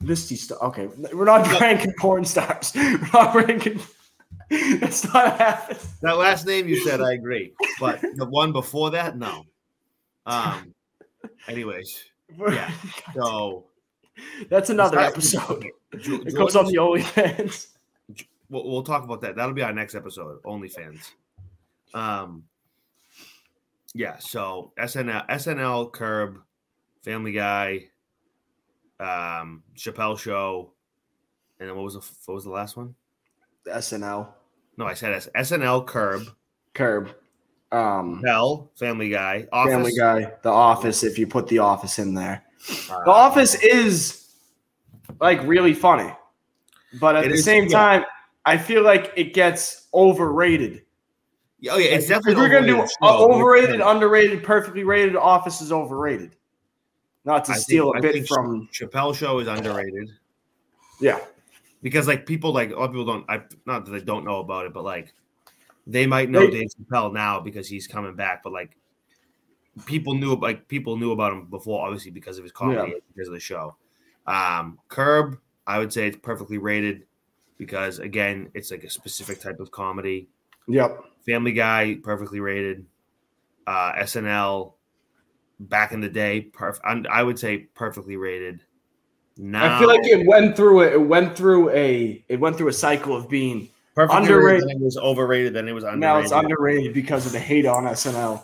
Misty 0.00 0.34
stuff. 0.34 0.58
Okay, 0.60 0.88
we're 1.12 1.24
not 1.24 1.60
ranking 1.60 1.92
porn 2.00 2.24
stars. 2.24 2.72
We're 2.74 2.98
not 3.12 3.32
ranking. 3.32 3.78
That's 4.50 5.04
not 5.04 5.38
happening. 5.38 5.78
that 6.02 6.16
last 6.18 6.46
name 6.48 6.66
you 6.66 6.80
said, 6.84 7.00
I 7.00 7.12
agree, 7.12 7.52
but 7.78 8.00
the 8.00 8.26
one 8.26 8.50
before 8.50 8.90
that, 8.90 9.16
no. 9.16 9.44
Um. 10.26 10.74
Anyways, 11.46 12.04
yeah. 12.36 12.72
So 13.14 13.66
That's 14.50 14.70
another 14.70 14.98
episode. 14.98 15.64
Ju- 16.00 16.24
It 16.26 16.34
goes 16.34 16.56
on 16.56 16.66
the 16.66 16.74
OnlyFans. 16.74 17.68
we'll, 18.50 18.68
we'll 18.68 18.82
talk 18.82 19.04
about 19.04 19.20
that. 19.20 19.36
That'll 19.36 19.54
be 19.54 19.62
our 19.62 19.72
next 19.72 19.94
episode. 19.94 20.42
OnlyFans. 20.42 21.12
Um. 21.94 22.42
Yeah. 23.94 24.18
So 24.18 24.72
SNL, 24.78 25.28
SNL, 25.28 25.92
Curb, 25.92 26.40
Family 27.02 27.32
Guy, 27.32 27.86
um, 29.00 29.62
Chappelle 29.76 30.18
Show, 30.18 30.72
and 31.60 31.68
then 31.68 31.76
what 31.76 31.84
was 31.84 31.94
the 31.94 32.00
what 32.26 32.34
was 32.34 32.44
the 32.44 32.50
last 32.50 32.76
one? 32.76 32.94
The 33.64 33.70
SNL, 33.72 34.28
No, 34.76 34.86
I 34.86 34.94
said 34.94 35.12
S- 35.12 35.28
SNL, 35.36 35.86
Curb, 35.86 36.22
Curb, 36.74 37.14
um, 37.72 38.22
Hell, 38.24 38.70
Family 38.78 39.08
Guy, 39.10 39.46
Office. 39.52 39.72
Family 39.74 39.92
Guy, 39.96 40.32
The 40.42 40.50
Office. 40.50 41.02
If 41.02 41.18
you 41.18 41.26
put 41.26 41.46
The 41.48 41.58
Office 41.58 41.98
in 41.98 42.14
there, 42.14 42.44
uh, 42.90 43.04
The 43.04 43.10
Office 43.10 43.54
is 43.62 44.34
like 45.20 45.42
really 45.44 45.74
funny, 45.74 46.12
but 47.00 47.16
at 47.16 47.24
the 47.24 47.32
is, 47.32 47.44
same 47.44 47.64
yeah. 47.64 47.78
time, 47.78 48.04
I 48.44 48.56
feel 48.58 48.82
like 48.82 49.12
it 49.16 49.34
gets 49.34 49.88
overrated. 49.94 50.82
Oh 51.70 51.76
yeah, 51.76 51.86
it's 51.96 52.08
Like, 52.08 52.18
definitely. 52.20 52.32
if 52.32 52.38
we're 52.38 52.48
gonna 52.54 52.66
do 52.66 52.74
overrated 52.76 52.90
show, 53.02 53.32
overrated, 53.32 53.80
underrated, 53.80 54.42
perfectly 54.44 54.84
rated. 54.84 55.16
Office 55.16 55.60
is 55.60 55.72
overrated. 55.72 56.36
Not 57.28 57.44
to 57.44 57.52
I 57.52 57.56
steal 57.56 57.92
think- 57.92 58.04
a 58.04 58.08
I 58.08 58.12
bit 58.12 58.26
from 58.28 58.68
Chappelle 58.72 59.14
Show 59.14 59.38
is 59.38 59.46
underrated. 59.48 60.10
yeah. 61.00 61.20
because 61.82 62.08
like 62.08 62.24
people 62.26 62.52
like 62.52 62.70
a 62.70 62.74
lot 62.74 62.86
of 62.86 62.90
people 62.92 63.04
don't 63.04 63.24
I 63.28 63.42
not 63.66 63.84
that 63.84 63.90
they 63.92 64.00
don't 64.00 64.24
know 64.24 64.38
about 64.40 64.66
it, 64.66 64.72
but 64.72 64.82
like 64.82 65.12
they 65.86 66.06
might 66.06 66.30
know 66.30 66.40
They- 66.46 66.58
Dave 66.60 66.68
Chappelle 66.80 67.12
now 67.12 67.38
because 67.40 67.68
he's 67.68 67.86
coming 67.86 68.16
back, 68.16 68.42
but 68.42 68.52
like 68.52 68.76
people 69.86 70.14
knew 70.14 70.34
like 70.36 70.66
people 70.68 70.96
knew 70.96 71.12
about 71.12 71.32
him 71.34 71.44
before, 71.46 71.84
obviously 71.86 72.10
because 72.10 72.38
of 72.38 72.44
his 72.44 72.52
comedy 72.52 72.94
because 73.14 73.28
of 73.28 73.34
the 73.34 73.40
show. 73.40 73.76
Um 74.26 74.78
Curb, 74.88 75.38
I 75.66 75.78
would 75.78 75.92
say 75.92 76.08
it's 76.08 76.16
perfectly 76.22 76.58
rated 76.58 77.04
because 77.58 77.98
again, 77.98 78.50
it's 78.54 78.70
like 78.70 78.84
a 78.84 78.90
specific 78.90 79.40
type 79.40 79.60
of 79.60 79.70
comedy. 79.70 80.28
Yep. 80.66 80.98
Family 81.26 81.52
Guy, 81.52 81.98
perfectly 82.02 82.40
rated. 82.40 82.86
Uh 83.66 83.92
SNL 84.00 84.72
back 85.60 85.92
in 85.92 86.00
the 86.00 86.08
day, 86.08 86.50
perf- 86.52 86.80
I'm- 86.84 87.06
would 87.22 87.38
say 87.38 87.68
perfectly 87.74 88.16
rated. 88.16 88.62
Now 89.36 89.76
I 89.76 89.78
feel 89.78 89.88
like 89.88 90.04
it 90.04 90.26
went 90.26 90.56
through 90.56 90.80
it. 90.82 90.94
It 90.94 91.00
went 91.00 91.36
through 91.36 91.70
a 91.70 92.24
it 92.28 92.40
went 92.40 92.56
through 92.56 92.68
a 92.68 92.72
cycle 92.72 93.14
of 93.14 93.28
being 93.28 93.68
perfectly 93.94 94.22
underrated. 94.22 94.44
rated, 94.64 94.68
then 94.68 94.82
it 94.82 94.84
was 94.84 94.96
overrated, 94.98 95.54
then 95.54 95.68
it 95.68 95.72
was 95.72 95.84
underrated. 95.84 96.00
now 96.00 96.18
it's 96.18 96.32
underrated 96.32 96.92
because 96.92 97.24
of 97.24 97.32
the 97.32 97.38
hate 97.38 97.64
on 97.66 97.84
SNL. 97.84 98.42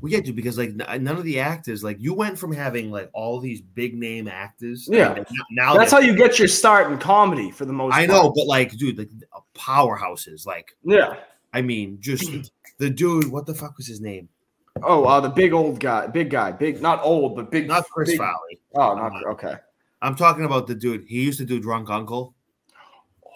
We 0.00 0.08
get 0.10 0.24
to 0.26 0.32
because 0.32 0.56
like 0.56 0.68
n- 0.70 0.82
uh, 0.86 0.98
none 0.98 1.16
of 1.16 1.24
the 1.24 1.40
actors 1.40 1.82
like 1.82 1.96
you 1.98 2.14
went 2.14 2.38
from 2.38 2.52
having 2.52 2.92
like 2.92 3.10
all 3.12 3.40
these 3.40 3.60
big 3.60 3.96
name 3.96 4.28
actors. 4.28 4.88
Yeah. 4.90 5.18
now 5.50 5.74
That's 5.74 5.90
how 5.90 5.98
you 5.98 6.14
get 6.14 6.38
your 6.38 6.46
start 6.46 6.92
in 6.92 6.98
comedy 6.98 7.50
for 7.50 7.64
the 7.64 7.72
most. 7.72 7.94
I 7.94 8.06
part. 8.06 8.10
know, 8.10 8.32
but 8.34 8.46
like, 8.46 8.70
dude, 8.76 8.98
like 8.98 9.10
uh, 9.34 9.40
powerhouses. 9.56 10.46
Like, 10.46 10.76
Yeah. 10.84 11.16
I 11.52 11.60
mean, 11.62 11.98
just 12.00 12.30
the 12.78 12.88
dude. 12.88 13.26
What 13.32 13.46
the 13.46 13.54
fuck 13.54 13.76
was 13.76 13.88
his 13.88 14.00
name? 14.00 14.28
Oh, 14.82 15.04
uh, 15.04 15.20
the 15.20 15.28
big 15.28 15.52
old 15.52 15.80
guy, 15.80 16.06
big 16.06 16.30
guy, 16.30 16.52
big 16.52 16.80
not 16.80 17.00
old, 17.02 17.36
but 17.36 17.50
big. 17.50 17.66
Not 17.68 17.84
Chris 17.90 18.10
big, 18.10 18.18
Farley. 18.18 18.60
Oh, 18.74 18.94
not 18.94 19.12
okay. 19.32 19.54
I'm 20.02 20.14
talking 20.14 20.44
about 20.44 20.66
the 20.66 20.74
dude. 20.74 21.04
He 21.06 21.22
used 21.22 21.38
to 21.38 21.44
do 21.44 21.60
Drunk 21.60 21.90
Uncle. 21.90 22.34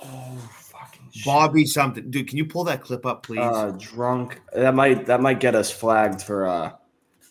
Oh, 0.02 0.38
fucking 0.50 1.10
shit. 1.12 1.24
Bobby 1.24 1.66
something. 1.66 2.10
Dude, 2.10 2.28
can 2.28 2.38
you 2.38 2.46
pull 2.46 2.64
that 2.64 2.82
clip 2.82 3.04
up, 3.04 3.22
please? 3.24 3.40
Uh, 3.40 3.74
drunk. 3.78 4.40
That 4.54 4.74
might 4.74 5.06
that 5.06 5.20
might 5.20 5.40
get 5.40 5.54
us 5.54 5.70
flagged 5.70 6.22
for 6.22 6.46
uh 6.46 6.72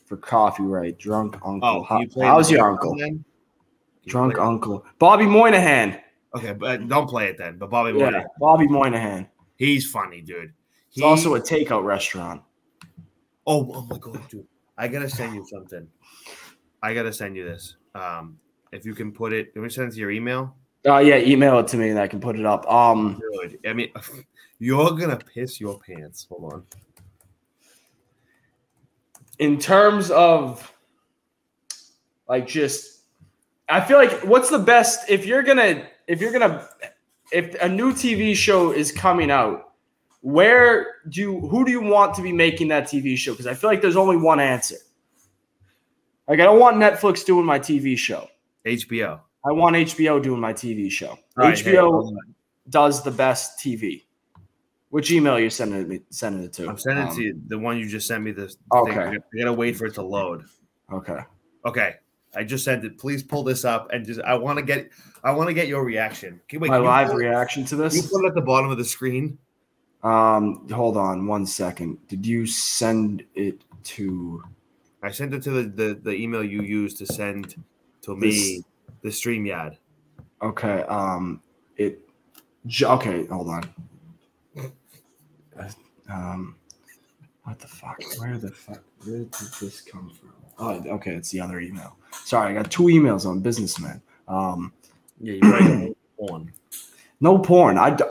for 0.05 0.17
copyright. 0.17 0.99
Drunk 0.99 1.35
uncle. 1.43 1.61
oh, 1.63 1.83
How- 1.83 2.01
you 2.01 2.09
how's 2.21 2.51
your 2.51 2.69
uncle? 2.69 2.95
then? 2.97 3.23
You 4.03 4.11
Drunk 4.11 4.33
it? 4.33 4.39
uncle. 4.39 4.85
Bobby 4.99 5.25
Moynihan. 5.25 5.99
Okay, 6.35 6.51
but 6.53 6.87
don't 6.87 7.07
play 7.07 7.27
it 7.27 7.37
then. 7.37 7.57
But 7.57 7.69
Bobby 7.69 7.91
Yeah, 7.97 8.05
Moynihan, 8.05 8.27
Bobby 8.39 8.67
Moynihan. 8.67 9.27
he's 9.55 9.89
funny, 9.89 10.21
dude. 10.21 10.51
It's 10.89 10.97
He- 10.97 11.03
also 11.03 11.35
a 11.35 11.39
takeout 11.41 11.83
restaurant. 11.83 12.41
Oh, 13.45 13.69
oh 13.73 13.87
my 13.89 13.97
god, 13.97 14.27
dude! 14.29 14.47
I 14.77 14.87
gotta 14.87 15.09
send 15.09 15.35
you 15.35 15.45
something. 15.45 15.87
I 16.81 16.93
gotta 16.93 17.13
send 17.13 17.35
you 17.35 17.45
this. 17.45 17.75
Um, 17.95 18.39
if 18.71 18.85
you 18.85 18.95
can 18.95 19.11
put 19.11 19.33
it, 19.33 19.51
let 19.55 19.61
me 19.61 19.69
send 19.69 19.91
it 19.91 19.95
to 19.95 19.99
your 19.99 20.11
email. 20.11 20.55
Oh 20.85 20.97
yeah, 20.97 21.17
email 21.17 21.59
it 21.59 21.67
to 21.69 21.77
me 21.77 21.89
and 21.89 21.99
I 21.99 22.07
can 22.07 22.19
put 22.19 22.37
it 22.37 22.45
up. 22.45 22.69
Um, 22.71 23.19
Dude, 23.41 23.59
I 23.65 23.73
mean, 23.73 23.91
you're 24.59 24.91
gonna 24.91 25.17
piss 25.17 25.59
your 25.61 25.79
pants. 25.79 26.27
Hold 26.29 26.53
on. 26.53 26.63
in 29.39 29.57
terms 29.59 30.11
of 30.11 30.71
like 32.27 32.47
just 32.47 33.01
I 33.69 33.81
feel 33.81 33.97
like 33.97 34.21
what's 34.23 34.49
the 34.49 34.59
best 34.59 35.09
if 35.09 35.25
you're 35.25 35.43
gonna 35.43 35.87
if 36.07 36.21
you're 36.21 36.31
gonna 36.31 36.67
if 37.31 37.55
a 37.61 37.67
new 37.69 37.93
TV 37.93 38.35
show 38.35 38.71
is 38.71 38.91
coming 38.91 39.31
out, 39.31 39.72
where 40.23 40.87
do 41.09 41.19
you 41.19 41.39
who 41.49 41.65
do 41.65 41.71
you 41.71 41.81
want 41.81 42.13
to 42.15 42.21
be 42.21 42.31
making 42.31 42.69
that 42.69 42.85
TV 42.85 43.17
show? 43.17 43.33
Because 43.33 43.45
I 43.45 43.53
feel 43.53 43.69
like 43.69 43.81
there's 43.81 43.97
only 43.97 44.15
one 44.15 44.39
answer. 44.39 44.77
Like 46.29 46.39
I 46.39 46.43
don't 46.43 46.59
want 46.61 46.77
Netflix 46.77 47.25
doing 47.25 47.45
my 47.45 47.59
TV 47.59 47.97
show. 47.97 48.29
HBO. 48.65 49.19
I 49.45 49.51
want 49.51 49.75
HBO 49.75 50.23
doing 50.23 50.39
my 50.39 50.53
TV 50.53 50.89
show. 50.89 51.19
Right, 51.35 51.59
hey, 51.59 51.73
HBO 51.73 52.05
on. 52.07 52.17
does 52.69 53.03
the 53.03 53.11
best 53.11 53.59
TV. 53.59 54.03
Which 54.89 55.11
email 55.11 55.37
you 55.37 55.49
sending 55.49 55.81
it 55.81 55.89
me 55.89 55.99
sending 56.09 56.41
it 56.43 56.53
to? 56.53 56.69
I'm 56.69 56.77
sending 56.77 57.03
it 57.05 57.09
Um, 57.09 57.15
to 57.17 57.21
you. 57.21 57.41
The 57.47 57.59
one 57.59 57.77
you 57.77 57.85
just 57.85 58.07
sent 58.07 58.23
me. 58.23 58.31
This. 58.31 58.55
Okay. 58.73 58.93
Thing. 58.93 59.17
I 59.17 59.37
gotta 59.39 59.51
wait 59.53 59.75
for 59.75 59.85
it 59.87 59.95
to 59.95 60.03
load. 60.03 60.45
Okay. 60.91 61.19
Okay. 61.65 61.95
I 62.33 62.45
just 62.45 62.63
sent 62.63 62.85
it. 62.85 62.97
Please 62.97 63.21
pull 63.23 63.43
this 63.43 63.65
up 63.65 63.91
and 63.91 64.05
just. 64.05 64.21
I 64.21 64.35
want 64.35 64.57
to 64.57 64.63
get. 64.63 64.89
I 65.21 65.31
want 65.31 65.49
to 65.49 65.53
get 65.53 65.67
your 65.67 65.83
reaction. 65.83 66.39
Can, 66.47 66.61
wait, 66.61 66.69
my 66.69 66.77
can 66.77 66.85
live 66.85 67.09
it- 67.09 67.15
reaction 67.15 67.65
to 67.65 67.75
Can 67.75 67.95
you 67.95 68.03
put 68.03 68.23
it 68.23 68.27
at 68.29 68.35
the 68.35 68.41
bottom 68.41 68.71
of 68.71 68.77
the 68.77 68.85
screen? 68.85 69.37
Um, 70.03 70.67
hold 70.69 70.97
on 70.97 71.27
one 71.27 71.45
second. 71.45 71.97
Did 72.07 72.25
you 72.25 72.45
send 72.45 73.23
it 73.35 73.61
to? 73.85 74.43
I 75.01 75.11
sent 75.11 75.33
it 75.33 75.41
to 75.43 75.51
the 75.51 75.63
the, 75.63 75.93
the 75.95 76.11
email 76.13 76.43
you 76.43 76.61
used 76.61 76.97
to 76.97 77.05
send 77.05 77.55
to 78.01 78.15
me 78.15 78.63
the 79.01 79.09
StreamYard. 79.09 79.77
Okay. 80.41 80.81
Um, 80.83 81.41
it. 81.77 81.99
Okay, 82.81 83.25
hold 83.27 83.49
on. 83.49 83.63
Um, 86.09 86.55
what 87.43 87.59
the 87.59 87.67
fuck? 87.67 88.01
Where 88.17 88.37
the 88.37 88.51
fuck? 88.51 88.81
Where 89.05 89.19
did 89.19 89.31
this 89.61 89.81
come 89.81 90.09
from? 90.09 90.33
Oh, 90.59 90.71
okay, 90.95 91.11
it's 91.15 91.29
the 91.29 91.39
other 91.39 91.59
email. 91.59 91.97
Sorry, 92.25 92.51
I 92.51 92.53
got 92.61 92.69
two 92.71 92.83
emails 92.83 93.25
on 93.25 93.39
businessman. 93.39 94.01
Um, 94.27 94.71
Yeah, 95.19 95.33
you're 95.41 95.51
right. 95.51 95.95
on. 96.17 96.51
no 97.21 97.37
porn. 97.39 97.77
I. 97.77 97.91
d- 97.91 98.03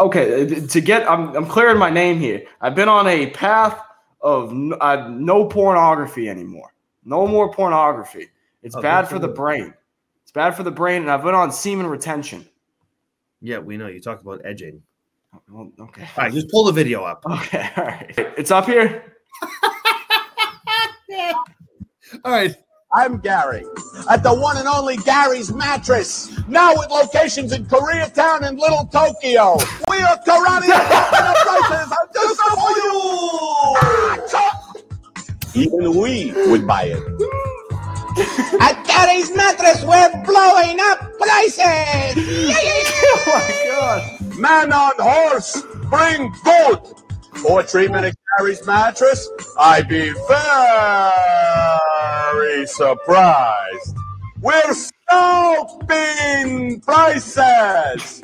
Okay, 0.00 0.42
uh, 0.62 0.66
to 0.66 0.80
get, 0.80 1.08
I'm, 1.08 1.36
I'm 1.36 1.46
clearing 1.46 1.78
my 1.78 1.90
name 1.90 2.18
here. 2.18 2.42
I've 2.62 2.74
been 2.74 2.88
on 2.88 3.06
a 3.06 3.28
path 3.30 3.78
of 4.22 4.50
n- 4.50 4.72
uh, 4.80 5.08
no 5.10 5.44
pornography 5.44 6.28
anymore. 6.28 6.72
No 7.04 7.26
more 7.26 7.52
pornography. 7.52 8.28
It's 8.62 8.74
Oh, 8.74 8.80
bad 8.80 9.06
for 9.06 9.14
for 9.14 9.18
the 9.20 9.28
brain. 9.28 9.74
It's 10.22 10.32
bad 10.32 10.52
for 10.56 10.62
the 10.62 10.70
brain, 10.70 11.02
and 11.02 11.10
I've 11.10 11.22
been 11.22 11.34
on 11.34 11.52
semen 11.52 11.86
retention. 11.86 12.48
Yeah, 13.42 13.58
we 13.58 13.76
know. 13.76 13.88
You 13.88 14.00
talked 14.00 14.22
about 14.22 14.40
edging. 14.44 14.82
Well, 15.48 15.70
okay. 15.78 16.02
All 16.16 16.24
right, 16.24 16.32
just 16.32 16.50
pull 16.50 16.64
the 16.64 16.72
video 16.72 17.04
up. 17.04 17.24
Okay, 17.26 17.68
all 17.76 17.84
right. 17.84 18.14
It's 18.38 18.50
up 18.50 18.66
here. 18.66 19.04
All 22.24 22.32
right. 22.32 22.54
I'm 22.92 23.18
Gary 23.18 23.64
at 24.10 24.24
the 24.24 24.34
one 24.34 24.56
and 24.56 24.66
only 24.66 24.96
Gary's 24.96 25.52
Mattress. 25.52 26.28
Now 26.48 26.74
with 26.76 26.90
locations 26.90 27.52
in 27.52 27.64
Koreatown 27.66 28.42
and 28.42 28.58
Little 28.58 28.84
Tokyo. 28.86 29.58
We 29.88 29.98
are 30.02 30.18
Karate 30.26 30.66
prices 30.66 31.92
are 31.92 32.08
just 32.12 32.40
for 32.40 32.70
you. 32.78 32.90
Ah. 34.34 34.72
Even 35.54 36.00
we 36.00 36.32
would 36.50 36.66
buy 36.66 36.86
it. 36.86 37.02
At 38.60 38.84
Gary's 38.84 39.30
Mattress, 39.36 39.84
we're 39.84 40.10
blowing 40.24 40.80
up 40.80 41.16
prices! 41.16 41.60
oh 43.06 43.22
my 43.28 43.66
god. 43.68 44.36
Man 44.36 44.72
on 44.72 44.92
horse, 44.98 45.62
bring 45.88 46.34
good. 46.42 46.80
Or 47.48 47.62
treatment 47.62 48.06
at 48.06 48.16
Gary's 48.36 48.66
Mattress, 48.66 49.28
I'd 49.56 49.88
be 49.88 50.12
very 52.60 52.66
surprised. 52.66 53.96
We're 54.40 54.74
scalping 55.08 56.80
prices. 56.80 58.22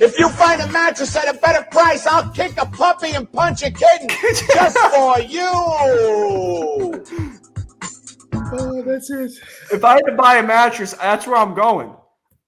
If 0.00 0.18
you 0.18 0.28
find 0.30 0.62
a 0.62 0.68
mattress 0.68 1.14
at 1.16 1.34
a 1.34 1.38
better 1.38 1.66
price, 1.70 2.06
I'll 2.06 2.30
kick 2.30 2.52
a 2.58 2.66
puppy 2.66 3.10
and 3.10 3.30
punch 3.30 3.62
a 3.62 3.70
kitten 3.70 4.08
just 4.54 4.78
for 4.78 5.20
you. 5.20 5.50
Oh, 8.52 8.82
that's 8.82 9.10
it. 9.10 9.32
If 9.72 9.84
I 9.84 9.94
had 9.94 10.06
to 10.06 10.12
buy 10.12 10.36
a 10.38 10.42
mattress, 10.42 10.94
that's 10.94 11.26
where 11.26 11.36
I'm 11.36 11.54
going. 11.54 11.94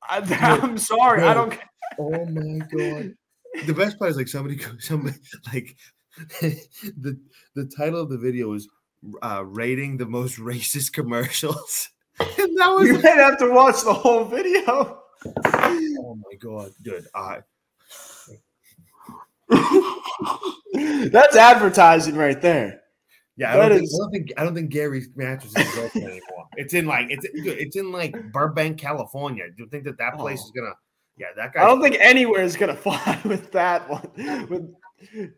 I, 0.08 0.18
am 0.62 0.78
sorry. 0.78 1.22
I 1.22 1.34
don't. 1.34 1.56
Oh 1.98 2.24
my 2.26 2.58
god. 2.74 3.14
The 3.66 3.74
best 3.74 3.98
part 3.98 4.10
is 4.10 4.16
like 4.16 4.28
somebody, 4.28 4.58
somebody 4.78 5.16
like 5.52 5.76
the 6.96 7.18
the 7.54 7.70
title 7.76 8.00
of 8.00 8.08
the 8.08 8.16
video 8.18 8.54
is 8.54 8.66
uh, 9.22 9.44
rating 9.44 9.96
the 9.96 10.06
most 10.06 10.38
racist 10.40 10.92
commercials, 10.92 11.88
and 12.20 12.28
that 12.58 12.68
was 12.68 12.88
You 12.88 12.94
might 12.94 13.16
have 13.16 13.38
to 13.38 13.50
watch 13.50 13.82
the 13.84 13.92
whole 13.94 14.24
video. 14.24 15.02
oh 15.46 16.18
my 16.30 16.36
god, 16.38 16.72
dude. 16.82 17.06
I 17.14 17.40
That's 21.10 21.36
advertising 21.36 22.16
right 22.16 22.40
there. 22.40 22.80
yeah, 23.36 23.52
I 23.54 23.56
don't, 23.68 23.70
think, 23.78 23.82
is- 23.84 23.94
I 23.94 24.02
don't 24.02 24.10
think 24.12 24.32
I 24.38 24.44
don't 24.44 24.54
think 24.54 24.70
Gary's 24.70 25.08
mattress 25.14 25.56
is 25.56 25.74
broken 25.74 26.02
anymore. 26.02 26.46
It's 26.56 26.74
in 26.74 26.86
like 26.86 27.06
it's 27.10 27.26
it's 27.34 27.76
in 27.76 27.92
like 27.92 28.14
Burbank, 28.32 28.78
California. 28.78 29.44
Do 29.56 29.64
you 29.64 29.68
think 29.68 29.84
that 29.84 29.98
that 29.98 30.16
place 30.18 30.40
Oh. 30.42 30.46
is 30.46 30.52
gonna? 30.56 30.74
Yeah, 31.18 31.26
that 31.36 31.52
guy. 31.52 31.62
I 31.62 31.66
don't 31.66 31.82
think 31.82 31.96
anywhere 32.00 32.42
is 32.42 32.56
gonna 32.56 32.74
fly 32.76 33.20
with 33.24 33.52
that 33.52 33.88
one. 33.88 34.46
With 34.48 35.30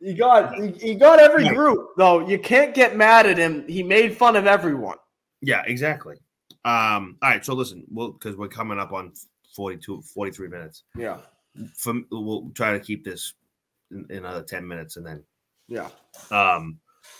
you 0.00 0.14
got 0.14 0.82
you 0.82 0.94
got 0.94 1.18
every 1.18 1.48
group 1.48 1.90
though. 1.96 2.26
You 2.26 2.38
can't 2.38 2.74
get 2.74 2.96
mad 2.96 3.26
at 3.26 3.38
him. 3.38 3.66
He 3.68 3.82
made 3.82 4.16
fun 4.16 4.36
of 4.36 4.46
everyone. 4.46 4.96
Yeah, 5.40 5.62
exactly. 5.66 6.16
Um, 6.64 7.16
all 7.22 7.30
right, 7.30 7.44
so 7.44 7.54
listen, 7.54 7.84
we'll 7.90 8.12
because 8.12 8.36
we're 8.36 8.48
coming 8.48 8.78
up 8.78 8.92
on 8.92 9.12
42, 9.54 10.02
43 10.02 10.48
minutes. 10.48 10.84
Yeah, 10.96 11.18
From 11.76 12.06
we'll 12.10 12.50
try 12.54 12.72
to 12.72 12.80
keep 12.80 13.04
this 13.04 13.34
in, 13.90 14.06
in 14.10 14.18
another 14.18 14.42
10 14.42 14.66
minutes 14.66 14.96
and 14.96 15.06
then 15.06 15.24
yeah. 15.68 15.88
um 16.30 16.78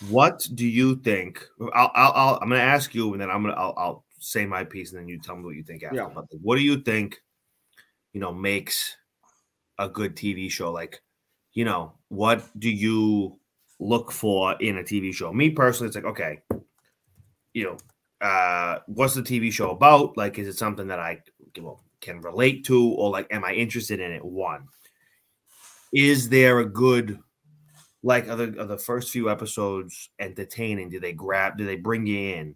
what 0.08 0.46
do 0.54 0.66
you 0.66 0.96
think 0.96 1.44
I'll, 1.74 1.90
I'll, 1.94 2.12
I'll 2.14 2.38
I'm 2.42 2.48
gonna 2.48 2.60
ask 2.60 2.94
you 2.94 3.12
and 3.12 3.20
then 3.20 3.30
I'm 3.30 3.42
gonna 3.42 3.54
I'll, 3.54 3.74
I'll 3.76 4.04
say 4.20 4.46
my 4.46 4.62
piece 4.62 4.92
and 4.92 5.00
then 5.00 5.08
you 5.08 5.18
tell 5.18 5.36
me 5.36 5.44
what 5.44 5.56
you 5.56 5.64
think 5.64 5.82
after. 5.82 5.96
Yeah. 5.96 6.08
But 6.14 6.26
what 6.40 6.56
do 6.56 6.62
you 6.62 6.76
think, 6.76 7.20
you 8.12 8.20
know, 8.20 8.32
makes 8.32 8.96
a 9.78 9.88
good 9.88 10.14
TV 10.14 10.50
show? 10.50 10.70
Like, 10.70 11.02
you 11.52 11.64
know, 11.64 11.94
what 12.08 12.44
do 12.58 12.70
you 12.70 13.38
look 13.78 14.12
for 14.12 14.54
in 14.60 14.78
a 14.78 14.82
TV 14.82 15.12
show? 15.12 15.32
Me 15.32 15.50
personally, 15.50 15.88
it's 15.88 15.96
like, 15.96 16.04
okay, 16.04 16.40
you 17.54 17.64
know, 17.64 18.26
uh, 18.26 18.78
what's 18.86 19.14
the 19.14 19.22
TV 19.22 19.52
show 19.52 19.70
about? 19.70 20.16
Like, 20.16 20.38
is 20.38 20.48
it 20.48 20.58
something 20.58 20.88
that 20.88 20.98
I 20.98 21.20
well, 21.60 21.84
can 22.00 22.20
relate 22.20 22.64
to, 22.66 22.90
or 22.92 23.10
like, 23.10 23.26
am 23.30 23.44
I 23.44 23.52
interested 23.52 24.00
in 24.00 24.12
it? 24.12 24.24
One, 24.24 24.68
is 25.92 26.28
there 26.28 26.60
a 26.60 26.68
good 26.68 27.18
like 28.02 28.28
are 28.28 28.36
the, 28.36 28.60
are 28.60 28.66
the 28.66 28.78
first 28.78 29.10
few 29.10 29.30
episodes 29.30 30.10
entertaining 30.18 30.88
do 30.88 31.00
they 31.00 31.12
grab 31.12 31.58
do 31.58 31.66
they 31.66 31.76
bring 31.76 32.06
you 32.06 32.18
in 32.18 32.54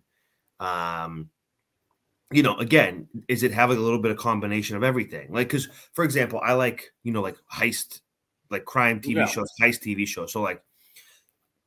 um 0.61 1.29
you 2.33 2.43
know 2.43 2.57
again 2.57 3.07
is 3.29 3.43
it 3.43 3.53
having 3.53 3.77
a 3.77 3.81
little 3.81 3.99
bit 3.99 4.11
of 4.11 4.17
combination 4.17 4.77
of 4.77 4.83
everything 4.83 5.31
like 5.33 5.49
because 5.49 5.69
for 5.93 6.05
example 6.05 6.41
i 6.43 6.53
like 6.53 6.93
you 7.03 7.13
know 7.13 7.21
like 7.21 7.37
heist 7.53 8.01
like 8.55 8.65
crime 8.65 9.01
tv 9.01 9.17
Yeah. 9.17 9.27
shows 9.27 9.51
heist 9.61 9.83
tv 9.83 10.07
shows 10.07 10.33
so 10.33 10.41
like 10.41 10.63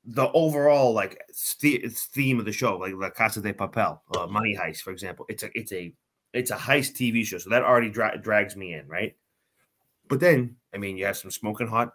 the 0.05 0.31
overall 0.31 0.93
like 0.93 1.21
the- 1.61 1.83
theme 2.15 2.39
of 2.39 2.45
the 2.45 2.51
show 2.53 2.77
like 2.77 2.93
la 2.95 3.09
casa 3.09 3.41
de 3.41 3.53
papel 3.53 3.99
uh, 4.15 4.25
money 4.27 4.55
heist 4.55 4.81
for 4.81 4.91
example 4.91 5.25
it's 5.29 5.43
a 5.43 5.49
it's 5.53 5.71
a 5.73 5.93
it's 6.33 6.51
a 6.51 6.55
heist 6.55 6.93
tv 6.95 7.25
show 7.25 7.37
so 7.37 7.49
that 7.49 7.63
already 7.63 7.89
dra- 7.89 8.17
drags 8.17 8.55
me 8.55 8.73
in 8.73 8.87
right 8.87 9.15
but 10.07 10.19
then 10.19 10.55
i 10.73 10.77
mean 10.77 10.97
you 10.97 11.05
have 11.05 11.17
some 11.17 11.31
smoking 11.31 11.67
hot 11.67 11.93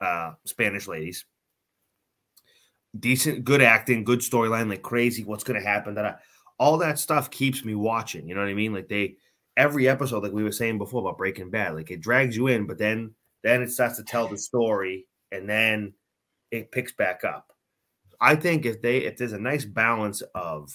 uh 0.00 0.32
Spanish 0.44 0.86
ladies. 0.88 1.24
Decent, 2.98 3.44
good 3.44 3.60
acting, 3.60 4.04
good 4.04 4.20
storyline, 4.20 4.68
like 4.70 4.82
crazy. 4.82 5.22
What's 5.24 5.44
going 5.44 5.60
to 5.60 5.66
happen? 5.66 5.94
That 5.94 6.20
all 6.58 6.78
that 6.78 6.98
stuff 6.98 7.30
keeps 7.30 7.64
me 7.64 7.74
watching. 7.74 8.26
You 8.28 8.34
know 8.34 8.40
what 8.40 8.48
I 8.50 8.54
mean? 8.54 8.72
Like 8.72 8.88
they 8.88 9.16
every 9.56 9.86
episode, 9.88 10.22
like 10.22 10.32
we 10.32 10.42
were 10.44 10.52
saying 10.52 10.78
before 10.78 11.00
about 11.02 11.18
Breaking 11.18 11.50
Bad, 11.50 11.74
like 11.74 11.90
it 11.90 12.00
drags 12.00 12.36
you 12.36 12.46
in, 12.46 12.66
but 12.66 12.78
then 12.78 13.14
then 13.46 13.62
it 13.62 13.70
starts 13.70 13.96
to 13.96 14.04
tell 14.04 14.26
the 14.26 14.36
story, 14.36 15.06
and 15.30 15.48
then 15.48 15.94
it 16.50 16.72
picks 16.72 16.92
back 16.92 17.22
up. 17.22 17.52
I 18.20 18.34
think 18.34 18.66
if 18.66 18.82
they 18.82 18.98
if 18.98 19.16
there's 19.16 19.32
a 19.32 19.38
nice 19.38 19.64
balance 19.64 20.22
of 20.34 20.72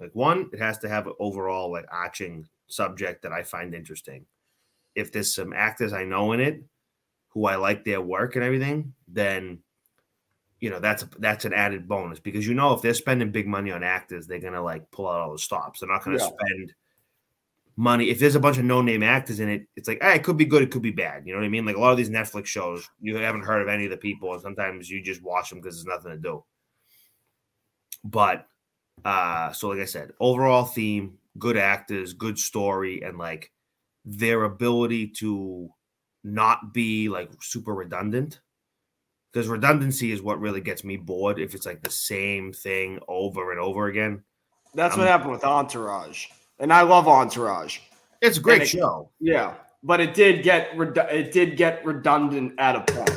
like 0.00 0.10
one, 0.14 0.50
it 0.52 0.58
has 0.58 0.78
to 0.78 0.88
have 0.88 1.06
an 1.06 1.14
overall 1.20 1.70
like 1.70 1.86
arching 1.92 2.48
subject 2.68 3.22
that 3.22 3.32
I 3.32 3.42
find 3.44 3.74
interesting. 3.74 4.26
If 4.94 5.12
there's 5.12 5.32
some 5.34 5.52
actors 5.52 5.92
I 5.92 6.04
know 6.04 6.32
in 6.32 6.40
it, 6.40 6.64
who 7.28 7.46
I 7.46 7.56
like 7.56 7.84
their 7.84 8.00
work 8.00 8.34
and 8.34 8.44
everything, 8.44 8.94
then 9.06 9.60
you 10.60 10.70
know 10.70 10.80
that's 10.80 11.04
a, 11.04 11.08
that's 11.20 11.44
an 11.44 11.52
added 11.52 11.86
bonus 11.86 12.18
because 12.18 12.46
you 12.46 12.54
know 12.54 12.72
if 12.74 12.82
they're 12.82 12.94
spending 12.94 13.30
big 13.30 13.46
money 13.46 13.70
on 13.70 13.84
actors, 13.84 14.26
they're 14.26 14.40
gonna 14.40 14.62
like 14.62 14.90
pull 14.90 15.06
out 15.08 15.20
all 15.20 15.32
the 15.32 15.38
stops. 15.38 15.80
They're 15.80 15.88
not 15.88 16.04
gonna 16.04 16.18
Yeah. 16.18 16.26
spend 16.26 16.74
money 17.78 18.10
if 18.10 18.18
there's 18.18 18.34
a 18.34 18.40
bunch 18.40 18.58
of 18.58 18.64
no 18.64 18.82
name 18.82 19.04
actors 19.04 19.38
in 19.38 19.48
it. 19.48 19.66
It's 19.76 19.86
like, 19.86 20.02
hey, 20.02 20.16
it 20.16 20.24
could 20.24 20.36
be 20.36 20.44
good, 20.44 20.62
it 20.62 20.70
could 20.72 20.82
be 20.82 20.90
bad. 20.90 21.24
You 21.24 21.32
know 21.32 21.38
what 21.38 21.46
I 21.46 21.48
mean? 21.48 21.64
Like 21.64 21.76
a 21.76 21.80
lot 21.80 21.92
of 21.92 21.96
these 21.96 22.10
Netflix 22.10 22.46
shows, 22.46 22.88
you 23.00 23.16
haven't 23.16 23.44
heard 23.44 23.62
of 23.62 23.68
any 23.68 23.84
of 23.84 23.90
the 23.90 23.96
people, 23.96 24.32
and 24.32 24.42
sometimes 24.42 24.90
you 24.90 25.00
just 25.02 25.22
watch 25.22 25.48
them 25.48 25.60
because 25.60 25.76
there's 25.76 25.96
nothing 25.96 26.10
to 26.10 26.18
do. 26.18 26.44
But 28.02 28.46
uh, 29.04 29.52
so 29.52 29.68
like 29.68 29.78
I 29.78 29.84
said, 29.84 30.12
overall 30.18 30.64
theme, 30.64 31.18
good 31.38 31.56
actors, 31.56 32.14
good 32.14 32.38
story, 32.38 33.02
and 33.02 33.16
like 33.16 33.52
their 34.04 34.44
ability 34.44 35.08
to 35.18 35.68
not 36.24 36.72
be 36.74 37.08
like 37.08 37.30
super 37.40 37.74
redundant 37.74 38.40
because 39.32 39.46
redundancy 39.46 40.10
is 40.10 40.20
what 40.20 40.40
really 40.40 40.60
gets 40.60 40.82
me 40.82 40.96
bored 40.96 41.38
if 41.38 41.54
it's 41.54 41.66
like 41.66 41.82
the 41.82 41.90
same 41.90 42.52
thing 42.52 42.98
over 43.06 43.52
and 43.52 43.60
over 43.60 43.86
again 43.86 44.22
That's 44.74 44.94
Um, 44.94 45.00
what 45.00 45.08
happened 45.08 45.30
with 45.30 45.44
Entourage, 45.44 46.26
and 46.60 46.72
I 46.72 46.82
love 46.82 47.06
Entourage. 47.08 47.78
it's 48.20 48.36
a 48.38 48.40
great 48.40 48.62
it- 48.62 48.68
show 48.68 49.10
Yeah, 49.20 49.54
but 49.82 50.00
it 50.00 50.14
did 50.14 50.42
get 50.42 50.72
redu- 50.72 51.12
it 51.12 51.32
did 51.32 51.56
get 51.56 51.84
redundant 51.84 52.54
at 52.58 52.76
a 52.76 52.80
point. 52.92 53.10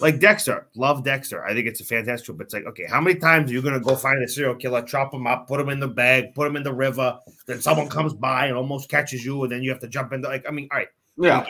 like 0.00 0.18
dexter 0.18 0.66
love 0.74 1.04
dexter 1.04 1.44
i 1.44 1.52
think 1.52 1.66
it's 1.66 1.80
a 1.82 1.84
fantastic 1.84 2.24
show 2.26 2.32
but 2.32 2.44
it's 2.44 2.54
like 2.54 2.64
okay 2.64 2.86
how 2.88 3.00
many 3.02 3.18
times 3.20 3.50
are 3.50 3.54
you 3.54 3.60
going 3.60 3.74
to 3.74 3.80
go 3.80 3.94
find 3.94 4.22
a 4.22 4.28
serial 4.28 4.54
killer 4.54 4.80
chop 4.80 5.12
him 5.12 5.26
up 5.26 5.46
put 5.46 5.60
him 5.60 5.68
in 5.68 5.78
the 5.78 5.86
bag 5.88 6.34
put 6.34 6.46
him 6.46 6.56
in 6.56 6.62
the 6.62 6.72
river 6.72 7.18
then 7.46 7.60
someone 7.60 7.86
comes 7.86 8.14
by 8.14 8.46
and 8.46 8.56
almost 8.56 8.88
catches 8.88 9.22
you 9.22 9.42
and 9.42 9.52
then 9.52 9.62
you 9.62 9.68
have 9.68 9.78
to 9.80 9.88
jump 9.88 10.14
in 10.14 10.22
the, 10.22 10.28
like 10.28 10.42
i 10.48 10.50
mean 10.50 10.66
all 10.72 10.78
right 10.78 10.88
Yeah, 11.18 11.44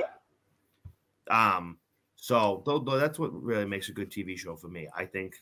Um, 1.31 1.79
so 2.17 2.63
though, 2.67 2.81
though 2.81 2.99
that's 2.99 3.21
what 3.21 3.33
really 3.41 3.65
makes 3.67 3.89
a 3.89 3.93
good 3.93 4.11
TV 4.11 4.37
show 4.37 4.57
for 4.57 4.67
me. 4.69 4.89
I 4.97 5.05
think 5.05 5.35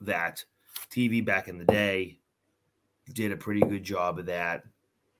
that 0.00 0.42
TV 0.90 1.22
back 1.24 1.48
in 1.48 1.58
the 1.58 1.64
day 1.66 2.18
did 3.14 3.32
a 3.32 3.36
pretty 3.36 3.60
good 3.60 3.82
job 3.84 4.18
of 4.18 4.26
that, 4.26 4.64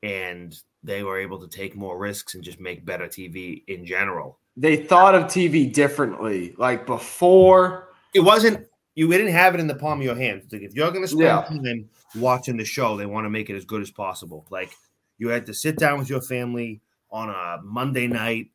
and 0.03 0.55
they 0.83 1.03
were 1.03 1.19
able 1.19 1.39
to 1.41 1.49
take 1.49 1.75
more 1.77 1.99
risks 1.99 2.35
and 2.35 2.45
just 2.45 2.61
make 2.61 2.85
better 2.85 3.07
TV 3.07 3.65
in 3.69 3.85
general. 3.85 4.39
they 4.57 4.77
thought 4.77 5.15
of 5.15 5.25
TV 5.25 5.73
differently. 5.73 6.55
Like 6.59 6.85
before, 6.87 7.89
It 8.15 8.21
wasn't 8.21 8.67
you 8.97 9.07
didn't 9.09 9.33
have 9.33 9.55
it 9.55 9.61
in 9.61 9.69
the 9.69 9.75
palm 9.77 10.01
of 10.01 10.05
your 10.05 10.17
hand. 10.17 10.43
Like 10.51 10.63
if 10.63 10.75
you're 10.75 10.91
going 10.91 11.03
to 11.03 11.09
spend 11.09 11.23
Yeah. 11.23 11.43
time 11.43 11.89
watching 12.17 12.57
the 12.57 12.65
show, 12.65 12.97
they 12.97 13.07
want 13.07 13.25
to 13.27 13.31
make 13.31 13.49
it 13.51 13.55
as 13.55 13.65
good 13.65 13.81
as 13.83 13.91
possible. 13.93 14.45
Like 14.51 14.71
you 15.19 15.29
had 15.29 15.47
to 15.47 15.55
sit 15.55 15.79
down 15.79 15.99
with 16.01 16.11
your 16.11 16.21
family 16.21 16.81
on 17.13 17.29
a 17.31 17.61
Monday 17.63 18.09
night, 18.09 18.51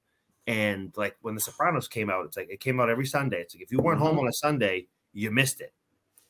and 0.45 0.91
like 0.97 1.15
when 1.21 1.36
The 1.36 1.41
Sopranos 1.41 1.88
came 1.88 2.09
out, 2.09 2.25
it's 2.25 2.36
like 2.36 2.49
it 2.49 2.59
came 2.59 2.79
out 2.81 2.89
every 2.89 3.05
Sunday. 3.05 3.39
It's 3.39 3.55
like 3.55 3.63
if 3.63 3.71
you 3.71 3.79
weren't 3.79 3.99
home 3.99 4.11
mm-hmm. 4.17 4.19
on 4.25 4.27
a 4.27 4.34
Sunday, 4.34 4.88
you 5.13 5.31
missed 5.31 5.61
it, 5.61 5.71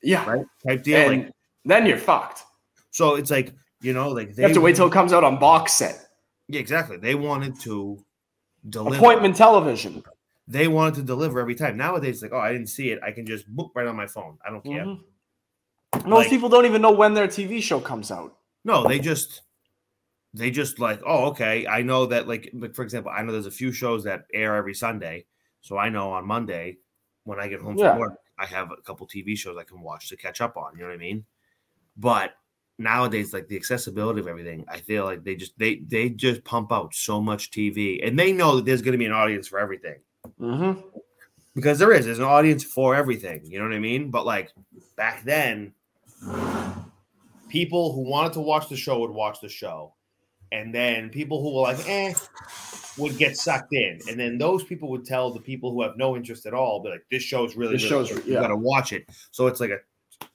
yeah, 0.04 0.24
right? 0.30 0.46
Type 0.68 0.84
deal. 0.84 0.98
and 1.10 1.24
Like 1.24 1.32
then 1.66 1.86
you're 1.88 1.98
fucked. 1.98 2.44
So, 2.94 3.16
it's 3.16 3.30
like 3.32 3.54
you 3.82 3.92
know, 3.92 4.10
like 4.10 4.38
You 4.38 4.44
have 4.44 4.54
to 4.54 4.62
wait 4.62 4.76
till 4.78 4.88
it 4.88 4.94
comes 4.94 5.12
out 5.12 5.24
on 5.26 5.38
box 5.40 5.74
set. 5.74 5.98
yeah, 6.48 6.60
exactly. 6.62 6.96
They 6.98 7.16
wanted 7.16 7.60
to 7.62 7.98
deliver. 8.70 8.96
Appointment 8.96 9.36
television. 9.36 10.04
They 10.48 10.68
wanted 10.70 10.96
to 10.96 11.02
deliver 11.04 11.40
every 11.42 11.56
time. 11.56 11.76
Nowadays, 11.76 12.16
it's 12.16 12.24
like 12.24 12.32
oh, 12.34 12.40
I 12.40 12.52
didn't 12.54 12.68
see 12.68 12.92
it. 12.92 13.00
I 13.04 13.12
can 13.12 13.26
just 13.26 13.48
book 13.48 13.72
right 13.76 13.88
on 13.88 13.96
my 13.98 14.08
phone. 14.08 14.38
I 14.46 14.50
don't 14.52 14.64
care. 14.64 14.86
Mhm. 14.86 15.00
Most 16.06 16.06
Like- 16.26 16.30
people 16.30 16.50
don't 16.50 16.66
even 16.66 16.82
know 16.82 16.92
when 16.92 17.14
their 17.14 17.28
TV 17.28 17.62
show 17.62 17.80
comes 17.80 18.10
out. 18.12 18.38
No, 18.64 18.88
they 18.88 19.00
just 19.00 19.42
they 20.34 20.50
just 20.50 20.80
like, 20.80 21.00
oh, 21.06 21.26
okay. 21.32 21.68
I 21.68 21.82
know 21.82 22.06
that 22.08 22.28
like 22.28 22.50
like 22.54 22.74
for 22.76 22.84
example, 22.84 23.12
I 23.14 23.22
know 23.24 23.32
there's 23.32 23.46
a 23.46 23.52
few 23.52 23.72
shows 23.72 24.04
that 24.06 24.26
air 24.34 24.56
every 24.56 24.74
Sunday. 24.74 25.26
So 25.62 25.78
I 25.78 25.90
know 25.90 26.12
on 26.12 26.26
Monday 26.26 26.78
when 27.26 27.40
I 27.40 27.48
get 27.48 27.60
home 27.62 27.78
Yeah. 27.78 27.92
from 27.92 28.00
work, 28.00 28.14
I 28.40 28.46
have 28.46 28.72
a 28.72 28.82
couple 28.82 29.08
TV 29.08 29.36
shows 29.38 29.58
I 29.58 29.64
can 29.64 29.82
watch 29.82 30.10
to 30.10 30.18
catch 30.18 30.42
up 30.42 30.58
on. 30.58 30.74
You 30.76 30.82
know 30.84 30.88
what 30.88 30.96
I 30.96 30.98
mean? 30.98 31.26
But 31.98 32.34
nowadays, 32.78 33.34
like 33.34 33.48
the 33.48 33.56
accessibility 33.56 34.20
of 34.20 34.28
everything, 34.28 34.66
I 34.68 34.80
feel 34.80 35.06
like 35.06 35.24
they 35.24 35.36
just 35.36 35.58
they 35.58 35.76
they 35.88 36.10
just 36.10 36.44
pump 36.44 36.72
out 36.72 36.94
so 36.96 37.22
much 37.22 37.52
TV, 37.52 38.06
and 38.06 38.18
they 38.18 38.32
know 38.32 38.56
that 38.58 38.66
there's 38.66 38.82
going 38.82 38.94
to 38.94 38.98
be 38.98 39.06
an 39.06 39.12
audience 39.12 39.48
for 39.48 39.60
everything 39.60 39.98
Mm-hmm. 40.40 40.80
because 41.56 41.78
there 41.80 41.92
is. 41.92 42.06
There's 42.06 42.20
an 42.20 42.24
audience 42.26 42.64
for 42.64 42.96
everything. 42.96 43.42
You 43.46 43.60
know 43.60 43.66
what 43.66 43.74
I 43.76 43.80
mean? 43.80 44.10
But 44.10 44.26
like 44.26 44.52
back 44.96 45.24
then, 45.24 45.74
people 47.50 47.94
who 47.94 48.02
wanted 48.02 48.34
to 48.34 48.40
watch 48.40 48.70
the 48.70 48.76
show 48.78 49.00
would 49.00 49.12
watch 49.12 49.40
the 49.42 49.50
show, 49.50 49.94
and 50.52 50.74
then 50.74 51.10
people 51.10 51.42
who 51.42 51.54
were 51.56 51.62
like, 51.62 51.88
"eh," 51.88 52.14
would 52.98 53.18
get 53.18 53.38
sucked 53.38 53.74
in, 53.74 54.00
and 54.10 54.20
then 54.20 54.38
those 54.38 54.64
people 54.64 54.90
would 54.90 55.06
tell 55.06 55.32
the 55.32 55.40
people 55.40 55.72
who 55.72 55.82
have 55.82 55.98
no 55.98 56.16
interest 56.16 56.46
at 56.46 56.54
all, 56.54 56.82
be 56.82 56.90
like, 56.90 57.06
"This 57.12 57.24
show's 57.24 57.56
really, 57.56 57.74
This 57.74 57.90
really 57.92 58.08
show's- 58.08 58.18
good. 58.20 58.28
you 58.28 58.34
yeah. 58.34 58.42
got 58.42 58.48
to 58.48 58.56
watch 58.56 58.94
it." 58.94 59.06
So 59.32 59.48
it's 59.48 59.60
like 59.60 59.72
a, 59.72 59.80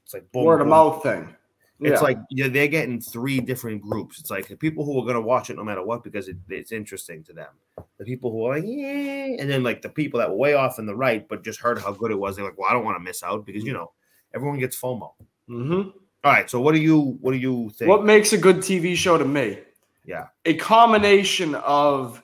it's 0.05 0.14
like 0.14 0.30
boom, 0.32 0.45
Word 0.45 0.61
of 0.61 0.66
mouth 0.68 1.03
thing. 1.03 1.34
It's 1.80 2.00
Yeah. 2.00 2.00
like 2.00 2.18
yeah, 2.30 2.48
they're 2.48 2.66
getting 2.68 3.00
three 3.00 3.40
different 3.40 3.80
groups. 3.82 4.18
It's 4.18 4.30
like 4.30 4.48
the 4.48 4.56
people 4.56 4.84
who 4.84 4.98
are 4.98 5.02
going 5.04 5.14
to 5.14 5.20
watch 5.20 5.48
it 5.48 5.56
no 5.56 5.62
matter 5.64 5.82
what 5.84 6.02
because 6.02 6.28
it, 6.28 6.36
it's 6.48 6.72
interesting 6.72 7.22
to 7.24 7.32
them. 7.32 7.50
The 7.98 8.04
people 8.04 8.32
who 8.32 8.44
are 8.46 8.56
like, 8.56 8.64
yeah, 8.66 9.36
and 9.38 9.48
then 9.48 9.62
like 9.62 9.82
the 9.82 9.88
people 9.88 10.18
that 10.18 10.28
were 10.28 10.36
way 10.36 10.54
off 10.54 10.78
in 10.80 10.86
the 10.86 10.96
right 10.96 11.26
but 11.28 11.44
just 11.44 11.60
heard 11.60 11.78
how 11.80 11.92
good 11.92 12.10
it 12.10 12.18
was. 12.18 12.34
They're 12.36 12.44
like, 12.44 12.58
well, 12.58 12.68
I 12.68 12.72
don't 12.72 12.84
want 12.84 12.96
to 12.96 13.02
miss 13.04 13.22
out 13.22 13.46
because 13.46 13.64
you 13.64 13.72
know 13.72 13.92
everyone 14.34 14.58
gets 14.58 14.76
FOMO. 14.80 15.12
Mhm. 15.48 15.92
All 16.24 16.32
right, 16.32 16.50
so 16.50 16.60
what 16.60 16.74
do 16.74 16.80
you 16.80 17.16
what 17.20 17.30
do 17.30 17.38
you 17.38 17.70
think? 17.76 17.88
What 17.88 18.04
makes 18.04 18.32
a 18.32 18.38
good 18.38 18.56
TV 18.58 18.96
show 18.96 19.16
to 19.16 19.24
me? 19.24 19.58
Yeah. 20.04 20.26
A 20.46 20.54
combination 20.54 21.54
of 21.56 22.22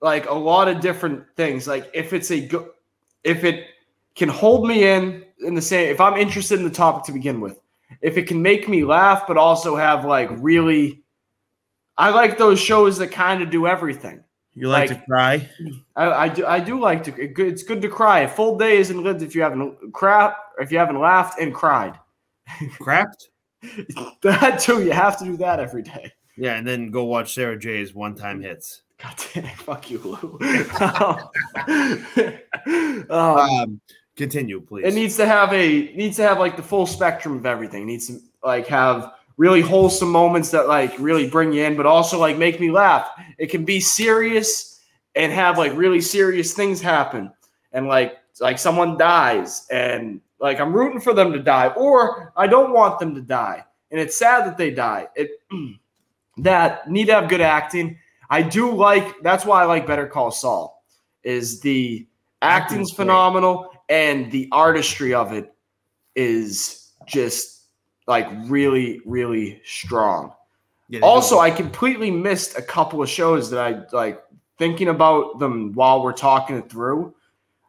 like 0.00 0.28
a 0.28 0.34
lot 0.34 0.68
of 0.68 0.80
different 0.80 1.24
things. 1.36 1.66
Like 1.66 1.90
if 1.94 2.12
it's 2.12 2.30
a 2.30 2.46
good, 2.46 2.68
if 3.24 3.42
it 3.42 3.66
can 4.14 4.28
hold 4.28 4.68
me 4.68 4.86
in 4.86 5.24
in 5.40 5.54
the 5.54 5.62
same, 5.62 5.88
if 5.90 6.00
I'm 6.00 6.16
interested 6.16 6.58
in 6.60 6.64
the 6.64 6.70
topic 6.70 7.02
to 7.06 7.12
begin 7.12 7.40
with, 7.40 7.58
if 8.00 8.16
it 8.16 8.26
can 8.26 8.40
make 8.42 8.68
me 8.68 8.84
laugh, 8.84 9.24
but 9.26 9.36
also 9.36 9.76
have 9.76 10.04
like 10.04 10.28
really, 10.32 11.02
I 11.96 12.10
like 12.10 12.38
those 12.38 12.60
shows 12.60 12.98
that 12.98 13.08
kind 13.08 13.42
of 13.42 13.50
do 13.50 13.66
everything. 13.66 14.22
you 14.54 14.68
like- 14.68 14.88
to 14.90 15.02
cry? 15.08 15.48
I, 15.96 16.10
I 16.10 16.28
do 16.28 16.46
I 16.46 16.60
do 16.60 16.80
like 16.80 17.04
to. 17.04 17.12
It's 17.46 17.62
good 17.62 17.80
to 17.82 17.88
cry. 17.88 18.20
A 18.20 18.28
full 18.28 18.58
day 18.58 18.76
isn't 18.78 19.02
lived 19.02 19.22
if 19.22 19.34
you 19.34 19.42
haven't 19.42 19.92
crap, 19.92 20.36
if 20.58 20.70
you 20.72 20.78
haven't 20.78 21.00
laughed 21.00 21.40
and 21.40 21.54
cried. 21.54 21.98
Crapped? 22.80 23.28
That 24.20 24.60
too, 24.60 24.84
you 24.84 24.92
have 24.92 25.18
to 25.20 25.24
do 25.24 25.38
that 25.38 25.58
every 25.58 25.82
day. 25.82 26.12
Yeah, 26.36 26.56
and 26.56 26.66
then 26.66 26.90
go 26.90 27.04
watch 27.04 27.32
Sarah 27.34 27.58
J's 27.58 27.94
one 27.94 28.14
time 28.14 28.42
hits. 28.42 28.82
God 29.02 29.14
damn 29.32 29.46
it, 29.46 29.50
fuck 29.56 29.90
you, 29.90 29.98
Lou. 29.98 30.38
um, 33.10 33.10
Um, 33.10 33.80
continue, 34.16 34.60
please. 34.60 34.84
it 34.84 34.94
needs 34.94 35.16
to 35.16 35.26
have 35.26 35.52
a 35.52 35.92
needs 35.94 36.16
to 36.16 36.22
have 36.22 36.38
like 36.38 36.56
the 36.56 36.62
full 36.62 36.86
spectrum 36.86 37.36
of 37.36 37.46
everything. 37.46 37.82
It 37.82 37.86
needs 37.86 38.06
to 38.08 38.18
like 38.42 38.66
have 38.66 39.12
really 39.36 39.60
wholesome 39.60 40.10
moments 40.10 40.50
that 40.50 40.68
like 40.68 40.94
really 40.98 41.28
bring 41.28 41.52
you 41.52 41.64
in, 41.64 41.76
but 41.76 41.86
also 41.86 42.18
like 42.18 42.38
make 42.38 42.60
me 42.60 42.70
laugh. 42.70 43.10
It 43.38 43.48
can 43.48 43.64
be 43.64 43.80
serious 43.80 44.80
and 45.14 45.32
have 45.32 45.58
like 45.58 45.72
really 45.76 46.00
serious 46.00 46.54
things 46.54 46.80
happen, 46.80 47.32
and 47.72 47.86
like 47.86 48.18
like 48.40 48.58
someone 48.58 48.96
dies, 48.96 49.66
and 49.70 50.20
like 50.38 50.60
I'm 50.60 50.72
rooting 50.72 51.00
for 51.00 51.14
them 51.14 51.32
to 51.32 51.38
die, 51.38 51.68
or 51.68 52.32
I 52.36 52.46
don't 52.46 52.72
want 52.72 52.98
them 52.98 53.14
to 53.14 53.20
die, 53.20 53.64
and 53.90 54.00
it's 54.00 54.16
sad 54.16 54.46
that 54.46 54.56
they 54.56 54.70
die. 54.70 55.08
It 55.16 55.30
that 56.38 56.90
need 56.90 57.06
to 57.06 57.14
have 57.14 57.28
good 57.28 57.40
acting. 57.40 57.98
I 58.30 58.42
do 58.42 58.72
like 58.72 59.20
that's 59.22 59.44
why 59.44 59.62
I 59.62 59.66
like 59.66 59.86
Better 59.86 60.06
Call 60.06 60.30
Saul. 60.30 60.82
Is 61.22 61.60
the 61.60 62.06
acting's 62.42 62.90
Acting's 62.90 62.92
great. 62.92 63.06
And 63.88 64.30
the 64.30 64.48
artistry 64.52 65.14
of 65.14 65.32
it 65.32 65.54
is 66.14 66.92
just 67.06 67.62
like 68.06 68.28
really 68.46 69.00
really 69.04 69.60
strong. 69.64 70.32
Yeah, 70.88 71.00
Also. 71.00 71.38
I 71.38 71.50
completely 71.50 72.10
missed 72.10 72.58
a 72.58 72.62
couple 72.62 73.02
of 73.02 73.08
shows 73.08 73.50
that 73.50 73.60
I 73.60 73.96
like 73.96 74.22
thinking 74.58 74.88
about 74.88 75.38
them 75.38 75.72
while 75.72 76.02
we're 76.02 76.12
talking 76.12 76.56
it 76.56 76.70
through. 76.70 77.14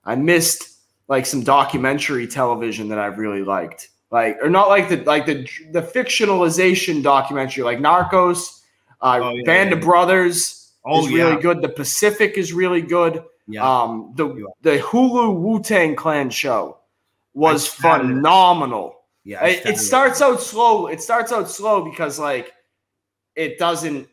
I 0.03 0.15
missed 0.15 0.77
like 1.07 1.25
some 1.25 1.43
documentary 1.43 2.27
television 2.27 2.89
that 2.89 2.99
I 2.99 3.07
really 3.07 3.43
liked. 3.43 3.89
Like 4.11 4.37
or 4.41 4.49
not 4.49 4.69
like 4.69 4.89
the 4.89 4.97
like 5.03 5.25
the 5.25 5.47
the 5.71 5.81
fictionalization 5.81 7.01
documentary 7.01 7.63
like 7.63 7.79
Narcos, 7.79 8.61
uh, 9.01 9.19
Oh, 9.21 9.29
yeah, 9.31 9.43
Band 9.45 9.71
yeah, 9.71 9.77
of 9.77 9.83
Brothers 9.83 10.65
Oh, 10.85 11.03
is 11.03 11.11
really 11.11 11.41
good. 11.41 11.61
The 11.63 11.69
Pacific 11.69 12.37
is 12.37 12.53
really 12.53 12.81
good. 12.81 13.23
Yeah. 13.47 13.63
Um, 13.81 14.13
the 14.15 14.27
the 14.61 14.77
Hulu 14.79 15.39
Wu 15.39 15.61
Tang 15.61 15.95
Clan 15.95 16.29
show 16.29 16.79
was 17.33 17.67
I 17.83 17.95
it. 17.97 17.99
phenomenal. 17.99 19.01
yeah, 19.23 19.45
It, 19.45 19.65
it 19.65 19.77
starts 19.77 20.21
out 20.21 20.41
slow. 20.41 20.87
It 20.87 21.01
starts 21.01 21.31
out 21.31 21.49
slow 21.49 21.83
because 21.83 22.17
like 22.19 22.53
it 23.35 23.57
doesn't. 23.59 24.07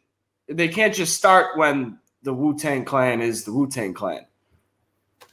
They 0.48 0.68
can't 0.68 0.94
just 0.94 1.16
start 1.16 1.56
when 1.56 1.98
the 2.22 2.32
Wu 2.34 2.56
Tang 2.58 2.84
Clan 2.84 3.20
is 3.22 3.44
the 3.44 3.52
Wu 3.52 3.68
Tang 3.68 3.94
Clan. 3.94 4.26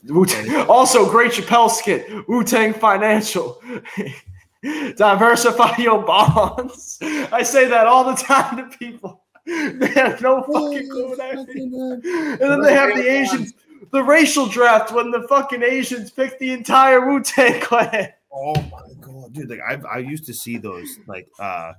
Wu 0.08 0.26
also, 0.70 1.10
great 1.10 1.32
Chappelle 1.32 1.70
skit. 1.70 2.10
Wu 2.28 2.44
Tang 2.44 2.74
Financial. 2.74 3.62
Diversify 4.98 5.78
your 5.78 6.04
bonds. 6.04 7.00
I 7.02 7.44
say 7.44 7.68
that 7.70 7.88
all 7.88 8.04
the 8.04 8.16
time 8.22 8.58
to 8.58 8.78
people. 8.78 9.24
They 9.46 9.88
have 9.96 10.22
no 10.22 10.44
fucking 10.44 10.90
clue 10.90 11.10
what 11.10 11.22
I 11.22 11.36
mean. 11.46 11.74
And 12.04 12.40
then 12.40 12.62
they 12.62 12.74
have 12.74 12.94
the 12.96 13.10
Asians, 13.10 13.54
the 13.92 14.04
racial 14.04 14.48
draft 14.48 14.92
when 14.92 15.12
the 15.12 15.28
fucking 15.28 15.64
Asians 15.64 16.12
pick 16.12 16.38
the 16.40 16.52
entire 16.52 17.06
Wu 17.08 17.22
Tang 17.24 17.60
Clan. 17.62 18.10
Oh 18.32 18.54
my 18.72 18.82
god, 19.02 19.34
dude! 19.34 19.50
Like 19.50 19.62
I, 19.68 19.80
I 19.96 19.98
used 20.00 20.26
to 20.28 20.34
see 20.34 20.58
those, 20.58 21.00
like, 21.08 21.28
uh, 21.40 21.74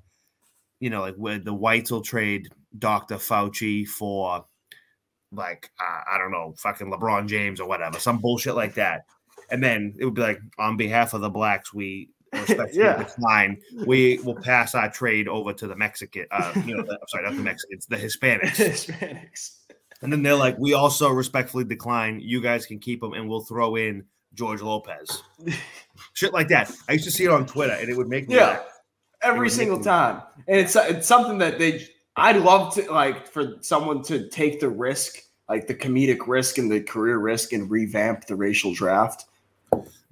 you 0.81 0.91
know, 0.91 1.01
like 1.01 1.15
where 1.17 1.39
the 1.39 1.55
whites 1.55 1.91
will 1.91 2.03
trade 2.03 2.49
Dr. 2.79 3.17
Fauci 3.17 3.87
for, 3.87 4.45
like, 5.33 5.71
uh, 5.81 6.01
I 6.13 6.19
don't 6.19 6.33
know, 6.33 6.55
fucking 6.59 6.91
LeBron 6.91 7.29
James 7.29 7.61
or 7.61 7.69
whatever, 7.69 7.99
some 7.99 8.19
bullshit 8.19 8.55
like 8.57 8.75
that, 8.75 9.05
and 9.51 9.63
then 9.63 9.95
it 9.99 10.05
would 10.05 10.15
be 10.15 10.23
like, 10.23 10.41
on 10.59 10.77
behalf 10.77 11.15
of 11.15 11.21
the 11.21 11.31
blacks, 11.31 11.73
we 11.73 12.09
Yeah. 12.73 12.97
decline. 13.03 13.61
We 13.87 14.19
will 14.25 14.37
pass 14.37 14.75
our 14.75 14.91
trade 14.91 15.27
over 15.29 15.53
to 15.53 15.67
the 15.67 15.75
Mexican, 15.77 16.27
uh, 16.31 16.53
you 16.65 16.77
know, 16.77 16.83
the, 16.85 16.93
I'm 16.93 17.09
sorry, 17.09 17.25
not 17.25 17.37
the 17.37 17.43
Mexicans, 17.43 17.87
the 17.87 17.97
Hispanics, 17.97 18.57
Hispanics. 18.57 19.57
And 20.03 20.13
then 20.13 20.23
they're 20.23 20.35
like, 20.35 20.57
we 20.59 20.75
also 20.75 21.11
respectfully 21.11 21.65
decline. 21.65 22.21
You 22.21 22.41
guys 22.41 22.67
can 22.67 22.79
keep 22.79 23.01
them, 23.01 23.13
and 23.15 23.29
we'll 23.29 23.41
throw 23.45 23.77
in 23.77 24.05
George 24.35 24.63
Lopez. 24.63 25.23
Shit 26.15 26.33
like 26.33 26.49
that. 26.49 26.71
I 26.89 26.93
used 26.93 27.05
to 27.05 27.11
see 27.11 27.25
it 27.25 27.31
on 27.31 27.47
Twitter, 27.47 27.73
and 27.75 27.89
it 27.89 27.97
would 27.97 28.09
make 28.09 28.29
me 28.29 28.37
Yeah. 28.37 28.47
laugh. 28.47 28.67
Every 29.23 29.51
single 29.51 29.79
me- 29.79 29.85
time. 29.85 30.23
And 30.49 30.59
it's 30.59 30.75
it's 30.77 31.07
something 31.07 31.39
that 31.39 31.59
they 31.59 31.87
I'd 32.17 32.37
love 32.39 32.75
to 32.75 32.91
like 32.91 33.27
for 33.29 33.57
someone 33.61 34.03
to 34.05 34.29
take 34.31 34.61
the 34.61 34.69
risk, 34.71 35.19
like 35.49 35.67
the 35.67 35.75
comedic 35.75 36.27
risk 36.27 36.57
and 36.59 36.71
the 36.73 36.81
career 36.81 37.19
risk 37.19 37.53
and 37.53 37.71
revamp 37.71 38.27
the 38.27 38.35
racial 38.37 38.73
draft. 38.75 39.27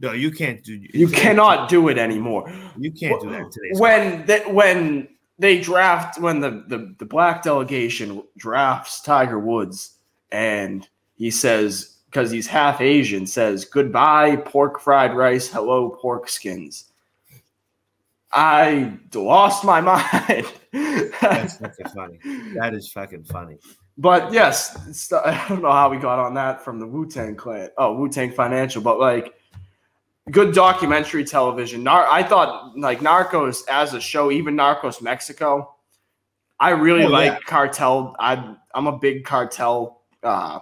No, 0.01 0.12
you 0.12 0.30
can't 0.30 0.62
do. 0.62 0.74
You 0.93 1.09
cannot 1.09 1.68
do 1.68 1.89
it 1.89 1.99
anymore. 1.99 2.53
You 2.78 2.93
can't 2.93 3.20
do 3.20 3.30
that 3.30 3.41
in 3.41 3.51
today's. 3.51 3.80
when 3.80 4.26
that 4.26 4.53
when 4.53 5.09
they 5.39 5.61
draft 5.61 6.20
when 6.20 6.41
the, 6.41 6.64
the 6.66 6.95
the 6.99 7.05
black 7.05 7.43
delegation 7.43 8.22
drafts 8.36 9.01
Tiger 9.01 9.39
Woods 9.39 9.99
and 10.32 10.89
he 11.16 11.30
says 11.30 11.97
because 12.11 12.30
he's 12.30 12.47
half 12.47 12.80
Asian 12.80 13.26
says 13.26 13.64
goodbye 13.64 14.36
pork 14.36 14.80
fried 14.80 15.16
rice 15.16 15.49
hello 15.49 15.91
pork 15.91 16.28
skins. 16.28 16.84
I 18.32 18.99
lost 19.14 19.64
my 19.64 19.80
mind. 19.80 20.47
That's 21.20 21.57
fucking 21.57 21.89
funny. 21.95 22.18
That 22.55 22.74
is 22.74 22.93
fucking 22.93 23.24
funny. 23.24 23.57
But 23.97 24.32
yes, 24.32 25.11
I 25.12 25.47
don't 25.49 25.62
know 25.62 25.72
how 25.72 25.91
we 25.91 25.97
got 25.97 26.18
on 26.18 26.34
that 26.34 26.64
from 26.64 26.78
the 26.78 26.86
Wu 26.86 27.09
Tang 27.09 27.34
Clan. 27.34 27.70
Oh, 27.78 27.95
Wu 27.95 28.09
Tang 28.09 28.30
Financial, 28.30 28.80
but 28.80 29.01
like 29.01 29.34
good 30.31 30.55
documentary 30.55 31.24
television. 31.24 31.83
Nar- 31.83 32.07
I 32.09 32.22
thought 32.22 32.76
like 32.79 33.01
Narcos 33.01 33.62
as 33.68 33.95
a 33.95 34.01
show, 34.01 34.31
even 34.31 34.57
Narcos 34.57 35.01
Mexico. 35.03 35.74
I 36.61 36.70
really 36.70 37.05
Oh, 37.05 37.09
like 37.09 37.33
yeah. 37.33 37.39
cartel. 37.47 38.16
I'm 38.18 38.57
I'm 38.74 38.87
a 38.87 38.99
big 38.99 39.24
cartel, 39.24 40.03
uh, 40.22 40.59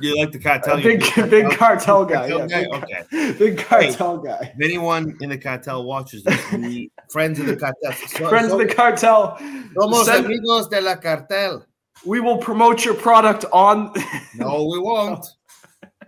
You 0.00 0.16
like 0.18 0.32
the 0.32 0.38
cartel? 0.38 0.76
a 0.76 0.80
you- 0.80 0.98
big 0.98 1.30
big 1.30 1.50
cartel 1.58 2.04
guy. 2.06 2.28
Cartel 2.30 2.48
yeah, 2.48 2.62
guy? 2.62 2.66
big, 3.10 3.10
Okay. 3.12 3.32
big 3.38 3.58
cartel 3.58 4.18
guy. 4.18 4.52
If 4.56 4.64
anyone 4.64 5.16
in 5.20 5.28
the 5.28 5.38
cartel 5.38 5.84
watches 5.84 6.24
this, 6.24 6.40
the 6.50 6.90
friends 7.10 7.38
of 7.38 7.46
the 7.46 7.56
cartel, 7.56 7.92
so, 7.92 8.28
Friends 8.28 8.48
so, 8.48 8.58
of 8.60 8.66
the 8.66 8.74
cartel. 8.74 9.36
somos 9.76 10.04
send- 10.06 10.24
amigos 10.26 10.68
de 10.68 10.80
la 10.80 10.96
cartel. 10.96 11.64
we 12.06 12.20
will 12.20 12.38
promote 12.38 12.84
your 12.84 12.94
product 12.94 13.44
on. 13.52 13.92
No, 14.36 14.64
we 14.72 14.78
won't. 14.78 15.24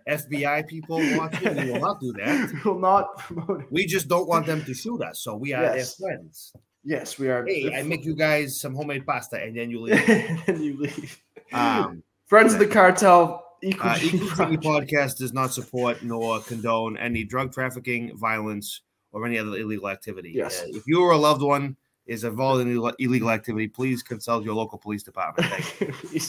FBI 0.08 0.66
people 0.68 0.98
watching, 1.16 1.56
we 1.56 1.70
will 1.72 1.80
not 1.80 2.00
do 2.00 2.12
that. 2.14 2.52
we 2.64 2.70
will 2.70 2.78
not 2.78 3.18
promote 3.18 3.62
it. 3.62 3.66
We 3.70 3.86
just 3.86 4.08
don't 4.08 4.28
want 4.28 4.46
them 4.46 4.64
to 4.64 4.74
shoot 4.74 5.02
us, 5.02 5.20
so 5.20 5.34
we 5.36 5.52
are 5.52 5.62
Yes. 5.62 5.96
their 5.96 6.08
friends. 6.08 6.52
Yes, 6.84 7.18
we 7.18 7.28
are. 7.28 7.44
Hey, 7.44 7.74
I 7.74 7.82
make 7.82 8.04
you 8.04 8.14
guys 8.14 8.60
some 8.60 8.74
homemade 8.74 9.04
pasta, 9.04 9.42
and 9.42 9.56
then 9.56 9.70
you 9.70 9.80
leave. 9.84 10.08
and 10.46 10.62
you 10.64 10.76
leave. 10.78 11.20
Um, 11.52 12.02
Friends 12.26 12.52
of 12.54 12.58
the 12.60 12.66
cartel. 12.66 13.42
Equal 13.62 13.88
Uh, 13.88 13.94
I 13.94 13.98
Cugini 13.98 14.62
Podcast 14.62 15.16
does 15.16 15.32
not 15.32 15.52
support 15.52 16.02
nor 16.02 16.40
condone 16.40 16.96
any 16.98 17.24
drug 17.24 17.52
trafficking, 17.52 18.14
violence, 18.16 18.82
or 19.12 19.24
any 19.26 19.38
other 19.38 19.56
illegal 19.56 19.88
activity. 19.88 20.32
Yes. 20.34 20.62
Uh, 20.62 20.66
if 20.76 20.86
you 20.86 21.00
or 21.02 21.12
a 21.12 21.16
loved 21.16 21.40
one 21.42 21.74
is 22.06 22.22
involved 22.24 22.60
in 22.62 22.68
ille- 22.76 22.94
illegal 22.98 23.30
activity, 23.30 23.66
please 23.66 24.02
consult 24.02 24.44
your 24.44 24.54
local 24.54 24.76
police 24.78 25.02
department. 25.02 25.48
Thank 25.50 26.12
you. 26.12 26.20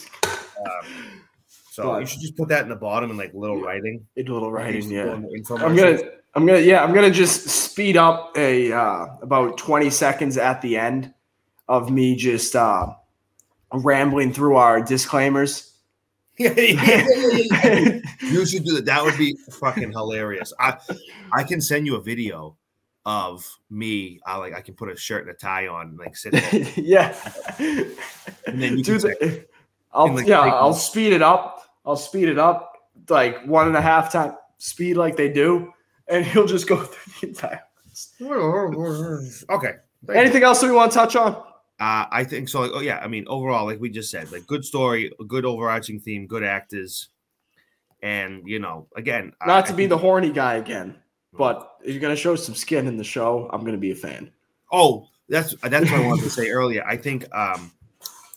Um, 0.66 1.22
so 1.78 1.84
But- 1.84 2.00
you 2.00 2.06
should 2.08 2.22
just 2.22 2.36
put 2.36 2.50
that 2.50 2.64
in 2.64 2.70
the 2.70 2.76
bottom 2.76 3.12
in 3.12 3.18
like 3.18 3.36
little 3.36 3.62
writing. 3.62 4.04
In 4.16 4.26
little 4.26 4.52
writing, 4.52 4.90
yeah. 4.90 5.10
On 5.10 5.22
the 5.22 5.28
infomercials. 5.28 5.62
I'm 5.62 5.76
gonna, 5.76 6.00
I'm 6.34 6.46
gonna, 6.48 6.60
yeah, 6.60 6.84
I'm 6.84 6.92
gonna 6.92 7.12
just 7.12 7.48
speed 7.48 7.98
up 7.98 8.36
a 8.36 8.72
uh, 8.72 9.06
about 9.22 9.60
20 9.60 9.92
seconds 9.92 10.40
at 10.40 10.60
the 10.64 10.76
end 10.76 11.14
of 11.68 11.92
me 11.92 12.16
just 12.16 12.56
uh, 12.56 12.96
rambling 13.72 14.34
through 14.34 14.56
our 14.56 14.82
disclaimers. 14.82 15.74
Yeah, 16.40 16.54
yeah, 16.56 16.84
yeah, 16.84 17.08
yeah, 17.34 17.80
yeah. 17.80 18.00
you 18.22 18.46
should 18.46 18.64
do 18.64 18.76
that. 18.76 18.86
That 18.86 19.04
would 19.04 19.18
be 19.18 19.36
fucking 19.60 19.92
hilarious. 19.92 20.54
I 20.60 20.78
I 21.32 21.42
can 21.42 21.60
send 21.60 21.88
you 21.88 21.96
a 21.96 22.00
video 22.00 22.56
of 23.08 23.44
me. 23.72 24.20
I 24.24 24.38
like 24.38 24.54
I 24.54 24.62
can 24.62 24.76
put 24.76 24.92
a 24.92 24.96
shirt 24.96 25.24
and 25.24 25.32
a 25.32 25.34
tie 25.34 25.66
on, 25.66 25.88
and, 25.88 25.98
like 25.98 26.16
sit 26.16 26.36
yeah. 26.78 27.16
And 27.58 28.62
then 28.62 28.78
you 28.78 28.84
Do 28.84 29.00
can 29.00 29.46
I'll 29.98 30.14
like, 30.14 30.28
yeah, 30.28 30.42
I'll 30.42 30.74
speed 30.74 31.14
it 31.14 31.24
up. 31.24 31.57
I'll 31.88 31.96
speed 31.96 32.28
it 32.30 32.38
up 32.38 32.74
like 33.10 33.44
one 33.46 33.68
and 33.68 33.76
a 33.78 33.82
half 33.82 34.12
time 34.12 34.34
speed 34.60 34.96
like 34.98 35.16
they 35.16 35.30
do, 35.32 35.72
and 36.08 36.24
he'll 36.30 36.46
just 36.48 36.68
go 36.68 36.78
through 36.84 37.14
the 37.22 37.28
entire. 37.30 37.62
okay. 39.50 39.74
Anything 40.14 40.44
else 40.44 40.62
that 40.62 40.68
we 40.68 40.74
want 40.74 40.92
to 40.92 40.98
touch 40.98 41.16
on? 41.16 41.34
Uh, 41.80 42.06
I 42.12 42.24
think 42.24 42.50
so. 42.50 42.72
Oh 42.74 42.80
yeah, 42.82 43.00
I 43.00 43.08
mean 43.08 43.26
overall, 43.28 43.66
like 43.66 43.80
we 43.80 43.90
just 43.90 44.10
said, 44.12 44.32
like 44.32 44.46
good 44.48 44.66
story, 44.66 45.12
good 45.28 45.46
overarching 45.46 46.00
theme, 46.00 46.26
good 46.28 46.44
actors, 46.44 47.10
and 48.02 48.42
you 48.48 48.60
know, 48.60 48.88
again, 48.96 49.34
Not 49.46 49.64
I 49.66 49.68
to 49.68 49.74
be 49.74 49.84
think- 49.84 49.90
the 49.92 49.98
horny 49.98 50.32
guy 50.32 50.56
again, 50.56 50.96
but 51.34 51.76
if 51.84 51.92
you're 51.92 52.02
gonna 52.02 52.16
show 52.16 52.36
some 52.36 52.56
skin 52.56 52.88
in 52.88 52.98
the 52.98 53.04
show, 53.04 53.50
I'm 53.54 53.64
gonna 53.64 53.78
be 53.78 53.92
a 53.92 53.96
fan. 53.96 54.32
Oh, 54.72 55.08
that's 55.30 55.54
that's 55.62 55.92
what 55.92 56.00
I 56.02 56.08
wanted 56.08 56.24
to 56.24 56.30
say 56.32 56.50
earlier. 56.50 56.84
I 56.84 56.98
think, 56.98 57.26
um, 57.36 57.72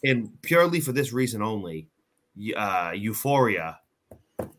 and 0.05 0.31
purely 0.43 0.81
for 0.81 0.93
this 0.93 1.13
reason 1.13 1.41
only, 1.41 1.89
uh, 2.57 2.93
Euphoria 2.95 3.79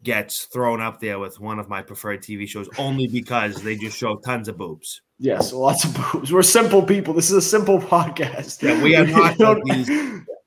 gets 0.04 0.46
thrown 0.46 0.80
up 0.82 1.00
there 1.00 1.20
with 1.20 1.40
one 1.40 1.60
of 1.60 1.68
my 1.70 1.82
preferred 1.82 2.22
TV 2.22 2.48
shows 2.48 2.70
only 2.78 3.08
because 3.08 3.62
they 3.64 3.76
just 3.76 3.98
show 3.98 4.18
tons 4.18 4.48
of 4.48 4.58
boobs. 4.58 5.02
Yes, 5.20 5.54
lots 5.54 5.84
of 5.86 5.96
boobs. 5.96 6.32
We're 6.32 6.44
simple 6.44 6.82
people. 6.84 7.14
This 7.14 7.30
is 7.30 7.38
a 7.38 7.42
simple 7.42 7.80
podcast. 7.80 8.62
Yeah, 8.62 8.82
we 8.82 8.96
are 8.96 9.06
not 9.40 9.40
like 9.40 9.64
these- 9.66 9.90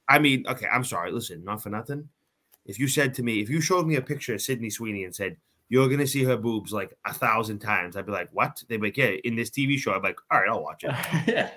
I 0.08 0.18
mean, 0.18 0.44
okay, 0.48 0.66
I'm 0.72 0.84
sorry. 0.84 1.10
Listen, 1.12 1.42
not 1.44 1.62
for 1.62 1.70
nothing. 1.70 2.08
If 2.66 2.78
you 2.78 2.88
said 2.88 3.14
to 3.14 3.22
me, 3.22 3.40
if 3.40 3.48
you 3.48 3.60
showed 3.60 3.86
me 3.86 3.96
a 3.96 4.02
picture 4.02 4.34
of 4.34 4.42
Sydney 4.42 4.70
Sweeney 4.70 5.04
and 5.04 5.14
said, 5.14 5.36
you're 5.68 5.86
going 5.88 6.00
to 6.00 6.06
see 6.06 6.24
her 6.24 6.36
boobs 6.36 6.72
like 6.72 6.96
a 7.06 7.12
thousand 7.14 7.58
times, 7.60 7.96
I'd 7.96 8.06
be 8.06 8.12
like, 8.12 8.28
what? 8.32 8.62
They'd 8.68 8.80
be 8.80 8.88
like, 8.88 8.96
yeah, 8.96 9.12
in 9.24 9.34
this 9.34 9.50
TV 9.50 9.78
show. 9.78 9.92
I'd 9.94 10.02
be 10.02 10.08
like, 10.08 10.18
all 10.30 10.40
right, 10.40 10.48
I'll 10.50 10.62
watch 10.62 10.84
it. 10.84 10.90
yeah, 11.26 11.50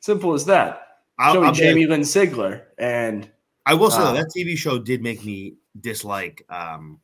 simple 0.00 0.32
as 0.34 0.44
that. 0.46 0.86
I'll, 1.18 1.34
Show 1.34 1.40
me 1.40 1.46
I'll 1.46 1.52
be 1.52 1.58
like- 1.60 1.68
Jamie 1.68 1.86
Lynn 1.86 2.00
Sigler, 2.02 2.62
and 2.78 3.30
I 3.66 3.74
will 3.74 3.90
say 3.90 3.98
Uh, 4.02 4.12
that 4.12 4.26
TV 4.36 4.56
show 4.56 4.78
did 4.78 5.02
make 5.02 5.24
me 5.24 5.54
dislike 5.80 6.44
um, 6.48 6.98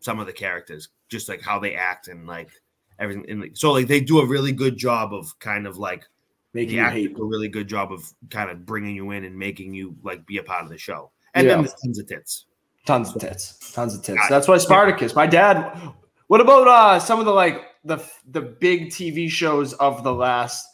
some 0.00 0.18
of 0.20 0.26
the 0.26 0.32
characters, 0.32 0.88
just 1.08 1.28
like 1.28 1.40
how 1.40 1.58
they 1.58 1.74
act 1.74 2.08
and 2.08 2.26
like 2.26 2.50
everything. 2.98 3.24
And 3.28 3.40
like, 3.40 3.56
so, 3.56 3.72
like 3.72 3.86
they 3.86 4.00
do 4.00 4.20
a 4.20 4.26
really 4.26 4.52
good 4.52 4.76
job 4.76 5.14
of 5.14 5.38
kind 5.38 5.66
of 5.66 5.78
like 5.78 6.06
making 6.52 6.76
you 6.78 6.84
hate. 6.84 7.18
a 7.18 7.24
really 7.24 7.48
good 7.48 7.68
job 7.68 7.92
of 7.92 8.12
kind 8.30 8.50
of 8.50 8.64
bringing 8.64 8.94
you 8.94 9.10
in 9.10 9.24
and 9.24 9.38
making 9.38 9.74
you 9.74 9.96
like 10.02 10.26
be 10.26 10.38
a 10.38 10.42
part 10.42 10.64
of 10.64 10.70
the 10.70 10.78
show. 10.78 11.10
And 11.34 11.48
then 11.48 11.62
there's 11.62 11.74
tons 11.74 11.98
of 11.98 12.06
tits. 12.06 12.46
Tons 12.86 13.14
of 13.14 13.20
tits. 13.20 13.72
Tons 13.72 13.94
of 13.94 14.02
tits. 14.02 14.20
That's 14.28 14.48
why 14.48 14.58
Spartacus. 14.58 15.14
My 15.14 15.26
dad. 15.26 15.92
What 16.28 16.40
about 16.40 16.66
uh 16.66 16.98
some 16.98 17.20
of 17.20 17.26
the 17.26 17.32
like 17.32 17.62
the 17.84 17.98
the 18.30 18.40
big 18.40 18.88
TV 18.88 19.30
shows 19.30 19.72
of 19.74 20.02
the 20.02 20.12
last? 20.12 20.66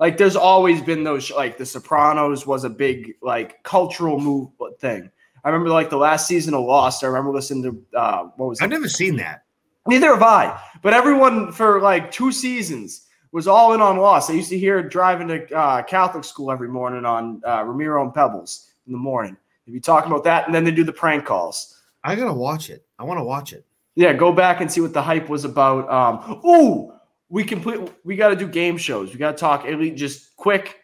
Like, 0.00 0.16
there's 0.16 0.34
always 0.34 0.80
been 0.80 1.04
those 1.04 1.30
like 1.30 1.58
The 1.58 1.66
Sopranos 1.66 2.46
was 2.46 2.64
a 2.64 2.70
big 2.70 3.14
like 3.22 3.62
cultural 3.62 4.18
move 4.18 4.48
thing. 4.80 5.10
I 5.44 5.48
remember 5.48 5.70
like 5.70 5.90
the 5.90 5.96
last 5.96 6.26
season 6.26 6.54
of 6.54 6.64
Lost. 6.64 7.04
I 7.04 7.06
remember 7.06 7.32
listening 7.32 7.62
to 7.64 7.98
uh 7.98 8.24
what 8.36 8.48
was 8.48 8.60
it? 8.60 8.64
I've 8.64 8.70
never 8.70 8.88
seen 8.88 9.16
that. 9.16 9.44
Neither 9.86 10.08
have 10.08 10.22
I. 10.22 10.60
But 10.82 10.94
everyone 10.94 11.52
for 11.52 11.80
like 11.80 12.10
two 12.10 12.32
seasons 12.32 13.06
was 13.32 13.46
all 13.46 13.74
in 13.74 13.80
on 13.80 13.96
Lost. 13.96 14.30
I 14.30 14.34
used 14.34 14.50
to 14.50 14.58
hear 14.58 14.82
driving 14.82 15.28
to 15.28 15.54
uh, 15.56 15.82
Catholic 15.82 16.24
school 16.24 16.50
every 16.50 16.68
morning 16.68 17.04
on 17.04 17.40
uh, 17.46 17.62
Ramiro 17.64 18.02
and 18.02 18.12
Pebbles 18.12 18.72
in 18.86 18.92
the 18.92 18.98
morning. 18.98 19.36
They'd 19.66 19.72
be 19.72 19.80
talking 19.80 20.10
about 20.10 20.24
that, 20.24 20.46
and 20.46 20.54
then 20.54 20.64
they 20.64 20.72
do 20.72 20.84
the 20.84 20.92
prank 20.92 21.24
calls. 21.24 21.80
I 22.02 22.16
gotta 22.16 22.32
watch 22.32 22.70
it. 22.70 22.84
I 22.98 23.04
want 23.04 23.18
to 23.18 23.24
watch 23.24 23.52
it. 23.52 23.64
Yeah, 23.94 24.12
go 24.12 24.32
back 24.32 24.60
and 24.60 24.70
see 24.70 24.80
what 24.80 24.92
the 24.92 25.02
hype 25.02 25.28
was 25.28 25.44
about. 25.44 25.88
Um, 25.90 26.40
ooh, 26.44 26.92
we 27.30 27.44
complete. 27.44 27.80
We 28.04 28.16
got 28.16 28.28
to 28.28 28.36
do 28.36 28.46
game 28.46 28.76
shows. 28.76 29.12
We 29.12 29.18
got 29.18 29.32
to 29.32 29.38
talk 29.38 29.64
elite 29.64 29.96
just 29.96 30.36
quick. 30.36 30.76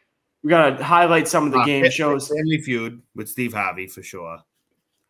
We 0.42 0.50
got 0.50 0.78
to 0.78 0.84
highlight 0.84 1.26
some 1.28 1.46
of 1.46 1.52
the 1.52 1.58
Uh, 1.58 1.64
game 1.66 1.90
shows. 1.90 2.28
Family 2.28 2.58
Feud 2.60 3.02
with 3.14 3.28
Steve 3.28 3.52
Harvey 3.52 3.86
for 3.88 4.02
sure. 4.02 4.38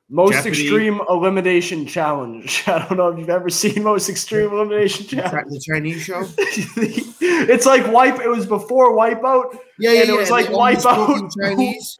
Most 0.08 0.32
Jeopardy. 0.34 0.62
Extreme 0.62 1.00
Elimination 1.10 1.84
Challenge. 1.86 2.62
I 2.68 2.78
don't 2.86 2.96
know 2.96 3.08
if 3.08 3.18
you've 3.18 3.28
ever 3.28 3.50
seen 3.50 3.82
Most 3.82 4.08
Extreme 4.08 4.50
Elimination 4.52 5.06
Challenge. 5.06 5.50
the 5.50 5.60
Chinese 5.60 6.02
show. 6.02 6.22
it's 6.38 7.66
like 7.66 7.86
wipe. 7.92 8.20
It 8.20 8.28
was 8.28 8.46
before 8.46 8.92
Wipeout. 8.96 9.58
Yeah, 9.78 9.90
And 10.02 10.08
it 10.10 10.16
was 10.16 10.30
like 10.30 10.46
the 10.46 10.52
only 10.54 10.76
spoken 10.76 11.28
Wipeout. 11.28 11.32
Chinese. 11.42 11.98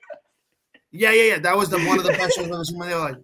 Yeah, 0.93 1.11
yeah, 1.13 1.23
yeah. 1.25 1.39
That 1.41 1.57
was 1.57 1.69
the 1.69 1.79
one 1.81 1.99
of 1.99 2.05
the 2.05 2.13
best 2.13 2.37
shows 2.37 2.47
I've 2.47 2.53
ever 2.53 2.65
seen. 2.65 2.79
When 2.79 2.89
they 2.89 2.95
were 2.95 3.01
like, 3.01 3.17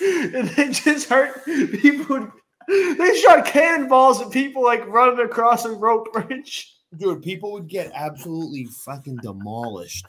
and 0.00 0.48
they 0.48 0.70
just 0.70 1.08
hurt 1.08 1.44
people. 1.44 2.32
Would, 2.68 2.98
they 2.98 3.16
shot 3.20 3.44
cannonballs 3.46 4.20
at 4.20 4.30
people 4.30 4.62
like 4.62 4.86
running 4.86 5.24
across 5.24 5.64
a 5.64 5.72
rope 5.72 6.12
bridge. 6.12 6.74
dude, 6.96 7.22
people 7.22 7.52
would 7.52 7.68
get 7.68 7.90
absolutely 7.94 8.64
fucking 8.66 9.16
demolished. 9.22 10.06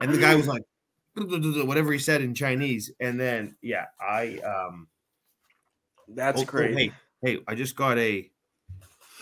And 0.00 0.12
the 0.12 0.18
guy 0.18 0.34
was 0.34 0.48
like, 0.48 0.62
whatever 1.66 1.92
he 1.92 1.98
said 1.98 2.22
in 2.22 2.34
Chinese. 2.34 2.90
And 3.00 3.18
then, 3.20 3.56
yeah, 3.62 3.86
I 4.00 4.38
um, 4.38 4.88
That's 6.08 6.40
oh, 6.40 6.44
oh, 6.44 6.50
great. 6.50 6.76
hey, 6.76 6.92
hey, 7.22 7.38
I 7.46 7.54
just 7.54 7.76
got 7.76 7.98
a 7.98 8.28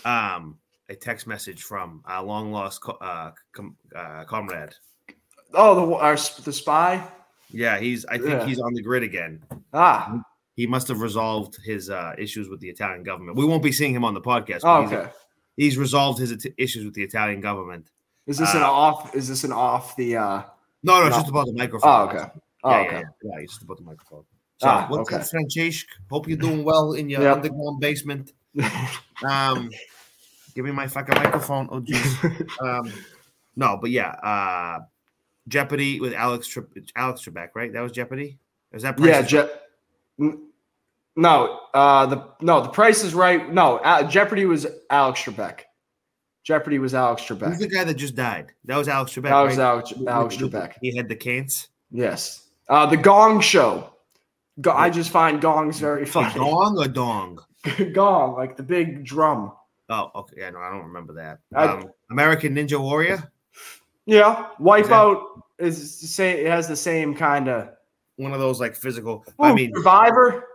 um 0.04 0.58
a 0.88 0.94
text 0.94 1.26
message 1.26 1.62
from 1.62 2.02
a 2.08 2.22
long 2.22 2.50
lost 2.52 2.80
co- 2.80 2.98
uh, 3.00 3.32
com- 3.52 3.76
uh 3.94 4.24
comrade. 4.24 4.74
Oh, 5.52 5.74
the 5.74 5.94
our, 5.96 6.14
the 6.16 6.52
spy. 6.52 7.06
Yeah, 7.52 7.78
he's. 7.78 8.04
I 8.06 8.16
think 8.18 8.30
Yeah. 8.30 8.46
he's 8.46 8.60
on 8.60 8.72
the 8.74 8.82
grid 8.82 9.02
again. 9.02 9.42
Ah, 9.74 10.22
He 10.56 10.66
must 10.66 10.88
have 10.88 11.00
resolved 11.00 11.56
his 11.64 11.88
uh, 11.90 12.14
issues 12.18 12.48
with 12.48 12.60
the 12.60 12.68
Italian 12.68 13.02
government. 13.02 13.36
We 13.38 13.44
won't 13.44 13.62
be 13.62 13.72
seeing 13.72 13.94
him 13.94 14.04
on 14.04 14.14
the 14.14 14.20
podcast. 14.20 14.60
oh, 14.64 14.82
but 14.82 14.88
he's- 14.90 14.92
okay. 15.00 15.12
He's, 15.56 15.76
resolved 15.78 16.18
his 16.18 16.30
it- 16.32 16.54
issues 16.56 16.84
with 16.84 16.94
the 16.94 17.02
Italian 17.02 17.40
government. 17.40 17.90
Is 18.26 18.38
this 18.38 18.54
an 18.54 18.62
uh, 18.62 18.66
off? 18.70 19.14
Is 19.14 19.28
this 19.28 19.44
an 19.44 19.52
off 19.52 19.94
the? 19.96 20.16
uh 20.16 20.42
No, 20.82 21.00
no, 21.00 21.06
it's 21.06 21.16
just 21.16 21.28
about 21.28 21.46
the 21.46 21.52
microphone. 21.52 21.90
Oh, 21.90 22.08
okay. 22.08 22.30
Oh, 22.64 22.70
yeah, 22.70 22.76
okay. 22.80 22.86
yeah, 22.94 23.00
yeah, 23.00 23.02
yeah, 23.22 23.38
it's 23.42 23.52
just 23.54 23.62
about 23.62 23.76
the 23.78 23.82
microphone. 23.84 24.24
So, 24.58 24.68
Ah, 24.68 24.86
what's 24.88 25.10
okay. 25.10 25.22
up, 25.22 25.28
Francesca? 25.28 25.88
Hope 26.10 26.28
you're 26.28 26.36
doing 26.38 26.64
well 26.64 26.92
in 26.92 27.08
your 27.08 27.22
Yep. 27.22 27.36
underground 27.36 27.80
basement. 27.80 28.32
Um, 29.28 29.70
give 30.54 30.64
me 30.64 30.70
my 30.72 30.86
fucking 30.86 31.14
microphone. 31.14 31.68
Oh, 31.70 31.80
jeez. 31.80 32.60
um, 32.62 32.90
no, 33.56 33.78
but 33.80 33.90
yeah, 33.90 34.10
uh, 34.12 34.80
Jeopardy 35.48 36.00
with 36.00 36.14
Alex 36.14 36.46
Tre- 36.48 36.62
Alex 36.96 37.22
Trebek, 37.22 37.48
right? 37.54 37.72
That 37.72 37.80
was 37.82 37.92
Jeopardy. 37.92 38.38
Is 38.72 38.82
that 38.82 38.96
Price 38.96 39.08
yeah, 39.10 39.22
Je- 39.22 39.48
no, 41.16 41.60
uh, 41.74 42.06
the 42.06 42.24
no, 42.40 42.62
the 42.62 42.68
Price 42.68 43.02
is 43.04 43.14
Right. 43.14 43.52
No, 43.52 43.78
uh, 43.78 44.02
Jeopardy 44.08 44.44
was 44.46 44.66
Alex 44.90 45.20
Trebek. 45.22 45.60
Jeopardy 46.44 46.78
was 46.78 46.94
Alex 46.94 47.22
Trebek. 47.22 47.58
the 47.58 47.68
guy 47.68 47.84
that 47.84 47.94
just 47.94 48.14
died? 48.14 48.52
That 48.64 48.76
was 48.76 48.88
Alex 48.88 49.12
Trebek. 49.12 49.24
That 49.24 49.40
was 49.40 49.56
right? 49.58 49.64
Alex, 49.64 49.92
Alex 50.06 50.36
Trebek. 50.36 50.74
He 50.80 50.96
had 50.96 51.08
the 51.08 51.16
cants. 51.16 51.68
Yes. 51.90 52.48
Uh, 52.68 52.86
the 52.86 52.96
Gong 52.96 53.40
Show. 53.40 53.90
Go- 54.60 54.72
I 54.72 54.90
just 54.90 55.10
find 55.10 55.40
gongs 55.40 55.78
very 55.78 56.02
A 56.02 56.06
funny. 56.06 56.34
Gong 56.34 56.78
or 56.78 56.88
dong? 56.88 57.38
Gong, 57.92 58.34
like 58.34 58.56
the 58.56 58.62
big 58.62 59.04
drum. 59.04 59.52
Oh, 59.88 60.10
okay. 60.14 60.36
Yeah, 60.38 60.50
no, 60.50 60.60
I 60.60 60.70
don't 60.70 60.84
remember 60.86 61.14
that. 61.14 61.38
I- 61.54 61.66
Um, 61.66 61.90
American 62.10 62.54
Ninja 62.54 62.78
Warrior. 62.80 63.30
Yeah, 64.06 64.46
Wipeout 64.60 65.22
is 65.58 66.00
the 66.00 66.06
same. 66.06 66.38
It 66.38 66.46
has 66.50 66.66
the 66.68 66.76
same 66.76 67.14
kind 67.14 67.48
of. 67.48 67.68
One 68.16 68.32
of 68.32 68.40
those 68.40 68.60
like 68.60 68.74
physical. 68.76 69.24
I 69.38 69.52
mean, 69.54 69.72
Survivor, 69.74 70.46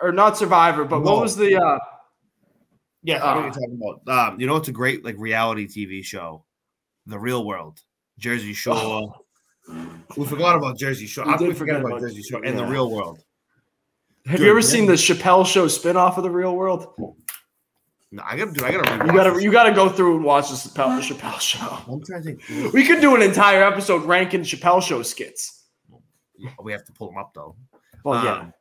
or 0.00 0.12
not 0.12 0.36
Survivor, 0.36 0.84
but 0.84 0.98
No. 1.00 1.12
what 1.12 1.22
was 1.22 1.36
the? 1.36 1.56
uh 1.56 1.78
Yeah, 3.02 3.22
I 3.24 3.32
Ah. 3.32 3.40
you're 3.42 3.50
talking 3.52 3.80
about. 3.80 4.32
Um, 4.32 4.40
you 4.40 4.46
know, 4.46 4.56
it's 4.56 4.68
a 4.68 4.72
great 4.72 5.04
like 5.04 5.16
reality 5.18 5.66
TV 5.66 6.02
show, 6.04 6.44
The 7.06 7.18
Real 7.18 7.44
World, 7.46 7.80
Jersey 8.18 8.52
Shore. 8.52 9.14
We 10.16 10.26
forgot 10.26 10.56
about 10.56 10.76
Jersey 10.78 11.06
Shore. 11.06 11.26
We 11.26 11.34
can 11.36 11.46
did 11.48 11.56
forget 11.56 11.76
about 11.76 11.88
about- 11.92 12.00
Jersey 12.00 12.22
Shore 12.22 12.42
and 12.44 12.58
The. 12.58 12.64
Real 12.66 12.90
World? 12.90 13.22
Have 14.26 14.36
Dude, 14.36 14.44
you 14.44 14.50
ever 14.50 14.60
yeah. 14.60 14.66
seen 14.66 14.86
the 14.86 14.94
Chappelle 14.94 15.46
Show 15.46 15.66
spinoff 15.66 16.16
of 16.18 16.24
the 16.24 16.30
Real 16.30 16.54
World? 16.56 16.88
No, 18.12 18.22
I 18.26 18.36
gotta 18.36 18.52
do. 18.52 18.64
I 18.64 18.72
gotta. 18.72 19.06
You 19.06 19.12
gotta 19.12 19.30
this. 19.30 19.42
you 19.44 19.52
gotta 19.52 19.72
go 19.72 19.88
through 19.88 20.16
and 20.16 20.24
watch 20.24 20.48
the 20.50 20.56
Chappelle, 20.56 20.96
the 21.08 21.14
Chappelle 21.14 21.40
Show. 21.40 21.78
I'm 21.88 22.02
trying 22.04 22.22
to 22.24 22.36
think. 22.36 22.72
We 22.74 22.84
could 22.84 23.00
do 23.00 23.14
an 23.14 23.22
entire 23.22 23.62
episode 23.62 24.04
ranking 24.04 24.40
Chappelle 24.42 24.82
Show 24.82 25.02
skits. 25.02 25.59
We 26.62 26.72
have 26.72 26.84
to 26.86 26.92
pull 26.92 27.08
them 27.08 27.18
up 27.18 27.32
though. 27.34 27.56
Yeah, 28.04 28.34
Um, 28.40 28.52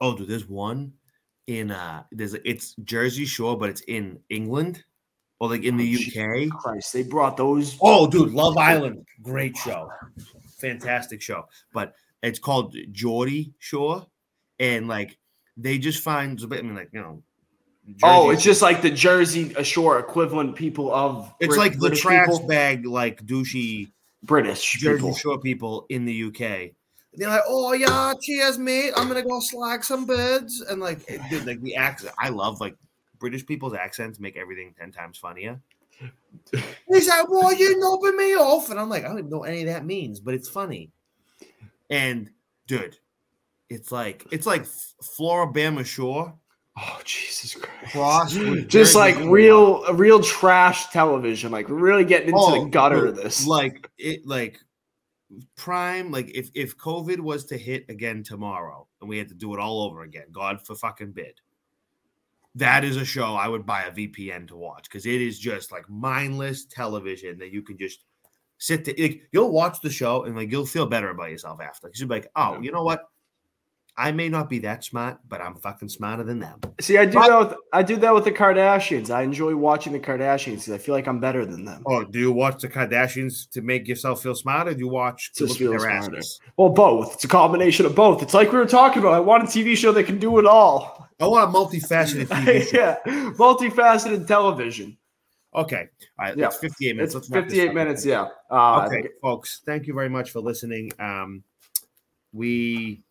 Oh, 0.00 0.16
dude, 0.16 0.28
there's 0.28 0.48
one 0.48 0.92
in 1.46 1.70
uh 1.70 2.04
there's 2.12 2.34
it's 2.44 2.74
Jersey 2.84 3.24
Shore, 3.24 3.56
but 3.58 3.70
it's 3.70 3.80
in 3.82 4.20
England. 4.30 4.84
or 5.40 5.48
like 5.48 5.62
in 5.62 5.76
the 5.76 5.96
Oh, 6.16 6.22
UK. 6.44 6.50
Christ, 6.50 6.92
they 6.92 7.02
brought 7.04 7.36
those. 7.36 7.76
Oh, 7.80 8.06
dude, 8.08 8.32
Love 8.32 8.56
Island, 8.58 9.06
great 9.22 9.56
show, 9.56 9.88
fantastic 10.60 11.20
show. 11.22 11.44
But 11.72 11.94
it's 12.22 12.38
called 12.40 12.76
Geordie 12.92 13.52
Shore, 13.58 14.06
and 14.58 14.88
like 14.88 15.16
they 15.56 15.78
just 15.78 16.02
find. 16.02 16.40
I 16.42 16.46
mean, 16.46 16.74
like 16.74 16.90
you 16.92 17.00
know. 17.00 17.22
Oh, 18.02 18.24
Jersey- 18.26 18.34
it's 18.34 18.42
just 18.44 18.62
like 18.62 18.82
the 18.82 18.90
Jersey 18.90 19.54
Shore 19.64 19.98
equivalent 19.98 20.54
people 20.56 20.92
of. 20.92 21.32
it's 21.40 21.56
like 21.56 21.78
the 21.78 21.90
trash 21.90 22.26
people. 22.28 22.46
bag, 22.46 22.84
like 22.84 23.24
douchey 23.24 23.90
British 24.22 24.72
Jersey 24.78 24.96
people. 24.98 25.14
Shore 25.14 25.38
people 25.38 25.86
in 25.88 26.04
the 26.04 26.24
UK. 26.24 26.72
They're 27.14 27.28
like, 27.28 27.42
oh 27.46 27.72
yeah, 27.72 28.12
cheers, 28.20 28.58
mate. 28.58 28.92
I'm 28.96 29.08
gonna 29.08 29.22
go 29.22 29.40
slag 29.40 29.82
some 29.84 30.06
birds, 30.06 30.60
and 30.60 30.80
like, 30.80 31.08
it- 31.08 31.20
dude, 31.30 31.46
like 31.46 31.60
the 31.62 31.76
accent. 31.76 32.14
I 32.18 32.28
love 32.28 32.60
like 32.60 32.76
British 33.18 33.44
people's 33.46 33.74
accents 33.74 34.20
make 34.20 34.36
everything 34.36 34.74
ten 34.78 34.92
times 34.92 35.18
funnier. 35.18 35.60
He's 36.88 37.08
like, 37.08 37.28
"Why 37.28 37.52
you 37.52 37.78
knobbing 37.78 38.16
me 38.16 38.34
off?" 38.36 38.70
And 38.70 38.78
I'm 38.78 38.88
like, 38.88 39.04
"I 39.04 39.08
don't 39.08 39.28
know 39.28 39.38
what 39.38 39.48
any 39.50 39.62
of 39.62 39.68
that 39.68 39.84
means, 39.84 40.20
but 40.20 40.34
it's 40.34 40.48
funny." 40.48 40.90
And 41.90 42.30
dude, 42.66 42.98
it's 43.68 43.90
like 43.90 44.26
it's 44.30 44.46
like 44.46 44.64
Floribama 44.64 45.84
Shore 45.84 46.34
Oh 46.80 47.00
Jesus 47.04 47.54
Christ! 47.56 47.92
cross, 47.92 48.34
Just 48.66 48.94
like 48.94 49.16
Shore. 49.16 49.30
real, 49.30 49.94
real 49.94 50.22
trash 50.22 50.90
television. 50.90 51.50
Like 51.50 51.66
really 51.68 52.04
getting 52.04 52.28
into 52.28 52.38
Oh, 52.40 52.64
the 52.64 52.70
gutter 52.70 53.06
of 53.06 53.16
this. 53.16 53.46
Like 53.46 53.90
it, 53.98 54.26
like 54.26 54.60
prime. 55.56 56.12
Like 56.12 56.30
if 56.34 56.50
if 56.54 56.76
COVID 56.76 57.18
was 57.20 57.46
to 57.46 57.58
hit 57.58 57.84
again 57.88 58.22
tomorrow 58.22 58.86
and 59.00 59.08
we 59.08 59.18
had 59.18 59.28
to 59.28 59.34
do 59.34 59.54
it 59.54 59.60
all 59.60 59.82
over 59.82 60.02
again, 60.02 60.26
God 60.30 60.64
for 60.64 60.74
fucking 60.76 61.12
bid. 61.12 61.40
That 62.54 62.84
is 62.84 62.96
a 62.96 63.04
show 63.04 63.34
I 63.34 63.48
would 63.48 63.66
buy 63.66 63.82
a 63.84 63.90
VPN 63.92 64.48
to 64.48 64.56
watch 64.56 64.84
because 64.84 65.06
it 65.06 65.20
is 65.20 65.38
just 65.38 65.72
like 65.72 65.88
mindless 65.88 66.64
television 66.64 67.38
that 67.38 67.52
you 67.52 67.62
can 67.62 67.76
just 67.78 68.00
sit 68.58 68.84
there. 68.84 68.94
Like, 68.98 69.22
you'll 69.32 69.52
watch 69.52 69.80
the 69.80 69.90
show 69.90 70.24
and 70.24 70.36
like 70.36 70.50
you'll 70.50 70.66
feel 70.66 70.86
better 70.86 71.10
about 71.10 71.30
yourself 71.30 71.60
after 71.60 71.88
because 71.88 72.00
you'll 72.00 72.08
be 72.08 72.16
like, 72.16 72.30
oh, 72.36 72.60
you 72.60 72.72
know 72.72 72.82
what? 72.82 73.08
I 74.00 74.12
may 74.12 74.28
not 74.28 74.48
be 74.48 74.60
that 74.60 74.84
smart, 74.84 75.18
but 75.28 75.40
I'm 75.40 75.56
fucking 75.56 75.88
smarter 75.88 76.22
than 76.22 76.38
them. 76.38 76.60
See, 76.80 76.96
I 76.96 77.04
do 77.04 77.14
But- 77.14 77.28
that. 77.28 77.48
With, 77.50 77.58
I 77.72 77.82
do 77.82 77.96
that 77.96 78.14
with 78.14 78.24
the 78.24 78.30
Kardashians. 78.32 79.10
I 79.10 79.22
enjoy 79.22 79.56
watching 79.56 79.92
the 79.92 79.98
Kardashians 79.98 80.58
because 80.60 80.70
I 80.70 80.78
feel 80.78 80.94
like 80.94 81.08
I'm 81.08 81.18
better 81.18 81.44
than 81.44 81.64
them. 81.64 81.82
Oh, 81.84 82.04
do 82.04 82.18
you 82.20 82.30
watch 82.30 82.62
the 82.62 82.68
Kardashians 82.68 83.50
to 83.50 83.60
make 83.60 83.88
yourself 83.88 84.22
feel 84.22 84.36
smarter? 84.36 84.72
Do 84.72 84.78
you 84.78 84.88
watch 84.88 85.32
to 85.34 85.46
Just 85.48 85.60
look 85.60 85.66
at 85.74 85.80
their 85.80 85.90
smarter. 85.98 86.16
asses? 86.18 86.40
Well, 86.56 86.68
both. 86.68 87.14
It's 87.14 87.24
a 87.24 87.28
combination 87.28 87.86
of 87.86 87.96
both. 87.96 88.22
It's 88.22 88.34
like 88.34 88.52
we 88.52 88.58
were 88.58 88.66
talking 88.66 89.00
about. 89.02 89.14
I 89.14 89.20
want 89.20 89.42
a 89.42 89.46
TV 89.46 89.76
show 89.76 89.90
that 89.92 90.04
can 90.04 90.18
do 90.18 90.38
it 90.38 90.46
all. 90.46 91.08
I 91.20 91.26
want 91.26 91.50
a 91.50 91.52
multifaceted 91.52 92.26
TV 92.28 92.62
show. 92.70 92.76
yeah, 92.78 92.96
multifaceted 93.32 94.28
television. 94.28 94.96
Okay. 95.54 95.88
All 96.20 96.26
right. 96.26 96.36
Yeah. 96.36 96.46
It's 96.46 96.58
58 96.58 96.94
minutes. 96.96 97.14
It's 97.16 97.28
Let's 97.30 97.30
wrap 97.34 97.44
this 97.48 97.54
58 97.54 97.68
up. 97.70 97.74
minutes. 97.74 98.06
Yeah. 98.06 98.28
Uh, 98.50 98.86
Okay, 98.86 99.08
folks. 99.20 99.60
Thank 99.66 99.86
you 99.88 99.94
very 99.94 100.08
much 100.08 100.30
for 100.30 100.38
listening. 100.40 100.92
Um, 101.00 101.42
we 102.32 103.02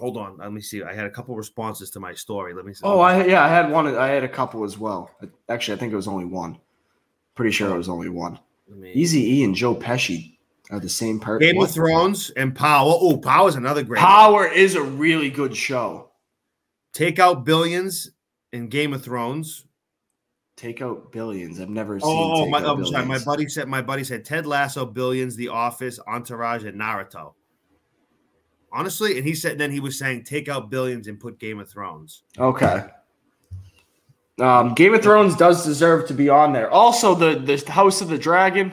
hold 0.00 0.16
on. 0.16 0.38
Let 0.38 0.52
me 0.52 0.60
see. 0.60 0.82
I 0.82 0.92
had 0.92 1.04
a 1.06 1.10
couple 1.10 1.36
responses 1.36 1.90
to 1.92 2.00
my 2.00 2.12
story. 2.14 2.54
Let 2.54 2.64
me 2.64 2.74
see. 2.74 2.80
Oh, 2.84 2.98
I 3.00 3.24
yeah, 3.24 3.44
I 3.44 3.48
had 3.48 3.70
one. 3.70 3.86
I 3.96 4.08
had 4.08 4.24
a 4.24 4.28
couple 4.28 4.64
as 4.64 4.76
well. 4.78 5.10
Actually, 5.48 5.76
I 5.76 5.78
think 5.78 5.92
it 5.92 5.96
was 5.96 6.08
only 6.08 6.24
one. 6.24 6.58
Pretty 7.34 7.52
sure 7.52 7.72
it 7.72 7.78
was 7.78 7.88
only 7.88 8.08
one. 8.08 8.38
Me- 8.68 8.92
Easy 8.92 9.38
E 9.40 9.44
and 9.44 9.54
Joe 9.54 9.74
Pesci 9.74 10.36
are 10.70 10.80
the 10.80 10.88
same 10.88 11.20
person. 11.20 11.46
Game 11.52 11.62
of 11.62 11.70
Thrones 11.70 12.30
and 12.30 12.54
Power. 12.54 12.92
Oh, 13.00 13.16
Power 13.18 13.48
is 13.48 13.54
another 13.54 13.82
great. 13.82 13.98
one. 13.98 14.06
Power 14.06 14.46
is 14.48 14.74
a 14.74 14.82
really 14.82 15.30
good 15.30 15.56
show. 15.56 16.10
Take 16.92 17.18
out 17.18 17.44
billions 17.44 18.10
in 18.52 18.68
Game 18.68 18.92
of 18.92 19.04
Thrones. 19.04 19.64
Take 20.56 20.82
out 20.82 21.10
billions. 21.10 21.58
I've 21.60 21.70
never 21.70 21.98
seen. 21.98 22.08
Oh, 22.12 22.42
Take 22.42 22.50
my, 22.50 22.58
Out 22.58 22.78
I'm 22.78 22.84
sorry. 22.86 23.06
My 23.06 23.18
buddy 23.18 23.48
said. 23.48 23.66
My 23.68 23.80
buddy 23.80 24.04
said 24.04 24.24
Ted 24.26 24.46
Lasso, 24.46 24.84
Billions, 24.84 25.34
The 25.34 25.48
Office, 25.48 25.98
Entourage, 26.06 26.64
and 26.64 26.78
Naruto. 26.78 27.32
Honestly, 28.72 29.18
and 29.18 29.26
he 29.26 29.34
said 29.34 29.58
then 29.58 29.70
he 29.70 29.80
was 29.80 29.98
saying 29.98 30.24
take 30.24 30.48
out 30.48 30.70
Billions 30.70 31.08
and 31.08 31.18
put 31.18 31.38
Game 31.38 31.58
of 31.58 31.68
Thrones. 31.68 32.22
Okay. 32.38 32.84
Um, 34.40 34.74
Game 34.74 34.94
of 34.94 35.02
Thrones 35.02 35.36
does 35.36 35.64
deserve 35.64 36.06
to 36.08 36.14
be 36.14 36.28
on 36.28 36.52
there. 36.52 36.70
Also, 36.70 37.14
the 37.14 37.34
the 37.34 37.70
House 37.70 38.00
of 38.00 38.08
the 38.08 38.18
Dragon. 38.18 38.72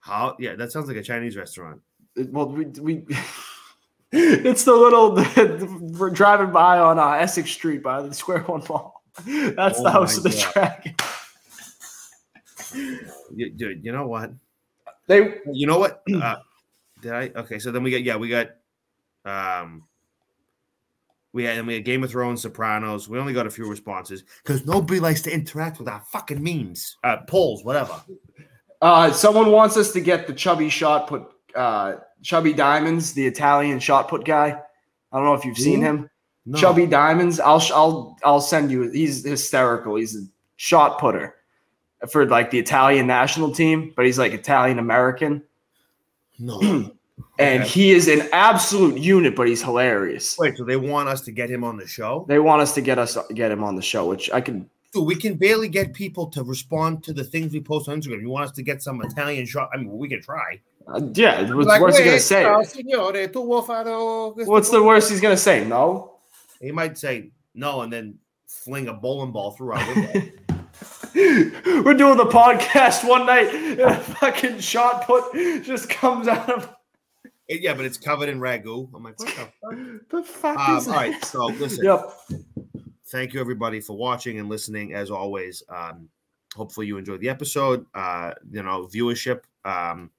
How? 0.00 0.36
Yeah, 0.38 0.54
that 0.56 0.70
sounds 0.70 0.88
like 0.88 0.96
a 0.96 1.02
Chinese 1.02 1.36
restaurant. 1.36 1.80
Well, 2.16 2.48
we, 2.48 2.64
we 2.64 3.06
it's 4.12 4.64
the 4.64 4.74
little 4.74 5.14
we're 5.98 6.10
driving 6.10 6.52
by 6.52 6.78
on 6.78 6.98
uh, 6.98 7.12
Essex 7.12 7.50
Street 7.50 7.82
by 7.82 8.02
the 8.02 8.12
Square 8.12 8.42
One 8.42 8.62
Mall. 8.68 9.02
That's 9.26 9.78
Oh 9.78 9.84
the 9.84 9.90
House 9.90 10.16
of 10.18 10.24
the 10.24 10.30
God. 10.30 10.52
Dragon. 10.52 10.96
You, 13.34 13.50
dude, 13.50 13.84
you 13.84 13.92
know 13.92 14.06
what? 14.06 14.32
They 15.06 15.40
You 15.50 15.66
know 15.66 15.78
what? 15.78 16.02
Uh, 16.12 16.36
did 17.00 17.12
I? 17.12 17.30
Okay, 17.36 17.58
so 17.58 17.70
then 17.70 17.82
we 17.82 17.90
got 17.90 18.02
yeah, 18.02 18.16
we 18.16 18.28
got 18.28 18.48
um 19.24 19.84
we 21.32 21.44
had 21.44 21.58
and 21.58 21.66
we 21.66 21.74
had 21.74 21.84
Game 21.84 22.04
of 22.04 22.10
Thrones, 22.10 22.42
Sopranos. 22.42 23.08
We 23.08 23.18
only 23.18 23.32
got 23.32 23.46
a 23.46 23.50
few 23.50 23.68
responses 23.68 24.22
because 24.42 24.64
nobody 24.66 25.00
likes 25.00 25.20
to 25.22 25.32
interact 25.34 25.78
with 25.80 25.88
our 25.88 26.00
fucking 26.12 26.42
memes, 26.42 26.96
uh, 27.02 27.18
polls, 27.26 27.64
whatever. 27.64 28.00
uh, 28.80 29.10
someone 29.10 29.50
wants 29.50 29.76
us 29.76 29.92
to 29.92 30.00
get 30.00 30.26
the 30.28 30.32
chubby 30.32 30.68
shot 30.68 31.08
put 31.08 31.24
uh, 31.56 31.96
chubby 32.22 32.52
diamonds, 32.52 33.12
the 33.14 33.26
Italian 33.26 33.80
shot 33.80 34.08
put 34.08 34.24
guy. 34.24 34.60
I 35.12 35.16
don't 35.16 35.24
know 35.26 35.34
if 35.34 35.44
you've 35.44 35.58
seen 35.58 35.80
him. 35.80 36.08
No. 36.46 36.58
Chubby 36.58 36.86
Diamonds. 36.86 37.40
I'll 37.40 37.62
I'll 37.74 38.16
I'll 38.22 38.40
send 38.40 38.70
you. 38.70 38.90
He's 38.90 39.24
hysterical. 39.24 39.96
He's 39.96 40.14
a 40.14 40.26
shot 40.56 40.98
putter 40.98 41.36
for 42.10 42.26
like 42.26 42.50
the 42.50 42.58
Italian 42.58 43.06
national 43.06 43.50
team, 43.52 43.92
but 43.96 44.04
he's 44.04 44.18
like 44.18 44.32
Italian 44.32 44.78
American, 44.78 45.42
No. 46.38 46.60
and 47.38 47.62
Okay. 47.62 47.68
he 47.70 47.90
is 47.92 48.08
an 48.08 48.28
absolute 48.32 48.98
unit. 48.98 49.34
But 49.36 49.48
he's 49.48 49.62
hilarious. 49.62 50.36
Wait, 50.38 50.56
so 50.56 50.64
they 50.64 50.76
want 50.76 51.08
us 51.08 51.20
to 51.22 51.32
get 51.32 51.50
him 51.50 51.64
on 51.64 51.76
the 51.76 51.86
show? 51.86 52.24
They 52.28 52.38
want 52.38 52.62
us 52.62 52.74
to 52.74 52.80
get 52.80 52.98
us 52.98 53.16
get 53.34 53.50
him 53.50 53.62
on 53.64 53.76
the 53.76 53.82
show, 53.82 54.06
which 54.06 54.30
I 54.32 54.40
can. 54.40 54.68
Dude, 54.92 55.06
we 55.06 55.16
can 55.16 55.34
barely 55.34 55.68
get 55.68 55.92
people 55.92 56.26
to 56.28 56.44
respond 56.44 57.02
to 57.04 57.12
the 57.12 57.24
things 57.24 57.52
we 57.52 57.60
post 57.60 57.88
on 57.88 58.00
Instagram. 58.00 58.20
You 58.20 58.30
want 58.30 58.44
us 58.46 58.52
to 58.52 58.62
get 58.62 58.80
some 58.82 59.02
Italian 59.02 59.44
shot? 59.44 59.68
I 59.74 59.78
mean, 59.78 59.96
we 59.98 60.08
can 60.08 60.22
try. 60.22 60.60
Uh, 60.86 61.00
yeah, 61.14 61.50
what's, 61.52 61.66
Like, 61.66 61.80
what's 61.80 61.98
he 61.98 62.04
gonna 62.04 62.20
say? 62.20 62.44
signore, 62.66 63.32
tu 63.32 63.40
vuoi 63.42 63.66
fare 63.66 64.46
What's 64.46 64.70
the 64.70 64.82
worst 64.82 65.10
he's 65.10 65.20
gonna 65.20 65.36
say? 65.36 65.64
No. 65.64 66.18
He 66.60 66.70
might 66.70 66.96
say 66.98 67.30
no 67.54 67.82
and 67.82 67.92
then 67.92 68.18
fling 68.46 68.88
a 68.88 68.92
bowling 68.92 69.32
ball 69.32 69.50
through 69.52 69.72
our 69.72 69.94
window. 69.94 70.22
We're 71.14 71.94
doing 71.94 72.16
the 72.16 72.26
podcast 72.26 73.08
one 73.08 73.26
night, 73.26 73.48
and 73.54 73.80
a 73.80 73.94
fucking 73.96 74.58
shot 74.58 75.06
put 75.06 75.32
just 75.62 75.88
comes 75.88 76.28
out 76.28 76.50
of 76.50 76.68
yeah, 77.48 77.74
but 77.74 77.84
it's 77.84 77.98
covered 77.98 78.28
in 78.28 78.40
ragu. 78.40 78.88
I'm 78.94 79.02
like, 79.02 79.18
what 79.18 79.28
the 79.28 79.34
fuck? 79.34 80.08
the 80.10 80.22
fuck. 80.22 80.58
Um, 80.68 80.76
is 80.76 80.88
all 80.88 80.94
right, 80.94 81.24
so 81.24 81.46
listen. 81.46 81.84
Yep. 81.84 82.10
Thank 83.06 83.34
you 83.34 83.40
everybody 83.40 83.80
for 83.80 83.96
watching 83.96 84.38
and 84.38 84.48
listening. 84.48 84.94
As 84.94 85.10
always, 85.10 85.62
um, 85.68 86.08
hopefully 86.54 86.86
you 86.86 86.96
enjoyed 86.98 87.20
the 87.20 87.28
episode. 87.28 87.86
Uh, 87.94 88.32
you 88.50 88.62
know, 88.62 88.88
viewership 88.92 89.42
um, 89.64 90.10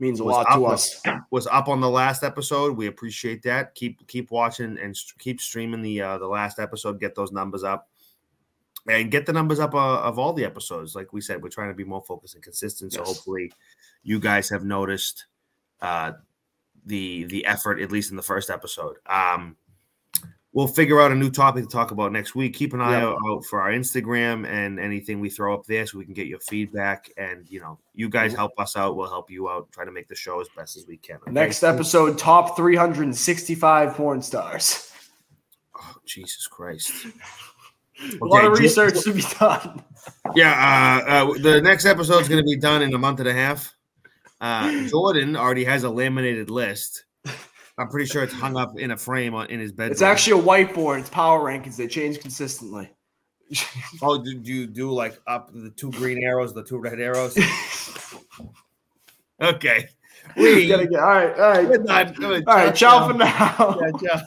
Means 0.00 0.18
a 0.18 0.24
was 0.24 0.32
lot 0.32 0.46
up, 0.48 0.58
to 0.58 0.66
us. 0.66 1.02
was 1.30 1.46
up 1.46 1.68
on 1.68 1.80
the 1.80 1.88
last 1.88 2.24
episode. 2.24 2.76
We 2.76 2.88
appreciate 2.88 3.42
that. 3.44 3.74
Keep 3.74 4.08
keep 4.08 4.30
watching 4.32 4.76
and 4.78 4.96
st- 4.96 5.18
keep 5.18 5.40
streaming 5.40 5.82
the 5.82 6.00
uh, 6.00 6.18
the 6.18 6.26
last 6.26 6.58
episode. 6.58 6.98
Get 6.98 7.14
those 7.14 7.30
numbers 7.30 7.62
up. 7.62 7.88
And 8.86 9.10
get 9.10 9.24
the 9.24 9.32
numbers 9.32 9.60
up 9.60 9.74
uh, 9.74 10.00
of 10.02 10.18
all 10.18 10.32
the 10.34 10.44
episodes. 10.44 10.94
Like 10.94 11.12
we 11.12 11.20
said, 11.22 11.42
we're 11.42 11.48
trying 11.48 11.70
to 11.70 11.74
be 11.74 11.84
more 11.84 12.02
focused 12.02 12.34
and 12.34 12.42
consistent. 12.42 12.92
So 12.92 12.98
Yes. 13.00 13.08
hopefully, 13.08 13.52
you 14.02 14.18
guys 14.18 14.50
have 14.50 14.64
noticed 14.64 15.24
uh, 15.80 16.12
the 16.86 17.24
the 17.24 17.44
effort 17.46 17.80
at 17.80 17.90
least 17.92 18.10
in 18.10 18.16
the 18.16 18.22
first 18.22 18.50
episode. 18.50 18.96
Um, 19.06 19.56
we'll 20.52 20.68
figure 20.68 21.00
out 21.00 21.10
a 21.10 21.14
new 21.14 21.30
topic 21.30 21.64
to 21.64 21.68
talk 21.70 21.90
about 21.90 22.12
next 22.12 22.34
week. 22.36 22.54
Keep 22.54 22.74
an 22.74 22.80
eye 22.80 23.00
Yep. 23.00 23.16
out, 23.26 23.44
for 23.46 23.60
our 23.60 23.70
Instagram 23.70 24.46
and 24.46 24.78
anything 24.78 25.18
we 25.18 25.28
throw 25.28 25.52
up 25.52 25.66
there, 25.66 25.84
so 25.86 25.98
we 25.98 26.04
can 26.04 26.14
get 26.14 26.26
your 26.28 26.38
feedback. 26.40 27.10
And 27.16 27.48
you 27.50 27.60
know, 27.60 27.78
you 27.94 28.08
guys 28.08 28.32
help 28.34 28.52
us 28.58 28.76
out. 28.76 28.96
We'll 28.96 29.08
help 29.08 29.30
you 29.30 29.48
out. 29.48 29.70
Try 29.72 29.84
to 29.84 29.90
make 29.92 30.06
the 30.08 30.14
show 30.14 30.40
as 30.40 30.48
best 30.56 30.76
as 30.76 30.86
we 30.86 30.96
can. 30.98 31.16
okay? 31.16 31.32
Next 31.32 31.62
episode, 31.64 32.18
top 32.18 32.56
365 32.56 33.94
porn 33.94 34.22
stars. 34.22 34.90
Oh, 35.76 35.96
Jesus 36.06 36.46
Christ. 36.46 36.92
A 38.20 38.24
lot 38.24 38.44
of 38.44 38.52
Okay, 38.52 38.62
research 38.62 39.00
to 39.04 39.12
be 39.14 39.22
done. 39.38 39.82
Yeah, 40.34 41.00
uh, 41.08 41.10
uh, 41.32 41.38
the 41.38 41.60
next 41.60 41.84
episode 41.86 42.20
is 42.22 42.28
going 42.28 42.40
to 42.42 42.44
be 42.44 42.56
done 42.56 42.82
in 42.82 42.92
a 42.92 42.98
month 42.98 43.20
and 43.20 43.28
a 43.28 43.32
half. 43.32 43.72
Uh, 44.44 44.86
Jordan 44.88 45.36
already 45.36 45.64
has 45.64 45.84
a 45.84 45.90
laminated 45.90 46.50
list. 46.50 47.06
I'm 47.78 47.88
pretty 47.88 48.04
sure 48.04 48.22
it's 48.22 48.34
hung 48.34 48.58
up 48.58 48.78
in 48.78 48.90
a 48.90 48.96
frame 48.96 49.34
on, 49.34 49.46
in 49.46 49.58
his 49.58 49.72
bedroom. 49.72 49.92
It's 49.92 50.02
actually 50.02 50.38
a 50.38 50.42
whiteboard. 50.44 51.00
It's 51.00 51.08
power 51.08 51.40
rankings. 51.40 51.76
They 51.76 51.88
change 51.88 52.20
consistently. 52.20 52.90
Oh, 54.02 54.22
did 54.22 54.46
you 54.46 54.66
do 54.66 54.90
like 54.90 55.18
up 55.26 55.50
the 55.52 55.70
two 55.70 55.90
green 55.92 56.22
arrows, 56.22 56.52
the 56.52 56.62
two 56.64 56.78
red 56.78 57.00
arrows? 57.00 57.38
okay. 59.40 59.88
We, 60.36 60.68
Gotta 60.68 60.86
get- 60.88 61.00
all 61.00 61.08
right, 61.08 61.38
all 61.38 61.50
right, 61.50 61.68
Good 61.68 61.84
night. 61.84 62.14
Good 62.16 62.44
all 62.46 62.54
right. 62.54 62.74
Ciao 62.74 63.08
for 63.08 63.14
now. 63.14 63.78
Yeah, 63.80 63.90
ciao. 64.16 64.22